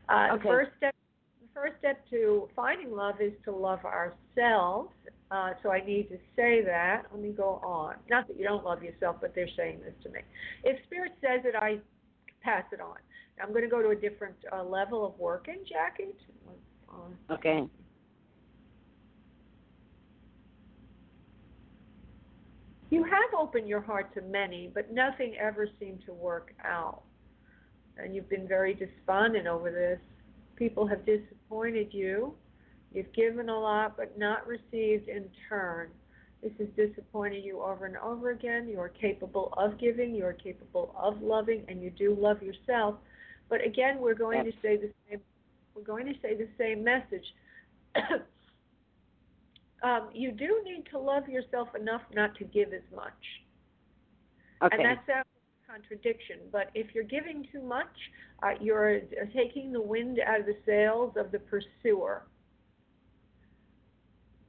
Uh, 0.08 0.30
Okay. 0.34 0.42
The 0.42 0.48
first 0.48 0.70
step, 0.76 0.94
the 1.40 1.48
first 1.54 1.74
step 1.78 2.08
to 2.10 2.48
finding 2.54 2.90
love 2.92 3.20
is 3.20 3.32
to 3.44 3.52
love 3.52 3.80
ourselves. 3.84 4.92
Uh, 5.30 5.50
so 5.62 5.70
I 5.70 5.84
need 5.84 6.08
to 6.10 6.16
say 6.36 6.62
that. 6.64 7.04
Let 7.10 7.22
me 7.22 7.30
go 7.30 7.60
on. 7.64 7.94
Not 8.10 8.28
that 8.28 8.36
you 8.36 8.44
don't 8.44 8.64
love 8.64 8.82
yourself, 8.82 9.16
but 9.20 9.34
they're 9.34 9.48
saying 9.56 9.80
this 9.84 9.94
to 10.02 10.10
me. 10.10 10.20
If 10.64 10.84
Spirit 10.86 11.12
says 11.20 11.40
it, 11.44 11.54
I 11.56 11.78
pass 12.42 12.64
it 12.72 12.80
on. 12.80 12.96
I'm 13.42 13.50
going 13.50 13.62
to 13.62 13.68
go 13.68 13.82
to 13.82 13.88
a 13.88 13.96
different 13.96 14.36
uh, 14.52 14.62
level 14.62 15.04
of 15.04 15.18
working, 15.18 15.58
Jackie. 15.68 16.14
Uh, 16.88 17.34
Okay. 17.34 17.64
You 22.90 23.02
have 23.02 23.34
opened 23.36 23.68
your 23.68 23.80
heart 23.80 24.14
to 24.14 24.20
many, 24.22 24.70
but 24.72 24.92
nothing 24.92 25.34
ever 25.36 25.66
seemed 25.80 26.04
to 26.06 26.12
work 26.12 26.54
out. 26.64 27.02
And 27.96 28.14
you've 28.14 28.28
been 28.28 28.46
very 28.46 28.72
despondent 28.72 29.48
over 29.48 29.72
this. 29.72 29.98
People 30.54 30.86
have 30.86 31.04
disappointed 31.04 31.88
you. 31.90 32.34
You've 32.92 33.12
given 33.12 33.48
a 33.48 33.58
lot, 33.58 33.96
but 33.96 34.16
not 34.16 34.46
received 34.46 35.08
in 35.08 35.28
turn. 35.48 35.88
This 36.40 36.52
has 36.58 36.68
disappointed 36.76 37.42
you 37.42 37.62
over 37.62 37.86
and 37.86 37.96
over 37.96 38.30
again. 38.30 38.68
You 38.68 38.78
are 38.78 38.90
capable 38.90 39.52
of 39.56 39.78
giving, 39.80 40.14
you 40.14 40.24
are 40.24 40.32
capable 40.32 40.94
of 40.96 41.20
loving, 41.20 41.64
and 41.66 41.82
you 41.82 41.90
do 41.90 42.14
love 42.16 42.42
yourself. 42.42 42.96
But 43.48 43.64
again, 43.64 43.98
we're 44.00 44.14
going 44.14 44.44
to 44.44 44.52
say 44.62 44.76
the 44.76 44.90
same. 45.08 45.20
We're 45.74 45.82
going 45.82 46.06
to 46.06 46.14
say 46.22 46.34
the 46.34 46.48
same 46.58 46.84
message. 46.84 47.24
um, 49.82 50.08
you 50.12 50.32
do 50.32 50.62
need 50.64 50.84
to 50.90 50.98
love 50.98 51.28
yourself 51.28 51.68
enough 51.78 52.02
not 52.14 52.34
to 52.36 52.44
give 52.44 52.72
as 52.72 52.82
much. 52.94 53.12
Okay. 54.62 54.76
And 54.76 54.84
that 54.84 55.04
sounds 55.06 55.26
like 55.34 55.68
a 55.68 55.72
contradiction, 55.72 56.38
but 56.50 56.70
if 56.74 56.94
you're 56.94 57.04
giving 57.04 57.46
too 57.52 57.62
much, 57.62 57.86
uh, 58.42 58.52
you're 58.60 59.00
taking 59.34 59.72
the 59.72 59.80
wind 59.80 60.20
out 60.26 60.40
of 60.40 60.46
the 60.46 60.56
sails 60.64 61.14
of 61.16 61.32
the 61.32 61.38
pursuer. 61.38 62.22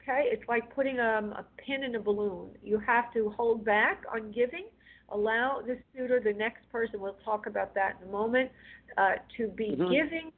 Okay, 0.02 0.30
it's 0.32 0.48
like 0.48 0.74
putting 0.74 1.00
um, 1.00 1.32
a 1.34 1.43
pin 1.58 1.84
in 1.84 1.96
a 1.96 2.00
balloon. 2.00 2.50
You 2.64 2.78
have 2.80 3.12
to 3.14 3.32
hold 3.32 3.66
back 3.66 4.04
on 4.14 4.32
giving. 4.32 4.66
Allow 5.10 5.62
the 5.62 5.78
suitor, 5.93 6.20
the 6.20 6.34
next 6.34 6.70
person, 6.72 6.99
we'll 6.99 7.18
talk 7.24 7.45
about 7.45 7.74
that 7.76 7.97
in 8.01 8.08
a 8.08 8.12
moment, 8.12 8.51
uh, 8.97 9.14
to 9.38 9.47
be 9.49 9.76
Mhm. 9.76 9.89
giving, 9.91 10.34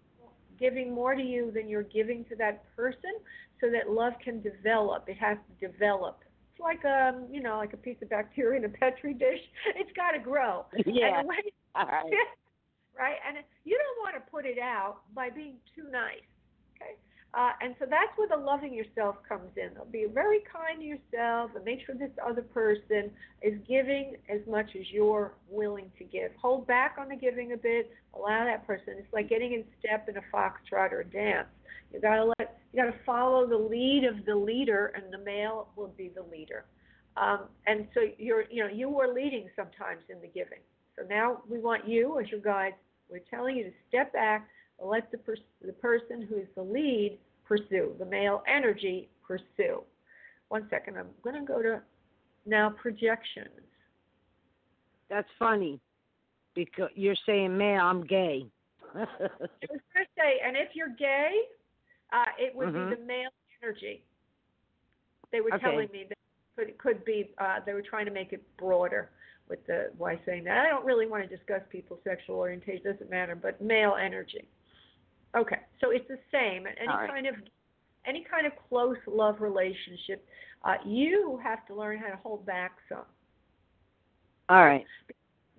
giving 0.60 0.92
more 0.92 1.16
to 1.16 1.22
you 1.22 1.52
than 1.52 1.68
you're 1.70 1.84
giving 1.84 2.26
to 2.26 2.36
that 2.36 2.64
person, 2.76 3.12
so 3.62 3.70
that 3.70 3.90
love 3.90 4.14
can 4.20 4.42
develop. 4.42 5.08
It 5.08 5.18
has 5.18 5.38
to 5.38 5.68
develop. 5.68 6.24
It's 6.52 6.60
like 6.60 6.84
um, 6.86 7.28
you 7.32 7.42
know, 7.42 7.58
like 7.58 7.74
a 7.74 7.78
piece 7.78 8.02
of 8.02 8.10
bacteria 8.10 8.60
in 8.60 8.66
a 8.66 8.70
petri 8.70 9.14
dish. 9.14 9.42
It's 9.76 9.92
got 9.94 10.12
to 10.12 10.20
grow. 10.20 10.66
yeah. 10.86 11.24
Way 11.24 11.52
All 11.76 11.86
right. 11.86 12.14
right? 12.98 13.18
And 13.28 13.38
you 13.64 13.78
don't 13.78 14.04
want 14.04 14.16
to 14.16 14.32
put 14.32 14.46
it 14.46 14.58
out 14.60 15.02
by 15.14 15.30
being 15.30 15.58
too 15.76 15.88
nice? 15.92 16.26
Uh, 17.34 17.52
and 17.62 17.76
so 17.78 17.86
that's 17.88 18.12
where 18.16 18.28
the 18.28 18.38
loving 18.38 18.74
yourself 18.74 19.18
comes 19.28 19.52
in. 19.58 19.70
Be 19.92 20.06
very 20.12 20.40
kind 20.52 20.80
to 20.80 20.86
yourself 20.86 21.52
and 21.56 21.64
make 21.66 21.80
sure 21.86 21.94
this 21.94 22.12
other 22.26 22.42
person 22.42 23.12
is 23.42 23.60
giving 23.68 24.16
as 24.30 24.40
much 24.50 24.68
as 24.80 24.86
you're 24.92 25.34
willing 25.50 25.92
to 25.98 26.04
give. 26.04 26.32
Hold 26.42 26.66
back 26.66 26.96
on 26.98 27.10
the 27.10 27.16
giving 27.16 27.52
a 27.52 27.58
bit. 27.58 27.92
Allow 28.16 28.46
that 28.46 28.66
person. 28.66 28.96
It's 28.98 29.14
like 29.14 29.30
getting 29.30 29.54
in 29.54 29.66
step 29.80 30.08
in 30.10 30.18
a 30.18 30.22
foxtrot 30.34 30.92
or 30.92 31.02
a 31.02 31.06
dance. 31.06 31.48
You 31.94 32.02
gotta 32.02 32.26
let. 32.26 32.60
You 32.74 32.84
gotta 32.84 32.98
follow 33.06 33.48
the 33.48 33.58
lead 33.58 34.04
of 34.04 34.26
the 34.26 34.36
leader, 34.36 34.92
and 34.96 35.12
the 35.12 35.20
male 35.20 35.70
will 35.76 35.94
be 35.98 36.10
the 36.14 36.24
leader. 36.24 36.66
Um, 37.16 37.42
and 37.66 37.88
so 37.94 38.02
you're, 38.18 38.44
you 38.52 38.64
know, 38.64 38.70
you 38.70 38.90
were 38.90 39.14
leading 39.14 39.50
sometimes 39.56 40.02
in 40.10 40.22
the 40.22 40.28
giving. 40.28 40.60
So 40.98 41.06
now 41.10 41.42
we 41.50 41.60
want 41.60 41.88
you 41.88 42.20
as 42.20 42.30
your 42.30 42.42
guide. 42.42 42.74
We're 43.10 43.22
telling 43.30 43.56
you 43.56 43.64
to 43.66 43.72
step 43.88 44.14
back 44.14 44.48
let 44.82 45.12
the, 45.12 45.18
pers- 45.18 45.40
the 45.66 45.74
person 45.74 46.22
who 46.30 46.38
is 46.38 46.48
the 46.56 46.62
lead 46.64 47.18
pursue, 47.46 47.94
the 48.00 48.06
male 48.06 48.44
energy 48.48 49.10
pursue. 49.26 49.82
One 50.50 50.68
second, 50.70 50.98
I'm 50.98 51.08
going 51.24 51.36
to 51.36 51.46
go 51.46 51.62
to 51.62 51.82
now 52.46 52.70
projections. 52.70 53.50
That's 55.10 55.28
funny. 55.40 55.80
Because 56.56 56.90
you're 56.96 57.16
saying, 57.26 57.58
male, 57.58 57.82
I'm 57.82 58.04
gay. 58.06 58.46
I 58.96 59.00
was 59.00 59.10
going 59.94 60.06
to 60.06 60.12
say, 60.18 60.40
and 60.46 60.56
if 60.58 60.70
you're 60.74 60.90
gay, 60.98 61.32
uh, 62.14 62.26
it 62.40 62.56
would 62.56 62.70
Mhm. 62.70 62.90
be 62.90 62.96
the 62.96 63.02
male 63.04 63.30
energy. 63.62 64.04
They 65.32 65.42
were 65.42 65.54
Okay. 65.54 65.60
telling 65.62 65.90
me 65.92 66.06
that 66.10 66.18
could 66.56 66.78
could 66.78 67.06
be. 67.06 67.34
Uh, 67.38 67.60
they 67.66 67.74
were 67.74 67.82
trying 67.82 68.06
to 68.06 68.12
make 68.12 68.34
it 68.34 68.44
broader. 68.58 69.10
with 69.50 69.66
the 69.66 69.92
why 69.98 70.20
saying 70.26 70.44
that. 70.44 70.58
I 70.66 70.70
don't 70.70 70.84
really 70.86 71.08
want 71.08 71.24
to 71.24 71.34
discuss 71.34 71.62
people's 71.70 72.02
sexual 72.04 72.36
orientation, 72.36 72.84
doesn't 72.92 73.10
matter, 73.10 73.34
but 73.34 73.62
male 73.62 73.96
energy. 73.96 74.46
Okay, 75.38 75.60
so 75.80 75.92
it's 75.92 76.08
the 76.08 76.18
same. 76.32 76.66
Any 76.66 76.88
right. 76.88 77.10
kind 77.10 77.28
of 77.28 77.36
any 78.08 78.26
kind 78.30 78.48
of 78.48 78.54
close 78.70 78.98
love 79.06 79.40
relationship, 79.40 80.26
uh, 80.64 80.76
you 80.86 81.40
have 81.44 81.66
to 81.68 81.76
learn 81.76 82.00
how 82.00 82.08
to 82.08 82.16
hold 82.16 82.46
back 82.46 82.72
some. 82.90 83.04
All 84.50 84.66
right. 84.66 84.86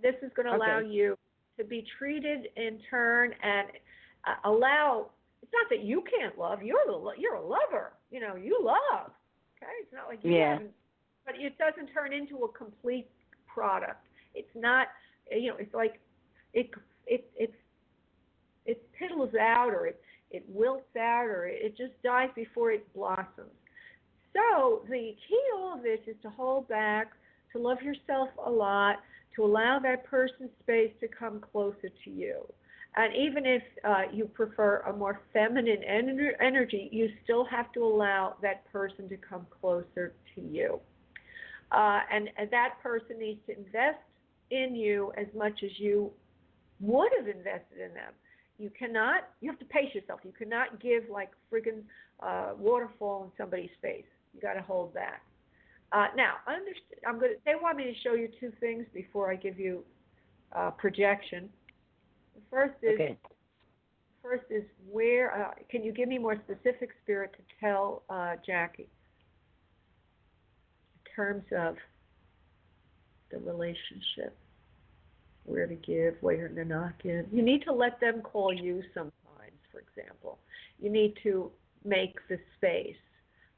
This 0.02 0.14
is 0.22 0.32
going 0.34 0.46
to 0.46 0.56
allow 0.56 0.78
Okay. 0.78 0.88
you 0.88 1.16
to 1.58 1.64
be 1.64 1.84
treated 1.98 2.48
in 2.56 2.80
turn 2.90 3.34
and 3.42 3.68
uh, 4.26 4.48
allow. 4.48 5.10
It's 5.42 5.52
not 5.52 5.68
that 5.70 5.84
you 5.84 6.02
can't 6.02 6.38
love. 6.38 6.62
You're 6.62 6.84
the 6.86 7.12
you're 7.18 7.34
a 7.34 7.44
lover. 7.44 7.92
You 8.10 8.20
know, 8.20 8.34
you 8.34 8.58
love. 8.62 9.10
Okay, 9.56 9.72
it's 9.82 9.92
not 9.92 10.08
like 10.08 10.24
you 10.24 10.34
Yeah. 10.34 10.58
But 11.26 11.34
it 11.38 11.58
doesn't 11.58 11.92
turn 11.92 12.12
into 12.12 12.44
a 12.44 12.48
complete 12.48 13.08
product. 13.46 14.04
It's 14.34 14.48
not. 14.54 14.88
You 15.30 15.50
know, 15.50 15.56
it's 15.58 15.74
like 15.74 16.00
it 16.54 16.70
it 17.06 17.30
it 17.36 17.54
it 18.68 18.88
piddles 19.00 19.36
out 19.36 19.70
or 19.70 19.86
it 19.86 20.00
it 20.30 20.44
wilts 20.48 20.94
out 20.96 21.24
or 21.24 21.46
it 21.46 21.76
just 21.76 22.00
dies 22.02 22.28
before 22.36 22.70
it 22.70 22.86
blossoms. 22.94 23.56
So 24.34 24.82
the 24.88 25.16
key 25.28 25.40
to 25.50 25.56
all 25.56 25.76
of 25.78 25.82
this 25.82 26.00
is 26.06 26.16
to 26.22 26.30
hold 26.30 26.68
back, 26.68 27.12
to 27.52 27.58
love 27.58 27.80
yourself 27.82 28.28
a 28.44 28.50
lot, 28.50 28.96
to 29.36 29.44
allow 29.44 29.78
that 29.78 30.04
person's 30.04 30.50
space 30.62 30.92
to 31.00 31.08
come 31.08 31.40
closer 31.40 31.88
to 32.04 32.10
you. 32.10 32.42
And 32.96 33.14
even 33.14 33.46
if 33.46 33.62
uh, 33.84 34.02
you 34.12 34.26
prefer 34.26 34.80
a 34.80 34.92
more 34.92 35.22
feminine 35.32 35.82
ener- 35.88 36.32
energy, 36.40 36.88
you 36.92 37.08
still 37.24 37.44
have 37.46 37.72
to 37.72 37.80
allow 37.82 38.34
that 38.42 38.70
person 38.70 39.08
to 39.08 39.16
come 39.16 39.46
closer 39.60 40.12
to 40.34 40.40
you. 40.40 40.78
Uh, 41.72 42.00
and, 42.12 42.28
and 42.36 42.50
that 42.50 42.74
person 42.82 43.18
needs 43.18 43.40
to 43.46 43.56
invest 43.56 43.98
in 44.50 44.74
you 44.74 45.12
as 45.16 45.26
much 45.34 45.62
as 45.64 45.70
you 45.78 46.10
would 46.80 47.10
have 47.18 47.28
invested 47.28 47.78
in 47.78 47.94
them. 47.94 48.12
You 48.58 48.70
cannot, 48.76 49.28
you 49.40 49.50
have 49.50 49.58
to 49.60 49.64
pace 49.66 49.94
yourself. 49.94 50.20
You 50.24 50.32
cannot 50.32 50.80
give 50.80 51.04
like 51.10 51.30
friggin' 51.52 51.82
uh, 52.20 52.54
waterfall 52.58 53.24
in 53.24 53.30
somebody's 53.38 53.70
face. 53.80 54.04
You 54.34 54.40
got 54.40 54.54
to 54.54 54.62
hold 54.62 54.92
back. 54.94 55.22
Uh, 55.92 56.08
now, 56.16 56.34
understand, 56.46 57.00
I'm 57.06 57.18
going 57.18 57.32
to, 57.32 57.38
they 57.46 57.54
want 57.60 57.76
me 57.76 57.84
to 57.84 57.94
show 58.02 58.14
you 58.14 58.28
two 58.40 58.52
things 58.60 58.84
before 58.92 59.30
I 59.30 59.36
give 59.36 59.58
you 59.58 59.84
uh, 60.54 60.70
projection. 60.72 61.48
The 62.34 62.40
first 62.50 62.74
is 62.82 62.94
Okay. 62.94 63.16
first 64.22 64.44
is 64.50 64.64
where 64.90 65.46
uh, 65.46 65.50
can 65.70 65.82
you 65.82 65.92
give 65.92 66.08
me 66.08 66.18
more 66.18 66.36
specific 66.36 66.90
spirit 67.02 67.32
to 67.32 67.42
tell 67.60 68.02
uh, 68.10 68.34
Jackie 68.44 68.88
in 70.94 71.12
terms 71.14 71.44
of 71.56 71.76
the 73.30 73.38
relationship, 73.38 74.36
where 75.48 75.66
to 75.66 75.74
give, 75.74 76.14
where 76.20 76.48
to 76.48 76.64
not 76.64 77.02
give. 77.02 77.26
You 77.32 77.42
need 77.42 77.62
to 77.62 77.72
let 77.72 78.00
them 78.00 78.20
call 78.22 78.52
you 78.52 78.82
sometimes. 78.94 79.12
For 79.72 79.80
example, 79.80 80.38
you 80.80 80.90
need 80.90 81.14
to 81.22 81.50
make 81.84 82.16
the 82.28 82.38
space 82.56 82.96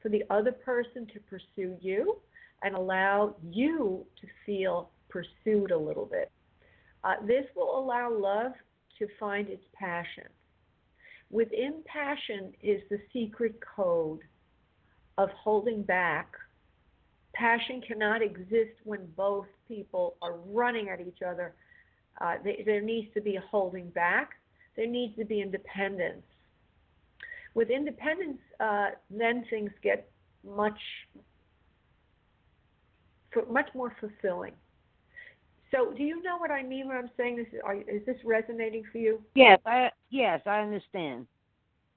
for 0.01 0.09
the 0.09 0.23
other 0.29 0.51
person 0.51 1.07
to 1.13 1.19
pursue 1.29 1.75
you 1.79 2.17
and 2.63 2.75
allow 2.75 3.35
you 3.49 4.05
to 4.19 4.27
feel 4.45 4.89
pursued 5.09 5.71
a 5.71 5.77
little 5.77 6.05
bit. 6.05 6.31
Uh, 7.03 7.15
this 7.25 7.45
will 7.55 7.79
allow 7.79 8.11
love 8.11 8.53
to 8.99 9.07
find 9.19 9.49
its 9.49 9.63
passion. 9.73 10.27
Within 11.29 11.81
passion 11.85 12.53
is 12.61 12.81
the 12.89 12.99
secret 13.11 13.55
code 13.75 14.19
of 15.17 15.29
holding 15.31 15.81
back. 15.81 16.31
Passion 17.33 17.81
cannot 17.87 18.21
exist 18.21 18.75
when 18.83 19.07
both 19.15 19.45
people 19.67 20.17
are 20.21 20.35
running 20.47 20.89
at 20.89 20.99
each 20.99 21.19
other. 21.25 21.55
Uh, 22.21 22.35
there 22.65 22.81
needs 22.81 23.07
to 23.15 23.21
be 23.21 23.35
a 23.37 23.41
holding 23.41 23.89
back. 23.89 24.31
There 24.75 24.87
needs 24.87 25.15
to 25.17 25.25
be 25.25 25.41
independence. 25.41 26.23
With 27.55 27.69
independence, 27.69 28.37
uh, 28.59 28.89
then 29.09 29.43
things 29.49 29.71
get 29.81 30.09
much, 30.47 30.79
much 33.49 33.67
more 33.73 33.95
fulfilling. 33.99 34.53
So, 35.71 35.93
do 35.93 36.03
you 36.03 36.21
know 36.21 36.37
what 36.37 36.51
I 36.51 36.63
mean 36.63 36.87
when 36.87 36.97
I'm 36.97 37.09
saying 37.17 37.37
this? 37.37 37.47
Are, 37.63 37.75
is 37.75 38.05
this 38.05 38.17
resonating 38.23 38.83
for 38.91 38.97
you? 38.97 39.21
Yes, 39.35 39.59
I 39.65 39.89
yes, 40.09 40.41
I 40.45 40.59
understand. 40.59 41.27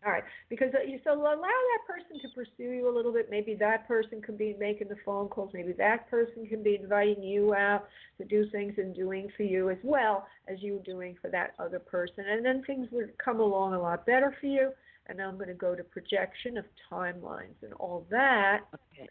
All 0.05 0.13
right, 0.13 0.25
because 0.51 0.69
uh, 0.75 0.83
you 0.87 1.01
so 1.03 1.15
allow 1.15 1.33
that 1.33 1.87
person 1.89 2.21
to 2.21 2.29
pursue 2.35 2.71
you 2.73 2.89
a 2.89 2.95
little 2.95 3.13
bit. 3.13 3.29
Maybe 3.31 3.55
that 3.55 3.89
person 3.89 4.21
can 4.21 4.37
be 4.37 4.55
making 4.59 4.89
the 4.89 4.97
phone 5.03 5.29
calls. 5.29 5.53
Maybe 5.55 5.73
that 5.73 6.11
person 6.11 6.47
can 6.47 6.63
be 6.63 6.79
inviting 6.81 7.23
you 7.23 7.55
out 7.55 7.87
to 8.19 8.25
do 8.27 8.47
things 8.51 8.75
and 8.77 8.95
doing 8.95 9.31
for 9.35 9.45
you 9.45 9.71
as 9.71 9.79
well 9.83 10.27
as 10.47 10.59
you 10.61 10.83
doing 10.85 11.17
for 11.23 11.31
that 11.31 11.55
other 11.59 11.79
person. 11.79 12.25
And 12.29 12.45
then 12.45 12.63
things 12.67 12.89
would 12.93 13.17
come 13.17 13.41
along 13.41 13.73
a 13.73 13.81
lot 13.81 14.05
better 14.05 14.37
for 14.41 14.47
you. 14.47 14.73
And 15.07 15.17
now 15.17 15.29
I'm 15.29 15.37
going 15.37 15.49
to 15.49 15.55
go 15.55 15.75
to 15.75 15.83
projection 15.83 16.59
of 16.59 16.67
timelines 16.91 17.57
and 17.63 17.73
all 17.75 18.07
that. 18.11 18.61
Okay. 18.75 19.09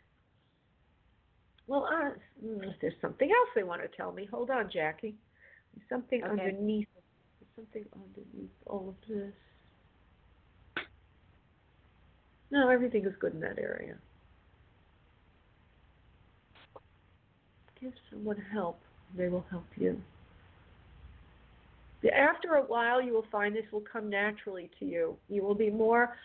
Well, 1.66 1.88
uh, 1.92 2.12
mm, 2.46 2.72
there's 2.82 2.94
something 3.02 3.30
else 3.30 3.50
they 3.56 3.64
want 3.64 3.82
to 3.82 3.88
tell 3.98 4.12
me. 4.12 4.28
Hold 4.30 4.52
on, 4.52 4.70
Jackie. 4.72 5.16
There's 5.76 5.90
something 5.90 6.24
Okay. 6.24 6.32
underneath. 6.32 6.88
There's 7.40 7.56
something 7.56 7.86
underneath 7.96 8.52
all 8.68 8.90
of 8.90 9.10
this. 9.10 9.34
No, 12.54 12.70
everything 12.70 13.04
is 13.04 13.14
good 13.20 13.34
in 13.34 13.40
that 13.40 13.58
area. 13.58 13.96
Give 17.82 17.92
someone 18.12 18.38
help. 18.54 18.80
They 19.18 19.28
will 19.28 19.44
help 19.50 19.66
you. 19.76 20.00
After 22.16 22.56
a 22.56 22.62
while, 22.62 23.02
you 23.02 23.12
will 23.12 23.26
find 23.32 23.56
this 23.56 23.66
will 23.72 23.84
come 23.92 24.08
naturally 24.08 24.70
to 24.80 24.86
you. 24.86 25.18
You 25.30 25.42
will 25.42 25.56
be 25.56 25.72
more 25.72 26.16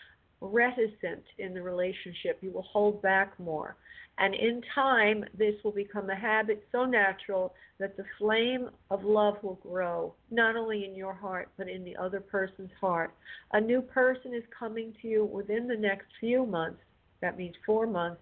reticent 0.42 1.24
in 1.38 1.54
the 1.54 1.62
relationship. 1.62 2.40
You 2.42 2.50
will 2.50 2.66
hold 2.70 3.00
back 3.00 3.32
more. 3.40 3.76
And 4.20 4.34
in 4.34 4.62
time, 4.74 5.24
this 5.36 5.54
will 5.62 5.72
become 5.72 6.10
a 6.10 6.16
habit 6.16 6.66
so 6.72 6.84
natural 6.84 7.54
that 7.78 7.96
the 7.96 8.04
flame 8.18 8.68
of 8.90 9.04
love 9.04 9.36
will 9.42 9.60
grow, 9.62 10.12
not 10.30 10.56
only 10.56 10.84
in 10.84 10.96
your 10.96 11.14
heart, 11.14 11.50
but 11.56 11.68
in 11.68 11.84
the 11.84 11.96
other 11.96 12.20
person's 12.20 12.72
heart. 12.80 13.14
A 13.52 13.60
new 13.60 13.80
person 13.80 14.34
is 14.34 14.42
coming 14.58 14.92
to 15.00 15.08
you 15.08 15.24
within 15.24 15.68
the 15.68 15.76
next 15.76 16.06
few 16.18 16.44
months. 16.44 16.80
That 17.20 17.38
means 17.38 17.54
four 17.64 17.86
months. 17.86 18.20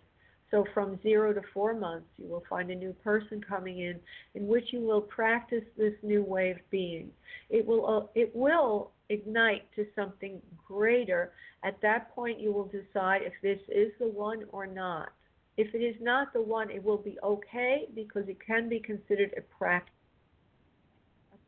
So 0.50 0.64
from 0.74 1.00
zero 1.02 1.32
to 1.32 1.40
four 1.52 1.74
months, 1.74 2.06
you 2.18 2.28
will 2.28 2.44
find 2.48 2.70
a 2.70 2.74
new 2.74 2.92
person 2.92 3.42
coming 3.46 3.80
in, 3.80 3.98
in 4.34 4.46
which 4.46 4.72
you 4.72 4.80
will 4.80 5.00
practice 5.00 5.64
this 5.76 5.94
new 6.02 6.22
way 6.22 6.50
of 6.52 6.58
being. 6.70 7.10
It 7.50 7.66
will 7.66 7.86
uh, 7.86 8.06
it 8.14 8.34
will 8.34 8.92
ignite 9.08 9.64
to 9.74 9.86
something 9.96 10.40
greater. 10.68 11.32
At 11.64 11.80
that 11.82 12.14
point, 12.14 12.38
you 12.38 12.52
will 12.52 12.66
decide 12.66 13.22
if 13.22 13.32
this 13.42 13.58
is 13.68 13.92
the 13.98 14.06
one 14.06 14.44
or 14.52 14.66
not. 14.66 15.08
If 15.56 15.74
it 15.74 15.78
is 15.78 15.96
not 16.00 16.32
the 16.32 16.42
one, 16.42 16.70
it 16.70 16.82
will 16.82 16.98
be 16.98 17.18
okay 17.22 17.88
because 17.94 18.28
it 18.28 18.38
can 18.44 18.68
be 18.68 18.80
considered 18.80 19.32
a 19.36 19.42
practice. 19.42 19.92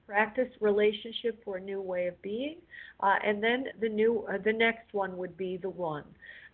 Practice 0.07 0.49
relationship 0.61 1.43
for 1.45 1.57
a 1.57 1.61
new 1.61 1.81
way 1.83 2.07
of 2.07 2.21
being, 2.23 2.57
uh, 3.01 3.17
and 3.25 3.43
then 3.43 3.67
the 3.81 3.89
new, 3.89 4.25
uh, 4.33 4.39
the 4.43 4.53
next 4.53 4.95
one 4.95 5.17
would 5.19 5.37
be 5.37 5.59
the 5.59 5.69
one. 5.69 6.05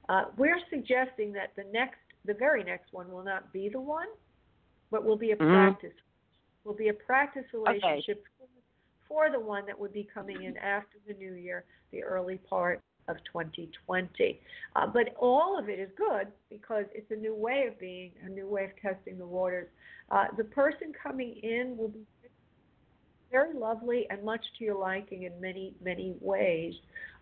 Uh, 0.09 0.25
we're 0.37 0.59
suggesting 0.71 1.33
that 1.33 1.53
the 1.57 1.65
next, 1.73 1.99
the 2.25 2.35
very 2.35 2.65
next 2.65 2.93
one, 2.93 3.11
will 3.13 3.23
not 3.25 3.53
be 3.53 3.69
the 3.69 3.81
one, 3.81 4.09
but 4.91 5.05
will 5.05 5.17
be 5.17 5.31
a 5.31 5.37
Mhm. 5.37 5.47
practice. 5.51 5.95
Will 6.65 6.75
be 6.75 6.89
a 6.89 6.95
practice 6.95 7.45
relationship 7.53 8.25
for 9.07 9.31
the 9.31 9.39
one 9.39 9.65
that 9.67 9.79
would 9.79 9.93
be 9.93 10.05
coming 10.05 10.43
in 10.43 10.57
after 10.57 10.99
the 11.07 11.15
new 11.15 11.35
year, 11.35 11.65
the 11.93 12.03
early 12.03 12.39
part 12.39 12.83
of 13.09 13.17
2020. 13.33 14.41
Uh, 14.77 14.87
but 14.87 15.15
all 15.19 15.59
of 15.59 15.69
it 15.69 15.79
is 15.79 15.89
good 15.97 16.29
because 16.51 16.85
it's 16.95 17.11
a 17.11 17.17
new 17.17 17.35
way 17.35 17.67
of 17.69 17.79
being, 17.79 18.13
a 18.25 18.29
new 18.29 18.49
way 18.49 18.65
of 18.65 18.71
testing 18.81 19.19
the 19.19 19.27
waters. 19.27 19.69
Uh, 20.11 20.27
the 20.37 20.45
person 20.45 20.93
coming 21.03 21.37
in 21.43 21.77
will 21.77 21.89
be 21.89 22.01
very 23.31 23.53
lovely 23.53 24.07
and 24.11 24.23
much 24.23 24.45
to 24.59 24.65
your 24.65 24.79
liking 24.79 25.25
in 25.25 25.33
many, 25.41 25.75
many 25.83 26.15
ways, 26.21 26.75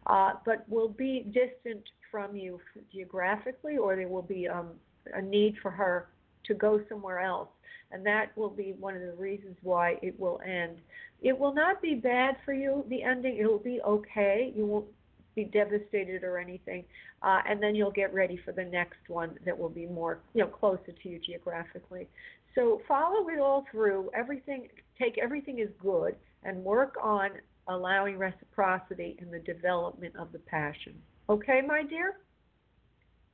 uh, 0.09 0.33
but 0.45 0.69
will 0.69 0.89
be 0.89 1.25
distant 1.33 1.83
from 2.11 2.37
you 2.37 2.61
geographically, 2.93 3.79
or 3.79 3.97
there 3.97 4.09
will 4.09 4.21
be 4.21 4.47
um, 4.47 4.71
a 5.15 5.23
need 5.23 5.55
for 5.63 5.71
her 5.71 6.09
to 6.45 6.55
go 6.55 6.81
somewhere 6.89 7.21
else. 7.21 7.49
And 7.93 8.05
that 8.07 8.37
will 8.37 8.51
be 8.51 8.75
one 8.79 8.95
of 8.95 9.03
the 9.03 9.15
reasons 9.15 9.57
why 9.63 9.97
it 10.03 10.19
will 10.19 10.41
end. 10.47 10.79
It 11.23 11.39
will 11.39 11.55
not 11.55 11.81
be 11.81 11.95
bad 11.95 12.37
for 12.45 12.53
you, 12.53 12.85
the 12.89 13.03
ending. 13.03 13.37
It 13.39 13.47
will 13.47 13.59
be 13.59 13.81
okay. 13.83 14.53
You 14.57 14.67
won't 14.67 14.87
be 15.35 15.45
devastated 15.45 16.25
or 16.25 16.39
anything. 16.39 16.85
Uh, 17.23 17.41
and 17.49 17.63
then 17.63 17.75
you'll 17.75 17.91
get 17.91 18.13
ready 18.13 18.39
for 18.45 18.53
the 18.53 18.65
next 18.65 19.09
one 19.09 19.39
that 19.45 19.59
will 19.59 19.69
be 19.69 19.87
more, 19.87 20.21
you 20.35 20.43
know, 20.43 20.49
closer 20.49 20.93
to 21.03 21.09
you 21.09 21.19
geographically. 21.19 22.09
So 22.55 22.83
follow 22.87 23.29
it 23.29 23.39
all 23.39 23.65
through. 23.71 24.11
Everything, 24.15 24.69
take 25.01 25.19
everything 25.19 25.59
is 25.59 25.71
good, 25.81 26.17
and 26.45 26.63
work 26.63 26.97
on 27.03 27.31
allowing 27.69 28.19
reciprocity 28.19 29.17
in 29.21 29.31
the 29.31 29.39
development 29.39 30.15
of 30.19 30.33
the 30.33 30.39
passion. 30.39 30.95
Okay, 31.29 31.61
my 31.67 31.83
dear. 31.83 32.17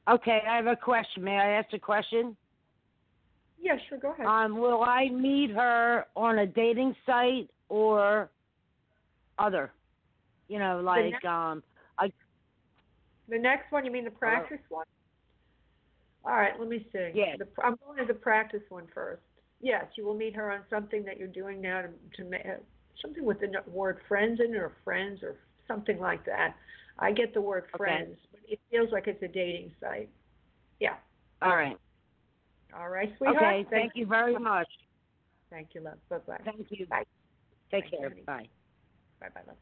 Okay, 0.09 0.41
I 0.49 0.57
have 0.57 0.67
a 0.67 0.77
question. 0.77 1.25
May 1.25 1.37
I 1.37 1.51
ask 1.53 1.73
a 1.73 1.79
question? 1.79 2.37
Yeah, 3.61 3.77
sure. 3.89 3.99
Go 3.99 4.13
ahead. 4.13 4.27
Um, 4.27 4.59
will 4.59 4.83
I 4.83 5.09
meet 5.09 5.51
her 5.51 6.07
on 6.17 6.39
a 6.39 6.47
dating 6.47 6.95
site 7.05 7.51
or 7.69 8.31
other? 9.39 9.73
You 10.49 10.59
know, 10.59 10.81
like 10.83 11.23
um, 11.25 11.63
the 13.29 13.39
next 13.39 13.71
one, 13.71 13.85
you 13.85 13.91
mean 13.91 14.05
the 14.05 14.11
practice 14.11 14.59
one? 14.69 14.85
All 16.25 16.33
right, 16.35 16.53
let 16.59 16.69
me 16.69 16.87
see. 16.93 17.11
Yeah. 17.15 17.37
The, 17.39 17.47
I'm 17.63 17.77
going 17.85 17.99
to 17.99 18.05
the 18.13 18.19
practice 18.19 18.63
one 18.69 18.87
first. 18.93 19.23
Yes, 19.61 19.87
you 19.97 20.05
will 20.05 20.15
meet 20.15 20.37
her 20.37 20.51
on 20.53 20.61
something 20.71 21.05
that 21.05 21.19
you're 21.19 21.29
doing 21.29 21.61
now 21.61 21.83
to, 21.83 21.89
to 22.23 22.37
uh, 22.37 22.55
something 23.03 23.25
with 23.25 23.41
the 23.41 23.49
word 23.71 23.99
friends 24.09 24.41
in 24.41 24.55
it 24.55 24.59
or 24.59 24.73
friends 24.85 25.21
or 25.23 25.37
something 25.67 25.99
like 25.99 26.25
that. 26.27 26.55
I 26.99 27.13
get 27.13 27.35
the 27.35 27.41
word 27.41 27.65
Okay. 27.75 27.77
friends, 27.77 28.17
but 28.31 28.41
it 28.49 28.61
feels 28.71 28.91
like 28.93 29.07
it's 29.07 29.23
a 29.23 29.29
dating 29.29 29.73
site. 29.81 30.11
Yeah. 30.81 30.95
all 31.43 31.57
right. 31.57 31.77
All 32.77 32.89
right, 32.89 33.13
sweetheart. 33.17 33.43
Okay. 33.43 33.67
Thank 33.71 33.93
you 33.95 34.07
very 34.07 34.39
much. 34.39 34.69
Thank 35.51 35.69
you, 35.75 35.81
love. 35.81 35.99
Bye 36.11 36.19
bye. 36.27 36.41
Thank 36.45 36.67
you. 36.71 36.87
Bye. 36.87 37.05
Take 37.71 37.91
care. 37.91 38.11
Bye. 38.27 38.49
Bye 39.21 39.29
bye, 39.35 39.41
love. 39.47 39.57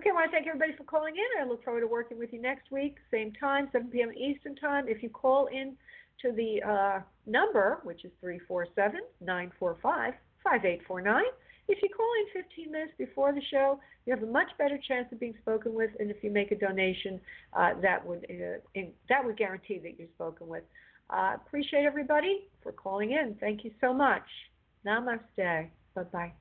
Okay, 0.00 0.08
I 0.08 0.12
want 0.14 0.30
to 0.30 0.34
thank 0.34 0.46
everybody 0.46 0.72
for 0.78 0.84
calling 0.84 1.12
in. 1.14 1.42
I 1.42 1.46
look 1.46 1.62
forward 1.62 1.82
to 1.82 1.86
working 1.86 2.18
with 2.18 2.32
you 2.32 2.40
next 2.40 2.70
week, 2.70 2.96
same 3.10 3.34
time, 3.34 3.68
7 3.70 3.88
p.m. 3.88 4.10
Eastern 4.14 4.56
Time. 4.56 4.88
If 4.88 5.02
you 5.02 5.10
call 5.10 5.48
in 5.48 5.76
to 6.22 6.32
the 6.32 6.62
uh, 6.66 7.00
number, 7.26 7.80
which 7.82 8.06
is 8.06 8.10
347 8.22 8.98
945 9.20 10.14
5849, 10.42 11.22
if 11.68 11.82
you 11.82 11.90
call 11.94 12.08
in 12.18 12.42
15 12.42 12.72
minutes 12.72 12.92
before 12.96 13.34
the 13.34 13.42
show, 13.50 13.78
you 14.06 14.14
have 14.14 14.22
a 14.22 14.32
much 14.32 14.48
better 14.56 14.78
chance 14.88 15.06
of 15.12 15.20
being 15.20 15.34
spoken 15.42 15.74
with. 15.74 15.90
And 16.00 16.10
if 16.10 16.24
you 16.24 16.30
make 16.30 16.50
a 16.50 16.56
donation, 16.56 17.20
uh, 17.52 17.74
that 17.82 18.00
would 18.06 18.24
uh, 18.30 18.64
in, 18.74 18.92
that 19.10 19.22
would 19.22 19.36
guarantee 19.36 19.80
that 19.82 19.98
you're 19.98 20.08
spoken 20.14 20.48
with. 20.48 20.64
Uh, 21.10 21.34
appreciate 21.34 21.84
everybody 21.84 22.48
for 22.62 22.72
calling 22.72 23.10
in. 23.10 23.36
Thank 23.38 23.64
you 23.64 23.70
so 23.82 23.92
much. 23.92 24.24
Namaste. 24.86 25.68
Bye 25.94 26.02
bye. 26.10 26.32